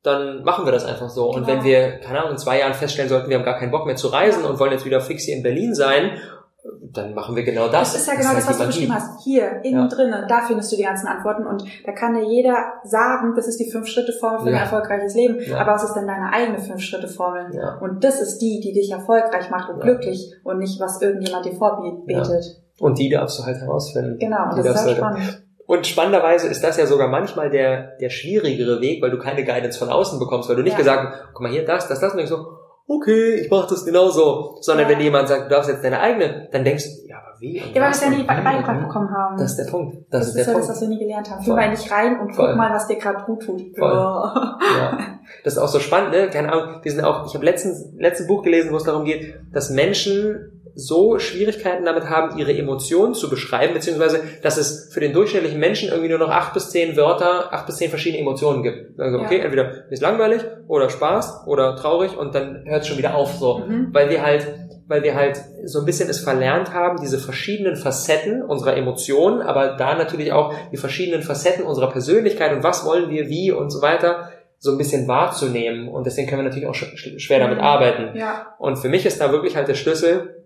dann 0.02 0.44
machen 0.44 0.64
wir 0.66 0.72
das 0.72 0.86
einfach 0.86 1.10
so. 1.10 1.28
Und 1.28 1.46
Genau. 1.46 1.48
wenn 1.48 1.64
wir, 1.66 2.00
keine 2.00 2.20
Ahnung, 2.20 2.32
in 2.32 2.38
zwei 2.38 2.60
Jahren 2.60 2.74
feststellen 2.74 3.10
sollten, 3.10 3.30
wir 3.30 3.38
haben 3.38 3.44
gar 3.44 3.60
keinen 3.60 3.72
Bock 3.72 3.86
mehr 3.86 3.98
zu 3.98 4.08
reisen 4.08 4.46
und 4.46 4.60
wollen 4.60 4.72
jetzt 4.72 4.86
wieder 4.86 5.02
fix 5.02 5.24
hier 5.24 5.36
in 5.36 5.44
Berlin 5.44 5.76
sein, 5.76 6.18
dann 6.92 7.14
machen 7.14 7.36
wir 7.36 7.44
genau 7.44 7.68
das. 7.68 7.94
Das 7.94 8.02
ist 8.02 8.08
ja 8.08 8.14
genau 8.14 8.34
das, 8.34 8.48
halt 8.48 8.48
was 8.48 8.58
du 8.58 8.66
beschrieben 8.68 8.94
hast. 8.94 9.24
Hier, 9.24 9.62
innen 9.64 9.82
Ja. 9.82 9.88
drinnen, 9.88 10.26
da 10.28 10.42
findest 10.48 10.72
du 10.72 10.76
die 10.76 10.84
ganzen 10.84 11.08
Antworten 11.08 11.46
und 11.46 11.64
da 11.86 11.92
kann 11.92 12.14
dir 12.14 12.24
jeder 12.24 12.56
sagen, 12.84 13.34
das 13.36 13.48
ist 13.48 13.60
die 13.60 13.70
Fünf-Schritte-Formel 13.72 14.40
für 14.42 14.48
ein 14.48 14.54
Ja. 14.54 14.62
erfolgreiches 14.62 15.14
Leben. 15.16 15.40
Ja. 15.42 15.60
Aber 15.60 15.74
was 15.74 15.84
ist 15.84 15.94
denn 15.94 16.08
deine 16.08 16.32
eigene 16.34 16.60
Fünf-Schritte-Formel? 16.60 17.48
Ja. 17.56 17.78
Und 17.82 18.04
das 18.04 18.22
ist 18.22 18.40
die, 18.40 18.60
die 18.64 18.74
dich 18.74 18.92
erfolgreich 18.92 19.50
macht 19.50 19.70
und 19.70 19.82
glücklich 19.82 20.34
und 20.44 20.60
nicht, 20.60 20.80
was 20.80 21.02
irgendjemand 21.02 21.46
dir 21.46 21.54
vorbetet. 21.54 22.46
Und 22.80 22.98
die 22.98 23.10
darfst 23.10 23.40
du 23.40 23.44
halt 23.46 23.58
herausfinden. 23.58 24.18
Genau, 24.20 24.50
und 24.50 24.58
Die 24.58 24.64
das 24.64 24.76
ist 24.82 24.88
halt 24.88 24.88
halt- 24.88 24.98
spannend. 24.98 25.44
Und 25.68 25.86
spannenderweise 25.86 26.48
ist 26.48 26.64
das 26.64 26.78
ja 26.78 26.88
sogar 26.88 27.10
manchmal 27.10 27.52
der, 27.52 27.96
der 28.02 28.10
schwierigere 28.10 28.82
Weg, 28.82 29.04
weil 29.04 29.12
du 29.12 29.20
keine 29.20 29.44
Guidance 29.46 29.78
von 29.78 29.90
außen 29.90 30.18
bekommst, 30.18 30.50
weil 30.50 30.56
du 30.56 30.64
nicht 30.64 30.76
gesagt 30.78 31.10
hast, 31.14 31.24
guck 31.34 31.42
mal 31.44 31.52
hier, 31.52 31.64
das, 31.64 31.88
das, 31.88 32.00
das, 32.00 32.12
und 32.12 32.18
denkst 32.18 32.32
so, 32.32 32.44
okay, 32.90 33.36
ich 33.36 33.50
mach 33.52 33.68
das 33.68 33.86
genauso. 33.86 34.58
Sondern 34.62 34.88
Ja. 34.90 34.94
wenn 34.96 35.02
jemand 35.02 35.28
sagt, 35.30 35.46
du 35.46 35.50
darfst 35.50 35.70
jetzt 35.70 35.84
deine 35.84 36.00
eigene, 36.00 36.50
dann 36.52 36.64
denkst 36.66 36.84
du, 36.86 37.08
ja, 37.08 37.18
aber 37.18 37.40
wie? 37.40 37.58
Ja, 37.58 37.64
weil 37.76 37.82
wir 37.82 37.90
es 37.92 38.02
ja 38.02 38.10
nie 38.10 38.24
beigebracht 38.24 38.82
bekommen 38.82 39.10
haben. 39.12 39.38
Das 39.38 39.52
ist 39.52 39.58
der 39.58 39.72
Punkt. 39.72 39.96
Das, 40.10 40.20
Das 40.20 40.22
ist 40.22 40.28
ist 40.30 40.36
der 40.36 40.46
das, 40.46 40.54
Punkt. 40.54 40.70
was 40.70 40.82
wir 40.82 40.88
nie 40.90 41.00
gelernt 41.00 41.30
haben. 41.30 41.38
Voll. 41.38 41.46
Fühl 41.46 41.56
mal 41.56 41.70
nicht 41.70 41.92
rein 41.92 42.20
und 42.20 42.36
Voll. 42.36 42.48
guck 42.48 42.58
mal, 42.58 42.74
was 42.74 42.88
dir 42.88 42.98
gerade 42.98 43.24
gut 43.26 43.44
tut. 43.46 43.62
Voll. 43.78 43.90
Ja. 43.94 44.98
Das 45.44 45.54
ist 45.54 45.60
auch 45.60 45.68
so 45.68 45.80
spannend, 45.80 46.12
ne? 46.12 46.30
Keine 46.30 46.52
Ahnung, 46.52 46.80
wir 46.82 46.92
sind 46.92 47.04
auch, 47.04 47.26
ich 47.28 47.34
habe 47.36 47.46
letztens, 47.46 47.86
letzten 47.98 48.28
Buch 48.28 48.42
gelesen, 48.44 48.72
wo 48.72 48.78
es 48.78 48.84
darum 48.84 49.06
geht, 49.06 49.36
dass 49.54 49.70
Menschen 49.70 50.59
so 50.80 51.20
Schwierigkeiten 51.20 51.86
damit 51.86 52.10
haben, 52.10 52.38
ihre 52.38 52.56
Emotionen 52.56 53.14
zu 53.14 53.30
beschreiben, 53.30 53.74
beziehungsweise 53.74 54.22
dass 54.42 54.58
es 54.58 54.92
für 54.94 55.00
den 55.00 55.14
durchschnittlichen 55.14 55.60
Menschen 55.60 55.90
irgendwie 55.90 56.10
nur 56.10 56.20
noch 56.20 56.30
acht 56.30 56.54
bis 56.54 56.70
zehn 56.70 56.96
Wörter, 56.96 57.54
acht 57.54 57.66
bis 57.66 57.78
zehn 57.78 57.90
verschiedene 57.90 58.22
Emotionen 58.22 58.64
gibt. 58.64 59.00
Also 59.00 59.20
okay, 59.20 59.40
ja. 59.40 59.44
entweder 59.44 59.92
ist 59.92 60.02
langweilig 60.02 60.42
oder 60.68 60.90
Spaß 60.90 61.44
oder 61.48 61.76
traurig 61.76 62.18
und 62.18 62.34
dann 62.36 62.64
hört 62.66 62.84
es 62.84 62.88
schon 62.88 62.98
wieder 62.98 63.16
auf 63.16 63.34
so, 63.34 63.60
mhm. 63.60 63.90
weil 63.92 64.10
wir 64.10 64.24
halt 64.24 64.48
weil 64.88 65.04
wir 65.04 65.14
halt 65.14 65.40
so 65.66 65.80
ein 65.80 65.86
bisschen 65.86 66.10
es 66.10 66.20
verlernt 66.20 66.74
haben, 66.74 67.00
diese 67.00 67.20
verschiedenen 67.20 67.76
Facetten 67.76 68.42
unserer 68.42 68.76
Emotionen, 68.76 69.44
aber 69.44 69.76
da 69.78 69.96
natürlich 69.96 70.34
auch 70.34 70.52
die 70.72 70.78
verschiedenen 70.78 71.22
Facetten 71.22 71.64
unserer 71.64 71.92
Persönlichkeit 71.92 72.54
und 72.54 72.64
was 72.64 72.84
wollen 72.86 73.12
wir 73.12 73.30
wie 73.30 73.52
und 73.52 73.70
so 73.70 73.84
weiter 73.84 74.32
so 74.58 74.72
ein 74.72 74.78
bisschen 74.78 75.08
wahrzunehmen. 75.08 75.88
Und 75.88 76.06
deswegen 76.06 76.28
können 76.28 76.42
wir 76.42 76.50
natürlich 76.50 76.68
auch 76.68 76.76
schwer 76.76 77.40
damit 77.40 77.60
mhm. 77.60 77.64
arbeiten. 77.64 78.18
Ja. 78.18 78.56
Und 78.60 78.78
für 78.78 78.90
mich 78.90 79.06
ist 79.06 79.22
da 79.22 79.32
wirklich 79.32 79.56
halt 79.56 79.68
der 79.68 79.76
Schlüssel, 79.76 80.39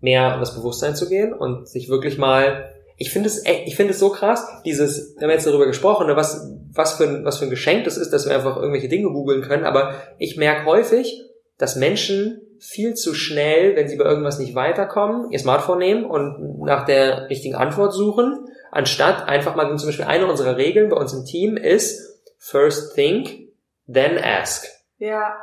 mehr 0.00 0.34
in 0.34 0.40
das 0.40 0.54
Bewusstsein 0.54 0.94
zu 0.94 1.08
gehen 1.08 1.32
und 1.32 1.68
sich 1.68 1.88
wirklich 1.88 2.18
mal 2.18 2.72
ich 2.98 3.10
finde 3.10 3.28
es 3.28 3.44
ich 3.44 3.76
finde 3.76 3.92
es 3.92 3.98
so 3.98 4.10
krass, 4.10 4.46
dieses, 4.64 5.16
wir 5.16 5.26
haben 5.26 5.32
jetzt 5.32 5.46
darüber 5.46 5.66
gesprochen, 5.66 6.06
ne, 6.06 6.16
was, 6.16 6.50
was 6.72 6.94
für 6.94 7.04
ein, 7.04 7.24
was 7.24 7.38
für 7.38 7.44
ein 7.44 7.50
Geschenk 7.50 7.84
das 7.84 7.96
ist, 7.96 8.10
dass 8.10 8.26
wir 8.26 8.34
einfach 8.34 8.56
irgendwelche 8.56 8.88
Dinge 8.88 9.08
googeln 9.08 9.42
können, 9.42 9.64
aber 9.64 9.94
ich 10.18 10.36
merke 10.36 10.64
häufig, 10.64 11.22
dass 11.58 11.76
Menschen 11.76 12.40
viel 12.58 12.94
zu 12.94 13.12
schnell, 13.12 13.76
wenn 13.76 13.88
sie 13.88 13.96
bei 13.96 14.04
irgendwas 14.04 14.38
nicht 14.38 14.54
weiterkommen, 14.54 15.30
ihr 15.30 15.38
Smartphone 15.38 15.78
nehmen 15.78 16.04
und 16.06 16.60
nach 16.60 16.86
der 16.86 17.28
richtigen 17.28 17.54
Antwort 17.54 17.92
suchen, 17.92 18.46
anstatt 18.70 19.28
einfach 19.28 19.56
mal 19.56 19.76
zum 19.76 19.88
Beispiel 19.88 20.06
eine 20.06 20.26
unserer 20.26 20.56
Regeln 20.56 20.88
bei 20.88 20.96
uns 20.96 21.12
im 21.12 21.24
Team 21.24 21.56
ist 21.56 22.16
first 22.38 22.94
think, 22.94 23.48
then 23.86 24.18
ask. 24.18 24.66
Ja. 24.98 25.36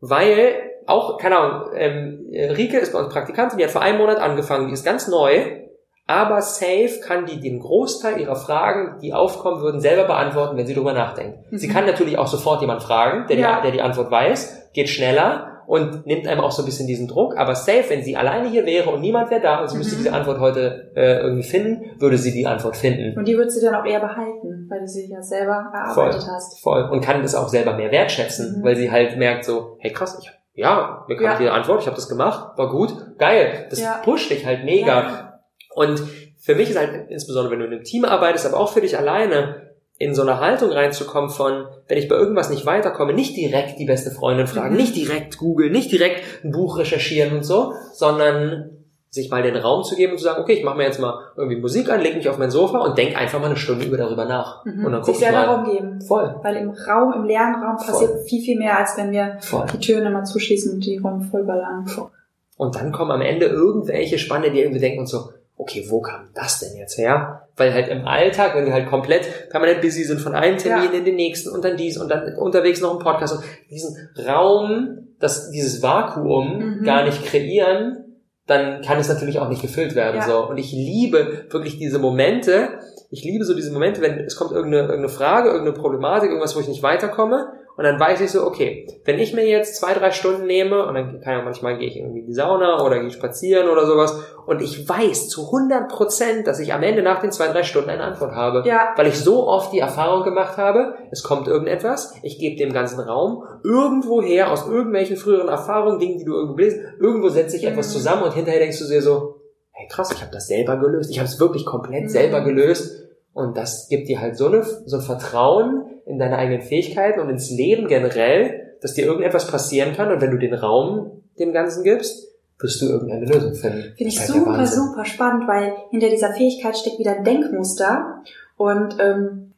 Weil 0.00 0.69
auch, 0.90 1.18
keine 1.18 1.38
Ahnung, 1.38 1.70
ähm, 1.74 2.26
Rike 2.32 2.78
ist 2.78 2.92
bei 2.92 2.98
uns 2.98 3.12
Praktikantin, 3.12 3.58
die 3.58 3.64
hat 3.64 3.70
vor 3.70 3.82
einem 3.82 3.98
Monat 3.98 4.18
angefangen, 4.18 4.68
die 4.68 4.74
ist 4.74 4.84
ganz 4.84 5.08
neu, 5.08 5.60
aber 6.06 6.42
safe 6.42 7.00
kann 7.02 7.26
die 7.26 7.40
den 7.40 7.60
Großteil 7.60 8.20
ihrer 8.20 8.36
Fragen, 8.36 8.98
die 9.00 9.14
aufkommen 9.14 9.60
würden, 9.60 9.80
selber 9.80 10.04
beantworten, 10.04 10.56
wenn 10.56 10.66
sie 10.66 10.74
darüber 10.74 10.92
nachdenkt. 10.92 11.52
Mhm. 11.52 11.58
Sie 11.58 11.68
kann 11.68 11.86
natürlich 11.86 12.18
auch 12.18 12.26
sofort 12.26 12.60
jemand 12.60 12.82
fragen, 12.82 13.26
der, 13.28 13.38
ja. 13.38 13.56
die, 13.56 13.62
der 13.62 13.70
die 13.72 13.82
Antwort 13.82 14.10
weiß, 14.10 14.70
geht 14.72 14.88
schneller, 14.88 15.50
und 15.70 16.04
nimmt 16.04 16.26
einem 16.26 16.40
auch 16.40 16.50
so 16.50 16.62
ein 16.62 16.66
bisschen 16.66 16.88
diesen 16.88 17.06
Druck. 17.06 17.38
Aber 17.38 17.54
safe, 17.54 17.84
wenn 17.90 18.02
sie 18.02 18.16
alleine 18.16 18.48
hier 18.48 18.66
wäre 18.66 18.90
und 18.90 19.00
niemand 19.00 19.30
wäre 19.30 19.40
da 19.40 19.60
und 19.60 19.68
sie 19.68 19.76
mhm. 19.76 19.78
müsste 19.78 19.94
diese 19.98 20.12
Antwort 20.12 20.40
heute 20.40 20.90
äh, 20.96 21.20
irgendwie 21.20 21.44
finden, 21.44 21.92
würde 22.00 22.18
sie 22.18 22.32
die 22.32 22.44
Antwort 22.44 22.76
finden. 22.76 23.16
Und 23.16 23.28
die 23.28 23.36
würde 23.36 23.50
sie 23.50 23.64
dann 23.64 23.76
auch 23.76 23.84
eher 23.84 24.00
behalten, 24.00 24.66
weil 24.68 24.80
du 24.80 24.88
sie 24.88 25.08
ja 25.08 25.22
selber 25.22 25.70
erarbeitet 25.72 26.22
voll, 26.24 26.32
hast. 26.34 26.60
Voll. 26.60 26.88
Und 26.90 27.02
kann 27.02 27.22
das 27.22 27.36
auch 27.36 27.46
selber 27.46 27.74
mehr 27.74 27.92
wertschätzen, 27.92 28.58
mhm. 28.58 28.64
weil 28.64 28.74
sie 28.74 28.90
halt 28.90 29.16
merkt 29.16 29.44
so, 29.44 29.76
hey 29.78 29.92
krass, 29.92 30.18
ich 30.20 30.39
ja, 30.60 31.04
mir 31.08 31.16
kam 31.16 31.24
ja. 31.24 31.38
die 31.38 31.48
Antwort, 31.48 31.80
ich 31.80 31.86
habe 31.86 31.96
das 31.96 32.08
gemacht, 32.08 32.56
war 32.58 32.70
gut, 32.70 33.18
geil. 33.18 33.66
Das 33.70 33.80
ja. 33.80 34.00
pusht 34.04 34.30
dich 34.30 34.44
halt 34.44 34.64
mega. 34.64 34.86
Ja. 34.86 35.40
Und 35.74 36.02
für 36.38 36.54
mich 36.54 36.70
ist 36.70 36.78
halt, 36.78 37.10
insbesondere 37.10 37.52
wenn 37.52 37.60
du 37.60 37.66
in 37.66 37.72
einem 37.72 37.84
Team 37.84 38.04
arbeitest, 38.04 38.46
aber 38.46 38.58
auch 38.58 38.72
für 38.72 38.80
dich 38.80 38.98
alleine, 38.98 39.70
in 39.96 40.14
so 40.14 40.22
eine 40.22 40.40
Haltung 40.40 40.70
reinzukommen 40.70 41.28
von, 41.28 41.66
wenn 41.88 41.98
ich 41.98 42.08
bei 42.08 42.14
irgendwas 42.14 42.48
nicht 42.48 42.64
weiterkomme, 42.64 43.12
nicht 43.12 43.36
direkt 43.36 43.78
die 43.78 43.84
beste 43.84 44.10
Freundin 44.10 44.46
fragen, 44.46 44.72
mhm. 44.72 44.80
nicht 44.80 44.96
direkt 44.96 45.36
googeln, 45.36 45.72
nicht 45.72 45.92
direkt 45.92 46.22
ein 46.42 46.52
Buch 46.52 46.78
recherchieren 46.78 47.36
und 47.36 47.44
so, 47.44 47.74
sondern 47.92 48.79
sich 49.10 49.28
mal 49.28 49.42
den 49.42 49.56
Raum 49.56 49.82
zu 49.82 49.96
geben 49.96 50.12
und 50.12 50.18
zu 50.18 50.24
sagen, 50.24 50.40
okay, 50.40 50.52
ich 50.52 50.64
mache 50.64 50.76
mir 50.76 50.84
jetzt 50.84 51.00
mal 51.00 51.18
irgendwie 51.36 51.60
Musik 51.60 51.90
an, 51.90 52.00
leg 52.00 52.14
mich 52.14 52.28
auf 52.28 52.38
mein 52.38 52.50
Sofa 52.50 52.78
und 52.78 52.96
denk 52.96 53.16
einfach 53.16 53.40
mal 53.40 53.46
eine 53.46 53.56
Stunde 53.56 53.84
über 53.84 53.96
darüber 53.96 54.24
nach. 54.24 54.64
Mhm. 54.64 54.84
Und 54.84 54.92
dann 54.92 55.02
sich 55.02 55.18
selber 55.18 55.46
Raum 55.46 55.64
geben. 55.64 56.00
Voll. 56.00 56.36
Weil 56.42 56.56
im 56.56 56.70
Raum, 56.70 57.12
im 57.14 57.24
leeren 57.24 57.56
Raum 57.56 57.76
passiert 57.76 58.12
voll. 58.12 58.22
viel, 58.22 58.42
viel 58.42 58.58
mehr, 58.58 58.78
als 58.78 58.96
wenn 58.96 59.10
wir 59.10 59.38
voll. 59.40 59.66
die 59.72 59.78
Türen 59.78 60.06
immer 60.06 60.22
zuschließen 60.22 60.74
und 60.74 60.86
die 60.86 60.98
Räume 60.98 61.22
vollballern. 61.22 61.86
Voll. 61.86 62.08
Und 62.56 62.76
dann 62.76 62.92
kommen 62.92 63.10
am 63.10 63.20
Ende 63.20 63.46
irgendwelche 63.46 64.18
Spannende, 64.18 64.52
die 64.52 64.60
irgendwie 64.60 64.80
denken 64.80 65.00
und 65.00 65.08
so, 65.08 65.30
okay, 65.56 65.86
wo 65.88 66.00
kam 66.00 66.28
das 66.34 66.60
denn 66.60 66.76
jetzt 66.76 66.96
her? 66.96 67.48
Weil 67.56 67.74
halt 67.74 67.88
im 67.88 68.06
Alltag, 68.06 68.54
wenn 68.54 68.64
wir 68.64 68.72
halt 68.72 68.88
komplett 68.88 69.50
permanent 69.50 69.80
busy 69.80 70.04
sind 70.04 70.20
von 70.20 70.34
einem 70.34 70.56
Termin 70.56 70.92
ja. 70.92 70.98
in 70.98 71.04
den 71.04 71.16
nächsten 71.16 71.50
und 71.50 71.64
dann 71.64 71.76
dies 71.76 71.98
und 71.98 72.08
dann 72.10 72.36
unterwegs 72.36 72.80
noch 72.80 72.92
ein 72.92 73.02
Podcast 73.02 73.34
und 73.34 73.44
diesen 73.70 73.96
Raum, 74.26 75.08
das, 75.18 75.50
dieses 75.50 75.82
Vakuum 75.82 76.78
mhm. 76.78 76.84
gar 76.84 77.04
nicht 77.04 77.24
kreieren, 77.24 78.09
dann 78.50 78.82
kann 78.82 78.98
es 78.98 79.08
natürlich 79.08 79.38
auch 79.38 79.48
nicht 79.48 79.62
gefüllt 79.62 79.94
werden. 79.94 80.16
Ja. 80.16 80.26
So. 80.26 80.48
Und 80.48 80.58
ich 80.58 80.72
liebe 80.72 81.46
wirklich 81.50 81.78
diese 81.78 82.00
Momente. 82.00 82.80
Ich 83.10 83.22
liebe 83.22 83.44
so 83.44 83.54
diese 83.54 83.72
Momente, 83.72 84.00
wenn 84.02 84.18
es 84.18 84.36
kommt 84.36 84.52
irgendeine, 84.52 84.82
irgendeine 84.82 85.08
Frage, 85.08 85.50
irgendeine 85.50 85.76
Problematik, 85.76 86.30
irgendwas, 86.30 86.56
wo 86.56 86.60
ich 86.60 86.68
nicht 86.68 86.82
weiterkomme 86.82 87.59
und 87.76 87.84
dann 87.84 87.98
weiß 87.98 88.20
ich 88.20 88.30
so, 88.30 88.46
okay, 88.46 88.86
wenn 89.04 89.18
ich 89.18 89.32
mir 89.32 89.46
jetzt 89.46 89.76
zwei, 89.76 89.94
drei 89.94 90.10
Stunden 90.10 90.46
nehme, 90.46 90.86
und 90.86 90.94
dann 90.94 91.20
kann 91.20 91.38
ja 91.38 91.42
manchmal 91.42 91.78
gehe 91.78 91.88
ich 91.88 91.96
irgendwie 91.96 92.20
in 92.20 92.26
die 92.26 92.34
Sauna 92.34 92.84
oder 92.84 93.00
gehe 93.00 93.10
spazieren 93.10 93.68
oder 93.68 93.86
sowas, 93.86 94.22
und 94.46 94.60
ich 94.60 94.88
weiß 94.88 95.28
zu 95.28 95.46
100 95.46 95.88
Prozent, 95.88 96.46
dass 96.46 96.58
ich 96.58 96.72
am 96.72 96.82
Ende 96.82 97.02
nach 97.02 97.20
den 97.20 97.32
zwei, 97.32 97.48
drei 97.48 97.62
Stunden 97.62 97.90
eine 97.90 98.02
Antwort 98.02 98.32
habe. 98.32 98.64
Ja. 98.66 98.92
Weil 98.96 99.06
ich 99.06 99.18
so 99.18 99.46
oft 99.46 99.72
die 99.72 99.78
Erfahrung 99.78 100.24
gemacht 100.24 100.56
habe, 100.56 100.94
es 101.10 101.22
kommt 101.22 101.48
irgendetwas, 101.48 102.14
ich 102.22 102.38
gebe 102.38 102.56
dem 102.56 102.72
ganzen 102.72 103.00
Raum 103.00 103.44
irgendwoher 103.64 104.50
aus 104.50 104.66
irgendwelchen 104.66 105.16
früheren 105.16 105.48
Erfahrungen, 105.48 105.98
Dingen, 105.98 106.18
die 106.18 106.24
du 106.24 106.34
irgendwo 106.34 106.56
gelesen 106.56 106.80
irgendwo 107.00 107.28
setze 107.28 107.56
ich 107.56 107.62
mhm. 107.62 107.70
etwas 107.70 107.90
zusammen 107.90 108.24
und 108.24 108.34
hinterher 108.34 108.60
denkst 108.60 108.78
du 108.78 108.86
dir 108.86 109.02
so, 109.02 109.40
hey 109.72 109.88
krass, 109.88 110.12
ich 110.12 110.20
habe 110.20 110.32
das 110.32 110.46
selber 110.46 110.76
gelöst. 110.76 111.10
Ich 111.10 111.18
habe 111.18 111.28
es 111.28 111.40
wirklich 111.40 111.64
komplett 111.64 112.04
mhm. 112.04 112.08
selber 112.08 112.42
gelöst. 112.42 113.06
Und 113.32 113.56
das 113.56 113.88
gibt 113.88 114.08
dir 114.08 114.20
halt 114.20 114.36
so, 114.36 114.46
eine, 114.46 114.62
so 114.62 114.96
ein 114.96 115.02
Vertrauen 115.02 115.84
in 116.10 116.18
deine 116.18 116.36
eigenen 116.36 116.62
Fähigkeiten 116.62 117.20
und 117.20 117.30
ins 117.30 117.50
Leben 117.50 117.86
generell, 117.86 118.76
dass 118.80 118.94
dir 118.94 119.04
irgendetwas 119.04 119.46
passieren 119.46 119.94
kann. 119.94 120.10
Und 120.10 120.20
wenn 120.20 120.30
du 120.30 120.38
den 120.38 120.54
Raum 120.54 121.22
dem 121.38 121.52
Ganzen 121.52 121.84
gibst, 121.84 122.28
wirst 122.58 122.82
du 122.82 122.86
irgendeine 122.86 123.26
Lösung 123.26 123.54
finden. 123.54 123.94
Finde 123.96 124.12
ich 124.12 124.20
super, 124.20 124.66
super 124.66 125.04
spannend, 125.04 125.48
weil 125.48 125.72
hinter 125.90 126.10
dieser 126.10 126.32
Fähigkeit 126.32 126.76
steckt 126.76 126.98
wieder 126.98 127.16
ein 127.16 127.24
Denkmuster. 127.24 128.22
Und 128.56 128.96
ähm, 129.00 129.52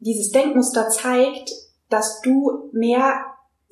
dieses 0.00 0.30
Denkmuster 0.30 0.88
zeigt, 0.88 1.50
dass 1.88 2.20
du 2.20 2.70
mehr 2.72 3.14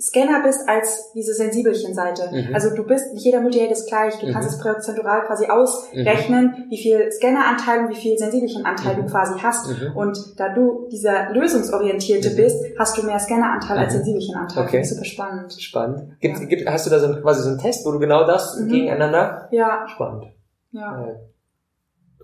Scanner 0.01 0.43
bist 0.43 0.67
als 0.67 1.13
diese 1.13 1.35
Sensibelchen-Seite. 1.35 2.31
Mhm. 2.33 2.55
Also 2.55 2.75
du 2.75 2.85
bist, 2.85 3.13
nicht 3.13 3.25
jeder 3.25 3.41
Multiheld 3.41 3.71
ist 3.71 3.87
gleich, 3.87 4.19
du 4.19 4.27
mhm. 4.27 4.33
kannst 4.33 4.51
es 4.51 4.59
prozentual 4.59 5.27
quasi 5.27 5.47
ausrechnen, 5.47 6.45
mhm. 6.47 6.71
wie 6.71 6.79
viel 6.79 7.13
Scanner-Anteil 7.13 7.85
und 7.85 7.91
wie 7.91 8.01
viel 8.01 8.17
Sensibelchen-Anteil 8.17 8.97
du 8.97 9.03
mhm. 9.03 9.07
quasi 9.07 9.39
hast. 9.41 9.69
Mhm. 9.69 9.97
Und 9.97 10.19
da 10.39 10.55
du 10.55 10.89
dieser 10.91 11.31
Lösungsorientierte 11.31 12.31
mhm. 12.31 12.37
bist, 12.37 12.65
hast 12.79 12.97
du 12.97 13.03
mehr 13.05 13.19
Scanner-Anteil 13.19 13.79
als 13.79 13.93
Sensibelchen-Anteil. 13.93 14.65
Okay. 14.65 14.83
super 14.83 15.05
spannend. 15.05 15.53
Spannend. 15.61 16.21
Gibt, 16.21 16.39
ja. 16.39 16.45
gibt, 16.47 16.69
hast 16.69 16.87
du 16.87 16.91
da 16.91 16.99
so 16.99 17.07
ein, 17.07 17.21
quasi 17.21 17.43
so 17.43 17.51
einen 17.51 17.59
Test, 17.59 17.85
wo 17.85 17.93
du 17.93 17.99
genau 17.99 18.27
das 18.27 18.57
gegeneinander? 18.67 19.49
Ja. 19.51 19.87
Spannend. 19.87 20.25
Ja. 20.73 21.05
Äh. 21.05 21.30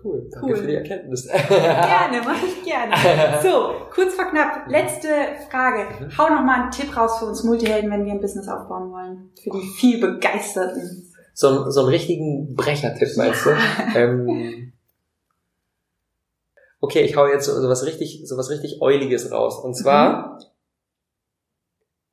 Cool, 0.03 0.29
danke 0.29 0.47
cool. 0.47 0.55
für 0.57 0.67
die 0.67 0.75
Erkenntnis. 0.75 1.27
gerne, 1.47 2.21
mache 2.23 2.45
ich 2.45 2.63
gerne. 2.63 2.93
So, 3.41 3.73
kurz 3.93 4.13
vor 4.13 4.25
knapp, 4.25 4.69
letzte 4.69 5.07
Frage. 5.49 5.85
Mhm. 5.99 6.17
Hau 6.17 6.29
noch 6.29 6.43
mal 6.43 6.61
einen 6.61 6.71
Tipp 6.71 6.95
raus 6.95 7.17
für 7.19 7.25
uns 7.25 7.43
Multihelden, 7.43 7.89
wenn 7.89 8.05
wir 8.05 8.11
ein 8.11 8.21
Business 8.21 8.47
aufbauen 8.47 8.91
wollen. 8.91 9.31
Für 9.41 9.49
die 9.49 9.67
viel 9.77 9.99
Begeisterten. 9.99 11.11
So, 11.33 11.69
so 11.69 11.81
einen 11.81 11.89
richtigen 11.89 12.55
Brechertipp, 12.55 13.09
meinst 13.17 13.45
du? 13.45 13.49
Ähm, 13.95 14.73
okay, 16.79 17.01
ich 17.01 17.15
hau 17.15 17.27
jetzt 17.27 17.45
so, 17.45 17.59
so 17.59 17.67
was 17.67 17.85
richtig, 17.85 18.23
so 18.25 18.37
was 18.37 18.49
richtig 18.49 18.81
Euliges 18.81 19.31
raus. 19.31 19.59
Und 19.63 19.75
zwar, 19.75 20.35
mhm. 20.35 20.39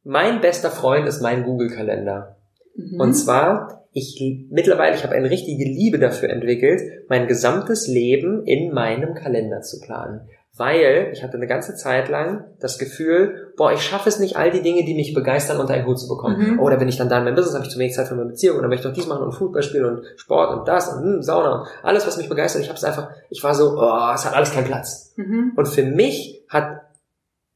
mein 0.05 0.41
bester 0.41 0.70
Freund 0.70 1.07
ist 1.07 1.20
mein 1.20 1.45
Google-Kalender. 1.45 2.37
Mhm. 2.74 3.01
Und 3.01 3.14
zwar, 3.14 3.84
ich 3.95 4.20
mittlerweile, 4.51 4.97
ich 4.97 5.05
habe 5.05 5.14
eine 5.14 5.30
richtige 5.30 5.64
Liebe 5.64 5.99
dafür 5.99 6.28
entwickelt, 6.28 6.82
mein 7.09 7.28
gesamtes 7.28 7.86
Leben 7.86 8.45
in 8.45 8.74
meinem 8.74 9.14
Kalender 9.14 9.61
zu 9.61 9.80
planen. 9.80 10.28
Weil 10.57 11.11
ich 11.12 11.22
hatte 11.24 11.36
eine 11.36 11.47
ganze 11.47 11.74
Zeit 11.74 12.09
lang 12.09 12.45
das 12.61 12.78
Gefühl, 12.78 13.53
boah, 13.57 13.72
ich 13.72 13.82
schaffe 13.82 14.09
es 14.09 14.20
nicht, 14.20 14.36
all 14.36 14.51
die 14.51 14.62
Dinge, 14.62 14.84
die 14.84 14.95
mich 14.95 15.14
begeistern, 15.14 15.59
unter 15.59 15.74
einen 15.74 15.86
Hut 15.86 15.99
zu 15.99 16.09
bekommen. 16.09 16.55
Mhm. 16.55 16.61
Oder 16.61 16.80
wenn 16.80 16.88
ich 16.88 16.97
dann 16.97 17.09
da 17.09 17.18
in 17.18 17.24
meinem 17.24 17.34
Business 17.34 17.55
habe 17.55 17.64
ich 17.64 17.72
zu 17.72 17.78
wenig 17.78 17.95
Zeit 17.95 18.07
für 18.07 18.14
meine 18.14 18.30
Beziehung 18.30 18.57
und 18.57 18.62
dann 18.62 18.70
möchte 18.70 18.86
ich 18.86 18.90
noch 18.90 18.97
dies 18.97 19.09
machen 19.09 19.24
und 19.24 19.32
Fußball 19.32 19.62
spielen 19.62 19.84
und 19.84 20.05
Sport 20.16 20.59
und 20.59 20.68
das 20.68 20.92
und 20.92 21.03
hm, 21.03 21.22
Sauna 21.22 21.61
und 21.61 21.68
alles, 21.82 22.07
was 22.07 22.18
mich 22.18 22.28
begeistert. 22.28 22.62
Ich 22.62 22.68
habe 22.68 22.76
es 22.76 22.84
einfach, 22.84 23.11
ich 23.30 23.42
war 23.42 23.55
so, 23.55 23.76
oh, 23.76 24.12
es 24.14 24.24
hat 24.24 24.34
alles 24.34 24.53
keinen 24.53 24.66
Platz. 24.66 25.12
Mhm. 25.16 25.53
Und 25.57 25.66
für 25.66 25.82
mich 25.82 26.45
hat 26.49 26.82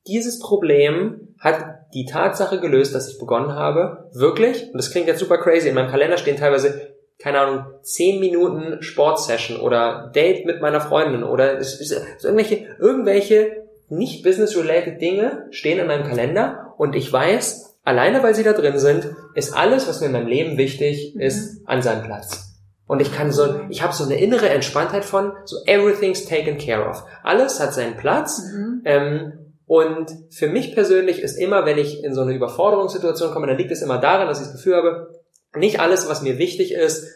dieses 0.07 0.41
Problem 0.41 1.35
hat 1.39 1.78
die 1.95 2.05
Tatsache 2.05 2.61
gelöst, 2.61 2.95
dass 2.95 3.09
ich 3.09 3.19
begonnen 3.19 3.53
habe, 3.53 4.09
wirklich, 4.13 4.67
und 4.67 4.77
das 4.77 4.91
klingt 4.91 5.07
jetzt 5.07 5.21
super 5.21 5.39
crazy, 5.39 5.69
in 5.69 5.75
meinem 5.75 5.91
Kalender 5.91 6.19
stehen 6.19 6.37
teilweise, 6.37 6.95
keine 7.19 7.41
Ahnung, 7.41 7.65
10 7.83 8.21
Minuten 8.21 8.83
Sportsession 8.83 9.61
oder 9.61 10.13
Date 10.15 10.45
mit 10.47 10.61
meiner 10.61 10.81
Freundin 10.81 11.25
oder 11.25 11.59
es, 11.59 11.81
es, 11.81 11.91
es, 11.91 12.25
irgendwelche, 12.25 12.67
irgendwelche 12.79 13.65
nicht 13.89 14.23
business-related 14.23 15.01
Dinge 15.01 15.47
stehen 15.51 15.79
in 15.79 15.87
meinem 15.87 16.07
Kalender 16.07 16.75
und 16.77 16.95
ich 16.95 17.13
weiß, 17.13 17.79
alleine 17.85 18.23
weil 18.23 18.35
sie 18.35 18.45
da 18.45 18.53
drin 18.53 18.79
sind, 18.79 19.09
ist 19.35 19.57
alles, 19.57 19.89
was 19.89 20.01
mir 20.01 20.07
in 20.07 20.13
meinem 20.13 20.27
Leben 20.27 20.59
wichtig 20.59 21.15
mhm. 21.15 21.23
ist, 21.23 21.63
an 21.67 21.81
seinem 21.83 22.05
Platz. 22.05 22.49
Und 22.87 23.01
ich 23.01 23.13
kann 23.13 23.33
so, 23.33 23.61
ich 23.69 23.83
habe 23.83 23.95
so 23.95 24.05
eine 24.05 24.19
innere 24.19 24.49
Entspanntheit 24.49 25.05
von, 25.05 25.33
so 25.45 25.57
everything's 25.67 26.25
taken 26.25 26.57
care 26.57 26.89
of. 26.89 27.05
Alles 27.23 27.61
hat 27.61 27.75
seinen 27.75 27.97
Platz. 27.97 28.43
Mhm. 28.43 28.83
Ähm, 28.85 29.33
und 29.69 30.11
für 30.31 30.49
mich 30.49 30.73
persönlich 30.73 31.21
ist 31.21 31.37
immer, 31.37 31.67
wenn 31.67 31.77
ich 31.77 32.03
in 32.03 32.15
so 32.15 32.23
eine 32.23 32.33
Überforderungssituation 32.33 33.33
komme, 33.33 33.47
dann 33.47 33.59
liegt 33.59 33.71
es 33.71 33.83
immer 33.83 33.99
daran, 33.99 34.27
dass 34.27 34.41
ich 34.41 34.47
das 34.47 34.57
Gefühl 34.57 34.77
habe, 34.77 35.21
nicht 35.55 35.79
alles, 35.79 36.09
was 36.09 36.23
mir 36.23 36.39
wichtig 36.39 36.73
ist, 36.73 37.07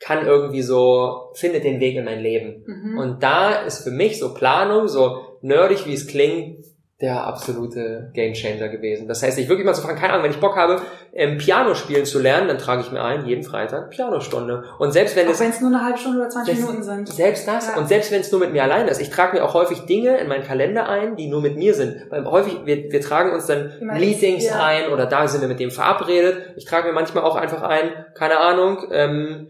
kann 0.00 0.26
irgendwie 0.26 0.62
so, 0.62 1.30
findet 1.34 1.62
den 1.62 1.78
Weg 1.78 1.94
in 1.94 2.04
mein 2.04 2.20
Leben. 2.20 2.64
Mhm. 2.66 2.98
Und 2.98 3.22
da 3.22 3.62
ist 3.62 3.84
für 3.84 3.92
mich 3.92 4.18
so 4.18 4.34
Planung, 4.34 4.88
so 4.88 5.38
nerdig 5.42 5.86
wie 5.86 5.94
es 5.94 6.08
klingt, 6.08 6.66
der 7.02 7.26
absolute 7.26 8.10
Gamechanger 8.14 8.68
gewesen. 8.70 9.06
Das 9.06 9.22
heißt, 9.22 9.38
ich 9.38 9.50
wirklich 9.50 9.66
mal 9.66 9.74
zu 9.74 9.82
fragen, 9.82 9.98
keine 9.98 10.14
Ahnung, 10.14 10.24
wenn 10.24 10.30
ich 10.30 10.40
Bock 10.40 10.56
habe, 10.56 10.80
ähm, 11.12 11.36
Piano 11.36 11.74
spielen 11.74 12.06
zu 12.06 12.18
lernen, 12.18 12.48
dann 12.48 12.56
trage 12.56 12.80
ich 12.80 12.90
mir 12.90 13.02
ein, 13.02 13.26
jeden 13.26 13.42
Freitag 13.42 13.90
Pianostunde. 13.90 14.64
Und 14.78 14.92
selbst 14.92 15.14
wenn 15.14 15.26
Auch 15.28 15.32
es 15.32 15.40
wenn 15.40 15.50
es 15.50 15.60
nur 15.60 15.68
eine 15.74 15.84
halbe 15.84 15.98
Stunde 15.98 16.20
oder 16.20 16.30
20 16.30 16.54
Das- 16.54 16.64
Minuten 16.64 16.82
sind. 16.82 17.08
selbst 17.10 17.46
das 17.46 17.68
Ja. 17.68 17.76
und 17.76 17.86
selbst 17.86 18.10
wenn 18.12 18.22
es 18.22 18.32
nur 18.32 18.40
mit 18.40 18.52
mir 18.52 18.62
allein 18.62 18.88
ist, 18.88 18.98
ich 19.02 19.10
trage 19.10 19.36
mir 19.36 19.44
auch 19.44 19.52
häufig 19.52 19.80
Dinge 19.82 20.16
in 20.16 20.26
meinen 20.26 20.42
Kalender 20.42 20.88
ein, 20.88 21.16
die 21.16 21.26
nur 21.26 21.42
mit 21.42 21.58
mir 21.58 21.74
sind. 21.74 22.06
Weil 22.08 22.24
häufig, 22.24 22.60
wir, 22.64 22.90
wir 22.90 23.00
tragen 23.02 23.32
uns 23.32 23.44
dann 23.44 23.72
Meetings 23.80 24.46
ja. 24.46 24.64
ein 24.64 24.90
oder 24.90 25.04
da 25.04 25.28
sind 25.28 25.42
wir 25.42 25.48
mit 25.48 25.60
dem 25.60 25.70
verabredet. 25.70 26.54
Ich 26.56 26.64
trage 26.64 26.86
mir 26.88 26.94
manchmal 26.94 27.24
auch 27.24 27.36
einfach 27.36 27.60
ein, 27.60 27.90
keine 28.14 28.38
Ahnung, 28.38 28.78
ähm, 28.90 29.48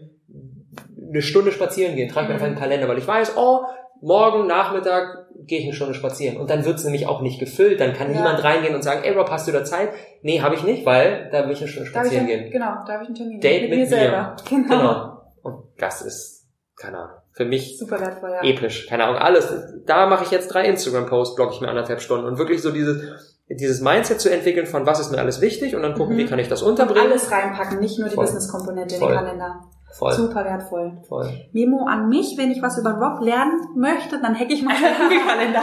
eine 1.09 1.21
Stunde 1.21 1.53
spazieren 1.53 1.95
gehen, 1.95 2.09
trage 2.09 2.27
mir 2.27 2.33
Mhm. 2.33 2.35
einfach 2.35 2.47
einen 2.47 2.59
Kalender, 2.59 2.89
weil 2.89 2.97
ich 2.97 3.07
weiß, 3.07 3.37
oh, 3.37 3.61
morgen 4.01 4.47
Nachmittag 4.47 5.25
gehe 5.45 5.59
ich 5.59 5.65
eine 5.65 5.73
Stunde 5.73 5.93
spazieren. 5.93 6.37
Und 6.37 6.49
dann 6.49 6.65
wird's 6.65 6.83
nämlich 6.83 7.07
auch 7.07 7.21
nicht 7.21 7.39
gefüllt. 7.39 7.79
Dann 7.79 7.93
kann 7.93 8.11
Ja. 8.11 8.17
niemand 8.17 8.43
reingehen 8.43 8.75
und 8.75 8.83
sagen, 8.83 9.01
ey 9.03 9.13
Rob, 9.13 9.29
hast 9.29 9.47
du 9.47 9.51
da 9.51 9.63
Zeit? 9.63 9.89
Nee, 10.21 10.41
habe 10.41 10.55
ich 10.55 10.63
nicht, 10.63 10.85
weil 10.85 11.29
da 11.31 11.45
will 11.45 11.51
ich 11.53 11.59
eine 11.59 11.67
Stunde 11.67 11.89
spazieren 11.89 12.25
einen- 12.25 12.27
gehen. 12.27 12.51
Genau, 12.51 12.73
da 12.85 12.93
habe 12.93 13.03
ich 13.03 13.07
einen 13.09 13.15
Termin. 13.15 13.39
Date 13.39 13.61
mit, 13.63 13.69
mit 13.69 13.79
mir 13.79 13.85
mir. 13.85 13.89
selber. 13.89 14.35
Genau. 14.49 14.67
Genau. 14.69 15.21
Und 15.43 15.63
das 15.77 16.01
ist, 16.01 16.45
keine 16.75 16.97
Ahnung, 16.97 17.17
für 17.31 17.45
mich 17.45 17.77
Super 17.77 17.99
wertvoll, 18.01 18.31
ja. 18.31 18.41
episch. 18.43 18.87
Keine 18.87 19.05
Ahnung, 19.05 19.17
alles. 19.17 19.53
Da 19.85 20.07
mache 20.07 20.23
ich 20.25 20.31
jetzt 20.31 20.47
drei 20.53 20.65
Instagram-Posts, 20.65 21.35
blogge 21.35 21.53
ich 21.53 21.61
mir 21.61 21.69
anderthalb 21.69 22.01
Stunden. 22.01 22.25
Und 22.25 22.37
wirklich 22.37 22.61
so 22.61 22.71
dieses, 22.71 23.01
dieses 23.49 23.79
Mindset 23.81 24.19
zu 24.19 24.29
entwickeln 24.29 24.65
von 24.65 24.85
was 24.85 24.99
ist 24.99 25.11
mir 25.11 25.19
alles 25.19 25.39
wichtig 25.39 25.75
und 25.75 25.81
dann 25.83 25.93
gucken, 25.93 26.15
Mhm. 26.15 26.19
wie 26.19 26.25
kann 26.25 26.39
ich 26.39 26.49
das 26.49 26.61
Und 26.63 26.71
unterbringen. 26.71 27.09
alles 27.11 27.31
reinpacken, 27.31 27.79
nicht 27.79 27.97
nur 27.99 28.09
die. 28.09 28.15
Business-Komponente 28.15 28.95
in 28.95 29.01
den 29.01 29.09
Kalender. 29.09 29.61
Voll, 29.91 30.13
Super 30.13 30.43
wertvoll. 30.45 30.91
voll. 31.07 31.29
Memo 31.53 31.85
an 31.87 32.09
mich, 32.09 32.35
wenn 32.37 32.51
ich 32.51 32.61
was 32.61 32.77
über 32.77 32.91
Rob 32.91 33.21
lernen 33.21 33.59
möchte, 33.75 34.19
dann 34.21 34.37
hacke 34.37 34.53
ich 34.53 34.61
mal 34.61 34.73
meinen 34.81 34.95
Google-Kalender. 35.09 35.61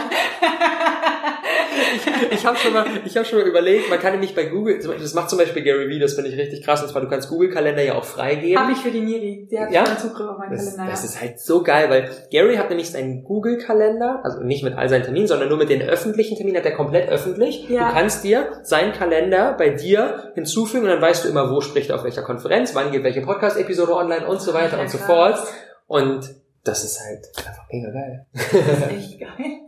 Ich 2.31 2.45
habe 2.45 2.57
schon 2.57 2.73
mal, 2.73 2.85
ich 3.05 3.15
habe 3.17 3.25
schon 3.25 3.39
mal 3.39 3.47
überlegt, 3.47 3.89
man 3.89 3.99
kann 3.99 4.13
nämlich 4.13 4.33
bei 4.33 4.45
Google, 4.45 4.79
das 4.81 5.13
macht 5.13 5.29
zum 5.29 5.39
Beispiel 5.39 5.61
Gary 5.63 5.89
Vee, 5.89 5.99
das 5.99 6.13
finde 6.13 6.29
ich 6.29 6.37
richtig 6.37 6.63
krass, 6.63 6.81
und 6.81 6.89
zwar 6.89 7.01
du 7.01 7.07
kannst 7.09 7.29
Google-Kalender 7.29 7.83
ja 7.83 7.95
auch 7.95 8.03
freigeben. 8.03 8.61
Habe 8.61 8.71
ich 8.71 8.77
für 8.79 8.91
die 8.91 9.01
Miri. 9.01 9.47
Die 9.51 9.59
hat 9.59 9.71
Ja? 9.71 9.83
Zugriff 9.97 10.29
auf 10.29 10.37
meinen 10.37 10.51
Das, 10.51 10.65
Kalender. 10.75 10.91
das 10.91 11.03
ja. 11.03 11.09
ist 11.09 11.21
halt 11.21 11.39
so 11.39 11.63
geil, 11.63 11.89
weil 11.89 12.09
Gary 12.31 12.55
hat 12.55 12.69
nämlich 12.69 12.89
seinen 12.91 13.23
Google-Kalender, 13.23 14.21
also 14.23 14.41
nicht 14.41 14.63
mit 14.63 14.77
all 14.77 14.87
seinen 14.89 15.03
Terminen, 15.03 15.27
sondern 15.27 15.49
nur 15.49 15.57
mit 15.57 15.69
den 15.69 15.81
öffentlichen 15.81 16.35
Terminen, 16.37 16.57
hat 16.57 16.65
er 16.65 16.75
komplett 16.75 17.09
öffentlich. 17.09 17.69
Ja. 17.69 17.89
Du 17.89 17.93
kannst 17.93 18.23
dir 18.23 18.47
seinen 18.63 18.93
Kalender 18.93 19.53
bei 19.57 19.69
dir 19.69 20.31
hinzufügen 20.35 20.83
und 20.85 20.89
dann 20.89 21.01
weißt 21.01 21.25
du 21.25 21.29
immer, 21.29 21.51
wo 21.51 21.61
spricht 21.61 21.89
er 21.89 21.97
auf 21.97 22.03
welcher 22.03 22.23
Konferenz, 22.23 22.73
wann 22.73 22.91
geht 22.91 23.03
welche 23.03 23.21
Podcast-Episode 23.21 23.93
online 23.93 24.14
und 24.23 24.41
so 24.41 24.53
weiter 24.53 24.77
Ja, 24.77 24.83
und 24.83 24.89
so 24.89 24.97
fort. 24.97 25.39
Und 25.87 26.33
das 26.63 26.83
ist 26.83 26.99
halt 26.99 27.27
einfach 27.45 27.67
mega 27.71 27.91
geil. 27.91 28.25
Das 28.33 28.53
ist 28.53 28.87
echt 28.87 29.19
geil. 29.19 29.64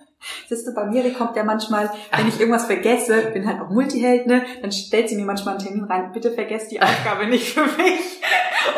Siehst 0.49 0.65
du, 0.65 0.73
bei 0.73 0.85
Miri 0.85 1.11
kommt 1.11 1.35
ja 1.35 1.43
manchmal, 1.43 1.89
wenn 2.15 2.27
ich 2.29 2.39
irgendwas 2.39 2.67
vergesse, 2.67 3.31
bin 3.33 3.45
halt 3.45 3.59
auch 3.59 3.69
Multiheld, 3.69 4.27
ne, 4.27 4.43
dann 4.61 4.71
stellt 4.71 5.09
sie 5.09 5.17
mir 5.17 5.25
manchmal 5.25 5.55
einen 5.55 5.63
Termin 5.65 5.83
rein, 5.83 6.11
bitte 6.13 6.31
vergesst 6.31 6.71
die 6.71 6.81
Aufgabe 6.81 7.27
nicht 7.27 7.53
für 7.53 7.63
mich. 7.63 8.21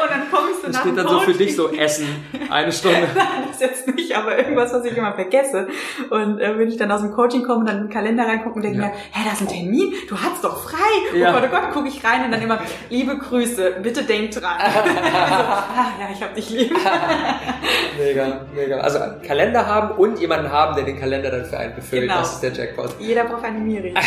Und 0.01 0.09
dann 0.11 0.31
kommst 0.31 0.63
du 0.63 0.67
Das 0.67 0.75
nach 0.77 0.81
steht 0.81 0.97
dann 0.97 1.07
so 1.07 1.19
für 1.19 1.31
Coaching. 1.31 1.37
dich 1.47 1.55
so 1.55 1.69
Essen, 1.71 2.07
eine 2.49 2.71
Stunde. 2.71 3.07
Nein, 3.15 3.25
das 3.51 3.59
jetzt 3.59 3.87
nicht, 3.95 4.15
aber 4.15 4.37
irgendwas, 4.37 4.73
was 4.73 4.83
ich 4.85 4.95
immer 4.97 5.13
vergesse. 5.13 5.67
Und 6.09 6.39
äh, 6.39 6.57
wenn 6.57 6.69
ich 6.69 6.77
dann 6.77 6.91
aus 6.91 7.01
dem 7.01 7.11
Coaching 7.11 7.43
komme 7.43 7.59
und 7.61 7.69
dann 7.69 7.77
in 7.77 7.83
den 7.85 7.89
Kalender 7.91 8.25
reingucke 8.25 8.55
und 8.55 8.61
denke 8.63 8.79
Ja. 8.79 8.85
mir, 8.87 8.91
hä, 8.93 9.21
da 9.25 9.31
ist 9.33 9.41
ein 9.41 9.47
Termin, 9.47 9.93
du 10.07 10.15
hast 10.17 10.43
doch 10.43 10.63
frei. 10.63 11.17
Ja. 11.17 11.29
Oh 11.29 11.33
Gott, 11.39 11.49
oh 11.51 11.55
Gott, 11.55 11.71
gucke 11.71 11.87
ich 11.87 12.03
rein 12.03 12.25
und 12.25 12.31
dann 12.31 12.41
immer, 12.41 12.59
liebe 12.89 13.17
Grüße, 13.17 13.77
bitte 13.83 14.03
denk 14.03 14.31
dran. 14.31 14.57
also, 14.59 14.79
ah, 14.79 15.91
ja, 15.99 16.07
ich 16.13 16.21
hab 16.21 16.33
dich 16.33 16.49
lieb. 16.49 16.71
Mega, 17.99 18.41
mega. 18.55 18.77
Also 18.77 18.99
Kalender 19.25 19.65
haben 19.67 19.97
und 19.97 20.19
jemanden 20.19 20.51
haben, 20.51 20.75
der 20.75 20.85
den 20.85 20.97
Kalender 20.99 21.29
dann 21.31 21.45
für 21.45 21.57
einen 21.59 21.75
befüllt. 21.75 22.01
Genau. 22.03 22.19
Das 22.19 22.33
ist 22.33 22.43
der 22.43 22.51
Jackpot. 22.53 22.95
Jeder 22.99 23.25
braucht 23.25 23.43
eine 23.43 23.59
Miri. 23.59 23.93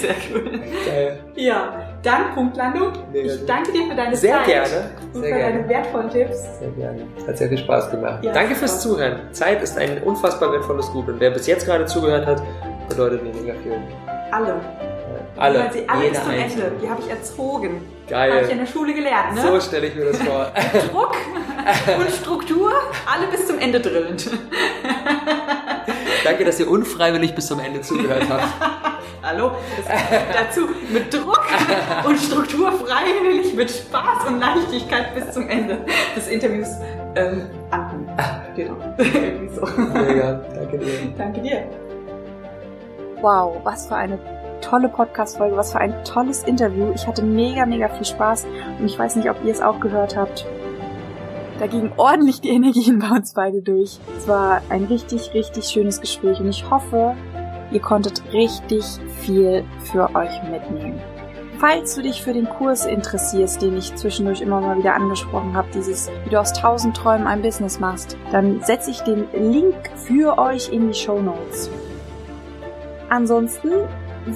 Sehr 0.00 0.14
cool. 0.32 0.60
Geil. 0.86 1.18
Ja, 1.34 1.72
dann 2.02 2.32
Punktlandung. 2.34 2.92
Mega 3.12 3.32
Ich 3.32 3.40
gut. 3.40 3.48
danke 3.48 3.72
dir 3.72 3.86
für 3.88 3.94
deine 3.94 4.16
Sehr 4.16 4.36
Zeit. 4.36 4.46
gerne. 4.46 4.90
Und 5.12 5.22
Sehr 5.22 5.32
für 5.32 5.38
gerne. 5.38 5.54
deine 5.58 5.68
wertvollen 5.68 6.10
Tipps. 6.10 6.58
Sehr 6.58 6.70
gerne. 6.70 7.02
Hat 7.26 7.38
sehr 7.38 7.48
viel 7.48 7.58
Spaß 7.58 7.90
gemacht. 7.90 8.24
Ja, 8.24 8.32
Danke 8.32 8.54
super. 8.54 8.58
fürs 8.60 8.80
Zuhören. 8.80 9.20
Zeit 9.32 9.62
ist 9.62 9.76
ein 9.78 10.02
unfassbar 10.02 10.52
wertvolles 10.52 10.86
Gut. 10.92 11.08
Und 11.08 11.20
wer 11.20 11.30
bis 11.30 11.46
jetzt 11.46 11.66
gerade 11.66 11.86
zugehört 11.86 12.26
hat, 12.26 12.42
bedeutet 12.88 13.22
mir 13.24 13.32
mega 13.40 13.54
viel. 13.62 13.72
Alle. 14.30 14.54
Alle. 15.36 15.70
Sie 15.72 15.88
alle 15.88 16.04
Jeder 16.04 16.14
bis 16.20 16.22
zum. 16.24 16.32
Ende. 16.62 16.72
Die 16.82 16.88
habe 16.90 17.00
ich 17.02 17.10
erzogen. 17.10 17.80
Habe 18.12 18.28
ich 18.28 18.42
in 18.42 18.48
Geil. 18.48 18.58
der 18.58 18.66
Schule 18.66 18.94
gelernt, 18.94 19.34
ne? 19.34 19.42
So 19.42 19.60
stelle 19.60 19.86
ich 19.88 19.94
mir 19.94 20.06
das 20.06 20.18
vor. 20.22 20.50
Druck 20.92 21.16
und 21.98 22.10
Struktur, 22.10 22.72
alle 23.06 23.26
bis 23.26 23.46
zum 23.46 23.58
Ende 23.58 23.80
drillend. 23.80 24.30
Danke, 26.24 26.44
dass 26.44 26.58
ihr 26.60 26.70
unfreiwillig 26.70 27.34
bis 27.34 27.46
zum 27.46 27.60
Ende 27.60 27.80
zugehört 27.80 28.24
habt. 28.28 28.44
Hallo? 29.22 29.50
Dazu 30.32 30.68
mit 30.90 31.12
Druck 31.12 31.46
und 32.06 32.18
Struktur 32.18 32.72
freiwillig, 32.72 33.52
mit 33.54 33.70
Spaß 33.70 34.26
und 34.28 34.40
Leichtigkeit 34.40 35.14
bis 35.14 35.32
zum 35.32 35.48
Ende 35.48 35.78
des 36.16 36.28
Interviews 36.28 36.68
ähm, 37.16 37.50
anhören. 37.70 38.08
Genau. 38.56 38.76
Irgendwie 38.98 39.54
so. 39.54 39.66
Mega. 39.66 40.32
Danke 40.54 40.78
dir. 40.78 41.12
Danke 41.16 41.40
dir. 41.40 41.64
Wow, 43.20 43.56
was 43.64 43.86
für 43.86 43.96
eine 43.96 44.18
tolle 44.60 44.88
Podcast-Folge, 44.88 45.56
was 45.56 45.72
für 45.72 45.78
ein 45.78 46.04
tolles 46.04 46.42
Interview. 46.42 46.92
Ich 46.94 47.06
hatte 47.06 47.22
mega, 47.22 47.66
mega 47.66 47.88
viel 47.88 48.06
Spaß 48.06 48.46
und 48.78 48.86
ich 48.86 48.98
weiß 48.98 49.16
nicht, 49.16 49.30
ob 49.30 49.44
ihr 49.44 49.52
es 49.52 49.60
auch 49.60 49.80
gehört 49.80 50.16
habt. 50.16 50.46
Da 51.58 51.66
gingen 51.66 51.92
ordentlich 51.96 52.40
die 52.40 52.50
Energien 52.50 52.98
bei 53.10 53.10
uns 53.10 53.34
beide 53.34 53.62
durch. 53.62 53.98
Es 54.16 54.28
war 54.28 54.62
ein 54.68 54.84
richtig, 54.84 55.34
richtig 55.34 55.64
schönes 55.64 56.00
Gespräch 56.00 56.40
und 56.40 56.48
ich 56.48 56.68
hoffe, 56.70 57.14
ihr 57.70 57.80
konntet 57.80 58.22
richtig 58.32 58.84
viel 59.20 59.64
für 59.90 60.14
euch 60.14 60.42
mitnehmen. 60.44 61.00
Falls 61.58 61.96
du 61.96 62.02
dich 62.02 62.22
für 62.22 62.32
den 62.32 62.48
Kurs 62.48 62.86
interessierst, 62.86 63.60
den 63.60 63.76
ich 63.76 63.92
zwischendurch 63.96 64.42
immer 64.42 64.60
mal 64.60 64.78
wieder 64.78 64.94
angesprochen 64.94 65.56
habe, 65.56 65.66
dieses, 65.74 66.08
wie 66.24 66.30
du 66.30 66.38
aus 66.38 66.52
tausend 66.52 66.96
Träumen 66.96 67.26
ein 67.26 67.42
Business 67.42 67.80
machst, 67.80 68.16
dann 68.30 68.62
setze 68.62 68.92
ich 68.92 69.00
den 69.00 69.26
Link 69.32 69.74
für 69.96 70.38
euch 70.38 70.72
in 70.72 70.86
die 70.86 70.94
Show 70.94 71.20
Notes. 71.20 71.68
Ansonsten 73.08 73.70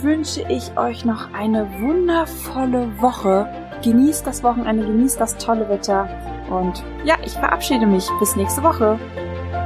wünsche 0.01 0.43
ich 0.49 0.77
euch 0.79 1.05
noch 1.05 1.35
eine 1.35 1.69
wundervolle 1.81 2.89
Woche. 3.01 3.49
Genießt 3.83 4.27
das 4.27 4.43
Wochenende, 4.43 4.87
genießt 4.87 5.21
das 5.21 5.37
tolle 5.37 5.69
Wetter 5.69 6.09
und 6.49 6.85
ja, 7.05 7.17
ich 7.25 7.33
verabschiede 7.33 7.87
mich. 7.87 8.09
Bis 8.21 8.37
nächste 8.37 8.63
Woche. 8.63 8.99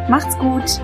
Macht's 0.09 0.39
gut. 0.39 0.81